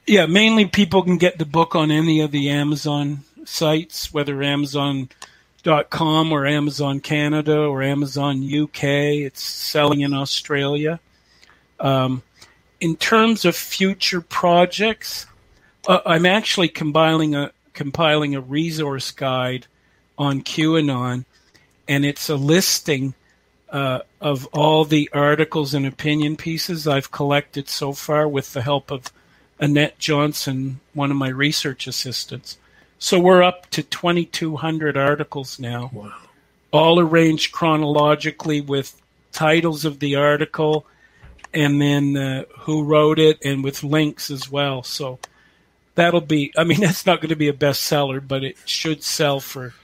Yeah, 0.06 0.26
mainly 0.26 0.66
people 0.66 1.02
can 1.02 1.16
get 1.16 1.38
the 1.38 1.46
book 1.46 1.74
on 1.74 1.90
any 1.90 2.20
of 2.20 2.30
the 2.30 2.50
Amazon 2.50 3.24
sites, 3.44 4.12
whether 4.12 4.42
Amazon.com 4.42 6.32
or 6.32 6.46
Amazon 6.46 7.00
Canada 7.00 7.58
or 7.58 7.82
Amazon 7.82 8.42
UK. 8.42 8.84
It's 8.84 9.42
selling 9.42 10.00
in 10.00 10.12
Australia. 10.12 11.00
Um, 11.80 12.22
in 12.80 12.96
terms 12.96 13.44
of 13.44 13.56
future 13.56 14.20
projects, 14.20 15.26
uh, 15.88 16.00
I'm 16.04 16.26
actually 16.26 16.68
compiling 16.68 17.34
a 17.34 17.52
compiling 17.72 18.34
a 18.34 18.40
resource 18.40 19.10
guide 19.10 19.66
on 20.18 20.40
QAnon, 20.42 21.24
and 21.86 22.04
it's 22.04 22.28
a 22.28 22.36
listing 22.36 23.14
uh, 23.76 24.00
of 24.22 24.46
all 24.54 24.86
the 24.86 25.10
articles 25.12 25.74
and 25.74 25.86
opinion 25.86 26.34
pieces 26.34 26.88
I've 26.88 27.10
collected 27.10 27.68
so 27.68 27.92
far 27.92 28.26
with 28.26 28.54
the 28.54 28.62
help 28.62 28.90
of 28.90 29.12
Annette 29.60 29.98
Johnson, 29.98 30.80
one 30.94 31.10
of 31.10 31.18
my 31.18 31.28
research 31.28 31.86
assistants. 31.86 32.56
So 32.98 33.20
we're 33.20 33.42
up 33.42 33.68
to 33.72 33.82
2,200 33.82 34.96
articles 34.96 35.58
now, 35.58 35.90
wow. 35.92 36.14
all 36.72 36.98
arranged 36.98 37.52
chronologically 37.52 38.62
with 38.62 38.98
titles 39.32 39.84
of 39.84 39.98
the 39.98 40.16
article 40.16 40.86
and 41.52 41.78
then 41.78 42.16
uh, 42.16 42.44
who 42.60 42.82
wrote 42.82 43.18
it 43.18 43.44
and 43.44 43.62
with 43.62 43.84
links 43.84 44.30
as 44.30 44.50
well. 44.50 44.82
So 44.84 45.18
that'll 45.96 46.22
be, 46.22 46.50
I 46.56 46.64
mean, 46.64 46.80
that's 46.80 47.04
not 47.04 47.20
going 47.20 47.28
to 47.28 47.36
be 47.36 47.48
a 47.48 47.52
bestseller, 47.52 48.26
but 48.26 48.42
it 48.42 48.56
should 48.64 49.02
sell 49.02 49.38
for 49.38 49.74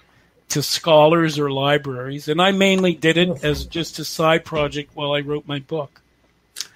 to 0.52 0.62
scholars 0.62 1.38
or 1.38 1.50
libraries. 1.50 2.28
And 2.28 2.40
I 2.40 2.52
mainly 2.52 2.94
did 2.94 3.16
it 3.16 3.42
as 3.42 3.64
just 3.64 3.98
a 3.98 4.04
side 4.04 4.44
project 4.44 4.94
while 4.94 5.12
I 5.12 5.20
wrote 5.20 5.46
my 5.46 5.60
book. 5.60 6.02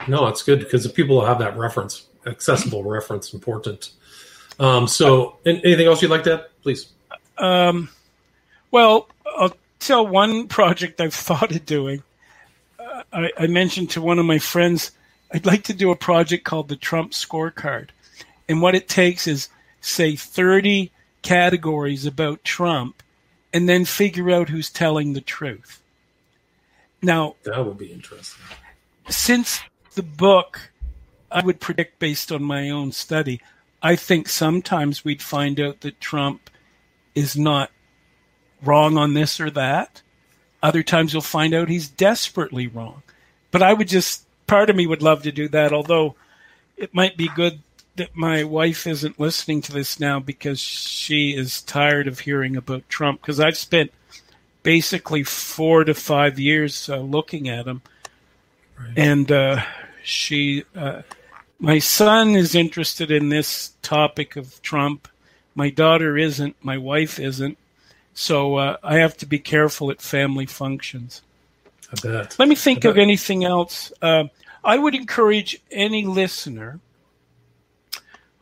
No, 0.09 0.27
it's 0.27 0.43
good 0.43 0.61
because 0.61 0.83
the 0.83 0.89
people 0.89 1.17
will 1.17 1.27
have 1.27 1.39
that 1.41 1.57
reference, 1.57 2.07
accessible 2.27 2.83
reference, 2.83 3.35
important. 3.35 3.91
Um, 4.59 4.89
so, 4.89 5.37
anything 5.45 5.87
else 5.87 6.01
you'd 6.01 6.11
like 6.11 6.25
to 6.25 6.35
add, 6.35 6.45
please? 6.63 6.89
Um, 7.37 7.91
well, 8.71 9.09
I'll 9.37 9.55
tell 9.79 10.07
one 10.07 10.49
project 10.49 11.01
I've 11.01 11.15
thought 11.15 11.51
of 11.51 11.67
doing. 11.67 12.03
Uh, 12.81 13.03
I, 13.13 13.31
I, 13.39 13.47
mentioned 13.47 13.91
to 13.91 14.01
one 14.01 14.19
of 14.19 14.25
my 14.25 14.39
friends, 14.39 14.93
I'd 15.33 15.45
like 15.45 15.65
to 15.65 15.75
do 15.75 15.91
a 15.91 15.97
project 15.97 16.45
called 16.45 16.69
the 16.69 16.77
Trump 16.77 17.13
Scorecard. 17.13 17.91
And 18.49 18.63
what 18.63 18.75
it 18.75 18.89
takes 18.89 19.27
is, 19.27 19.51
say, 19.83 20.17
30 20.17 20.91
categories 21.21 22.07
about 22.07 22.43
Trump 22.43 23.03
and 23.57 23.67
then 23.67 23.87
figure 23.87 24.31
out 24.31 24.51
who's 24.51 24.69
telling 24.69 25.15
the 25.15 25.21
truth. 25.23 25.83
Now, 27.01 27.37
that 27.45 27.65
would 27.65 27.79
be 27.79 27.91
interesting. 27.91 28.45
Since 29.09 29.63
the 29.95 30.03
book, 30.03 30.73
I 31.31 31.43
would 31.43 31.59
predict 31.59 31.99
based 31.99 32.31
on 32.31 32.43
my 32.43 32.69
own 32.69 32.93
study, 32.93 33.41
I 33.83 33.97
think 33.97 34.29
sometimes 34.29 35.07
we'd 35.07 35.23
find 35.23 35.59
out 35.59 35.81
that 35.81 36.03
Trump 36.03 36.51
is 37.15 37.35
not 37.35 37.71
wrong 38.63 38.99
on 38.99 39.15
this 39.15 39.41
or 39.41 39.49
that. 39.53 40.03
Other 40.63 40.83
times 40.83 41.15
you'll 41.15 41.23
find 41.23 41.55
out 41.55 41.71
he's 41.71 41.89
desperately 41.89 42.67
wrong. 42.67 43.05
But 43.53 43.63
I 43.63 43.73
would 43.73 43.89
just, 43.89 44.27
part 44.47 44.69
of 44.69 44.77
me 44.77 44.87
would 44.87 45.03
love 45.03 45.23
to 45.23 45.33
do 45.33 45.49
that, 45.49 45.73
although 45.73 46.15
it 46.77 46.93
might 46.93 47.17
be 47.17 47.29
good 47.35 47.63
that 47.97 48.15
my 48.15 48.45
wife 48.45 48.87
isn't 48.87 49.19
listening 49.19 49.63
to 49.63 49.73
this 49.73 49.99
now 49.99 50.21
because 50.21 50.61
she 50.61 51.37
is 51.37 51.63
tired 51.63 52.07
of 52.07 52.21
hearing 52.21 52.57
about 52.57 52.89
Trump. 52.89 53.21
Because 53.21 53.41
I've 53.41 53.57
spent 53.57 53.93
basically 54.63 55.23
four 55.23 55.85
to 55.85 55.95
five 55.95 56.39
years 56.39 56.89
uh, 56.89 56.99
looking 56.99 57.49
at 57.49 57.67
him. 57.67 57.83
Right. 58.79 58.93
And 58.97 59.33
uh, 59.33 59.63
she, 60.03 60.65
uh, 60.75 61.03
my 61.59 61.79
son 61.79 62.37
is 62.37 62.55
interested 62.55 63.11
in 63.11 63.29
this 63.29 63.73
topic 63.83 64.37
of 64.37 64.61
Trump. 64.63 65.09
My 65.55 65.71
daughter 65.71 66.19
isn't. 66.19 66.57
My 66.63 66.79
wife 66.79 67.19
isn't. 67.19 67.59
So 68.15 68.57
uh, 68.57 68.77
I 68.83 68.97
have 68.97 69.17
to 69.19 69.27
be 69.27 69.39
careful 69.39 69.91
at 69.91 70.01
family 70.01 70.47
functions. 70.47 71.23
I 71.93 72.01
bet. 72.03 72.39
Let 72.39 72.49
me 72.49 72.55
think 72.55 72.85
of 72.85 72.99
anything 72.99 73.45
else. 73.45 73.93
Uh, 74.03 74.25
I 74.65 74.77
would 74.79 74.95
encourage 74.95 75.61
any 75.71 76.05
listener 76.05 76.81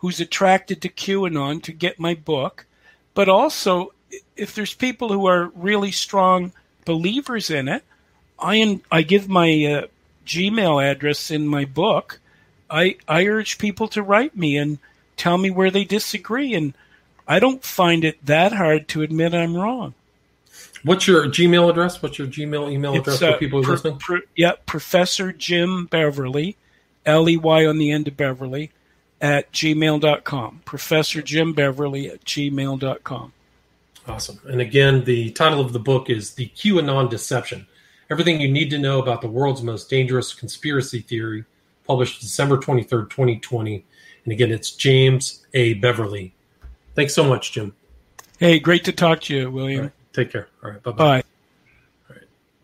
who's 0.04 0.20
attracted 0.20 0.82
to 0.82 0.88
QAnon 0.88 1.62
to 1.62 1.72
get 1.72 1.98
my 1.98 2.14
book, 2.14 2.66
but 3.14 3.28
also 3.28 3.92
if 4.36 4.54
there's 4.54 4.74
people 4.74 5.08
who 5.08 5.26
are 5.26 5.46
really 5.54 5.92
strong 5.92 6.52
believers 6.84 7.48
in 7.50 7.68
it, 7.68 7.82
I 8.38 8.80
I 8.90 9.02
give 9.02 9.28
my 9.28 9.48
uh, 9.64 9.86
Gmail 10.26 10.90
address 10.90 11.30
in 11.30 11.48
my 11.48 11.64
book 11.64 12.20
I 12.70 12.96
I 13.06 13.26
urge 13.26 13.58
people 13.58 13.88
to 13.88 14.02
write 14.02 14.36
me 14.36 14.56
and 14.56 14.78
tell 15.16 15.38
me 15.38 15.50
where 15.50 15.70
they 15.70 15.84
disagree, 15.84 16.54
and 16.54 16.74
I 17.26 17.38
don't 17.38 17.64
find 17.64 18.04
it 18.04 18.24
that 18.26 18.52
hard 18.52 18.88
to 18.88 19.02
admit 19.02 19.34
I'm 19.34 19.56
wrong. 19.56 19.94
What's 20.82 21.06
your 21.06 21.26
Gmail 21.26 21.70
address? 21.70 22.02
What's 22.02 22.18
your 22.18 22.26
Gmail 22.26 22.70
email 22.70 22.94
address 22.94 23.22
uh, 23.22 23.32
for 23.32 23.38
people 23.38 23.62
who 23.62 23.70
are 23.70 23.74
listening? 23.74 24.22
yeah, 24.36 24.52
Professor 24.66 25.32
Jim 25.32 25.86
Beverley, 25.86 26.56
L 27.06 27.28
E 27.28 27.36
Y 27.36 27.64
on 27.64 27.78
the 27.78 27.90
end 27.90 28.08
of 28.08 28.16
Beverley, 28.16 28.70
at 29.24 29.50
gmail.com. 29.52 30.60
Professor 30.66 31.22
Jim 31.22 31.54
Beverley 31.54 32.10
at 32.10 32.22
gmail.com. 32.26 33.32
Awesome. 34.06 34.38
And 34.46 34.60
again, 34.60 35.02
the 35.04 35.30
title 35.30 35.60
of 35.60 35.72
the 35.72 35.78
book 35.78 36.10
is 36.10 36.34
The 36.34 36.48
QAnon 36.48 37.08
Deception 37.08 37.66
Everything 38.10 38.38
You 38.38 38.48
Need 38.48 38.68
to 38.68 38.78
Know 38.78 39.00
About 39.00 39.22
the 39.22 39.28
World's 39.28 39.62
Most 39.62 39.88
Dangerous 39.88 40.34
Conspiracy 40.34 41.00
Theory 41.00 41.44
published 41.86 42.20
December 42.20 42.58
23rd, 42.58 43.08
2020. 43.08 43.82
And 44.24 44.32
again, 44.32 44.52
it's 44.52 44.72
James 44.72 45.46
A. 45.54 45.72
Beverley. 45.74 46.34
Thanks 46.94 47.14
so 47.14 47.24
much, 47.24 47.52
Jim. 47.52 47.74
Hey, 48.38 48.58
great 48.58 48.84
to 48.84 48.92
talk 48.92 49.22
to 49.22 49.34
you, 49.34 49.50
William. 49.50 49.90
Take 50.12 50.32
care. 50.32 50.48
All 50.62 50.70
right. 50.70 50.82
Bye-bye. 50.82 51.22
Bye. 51.22 51.24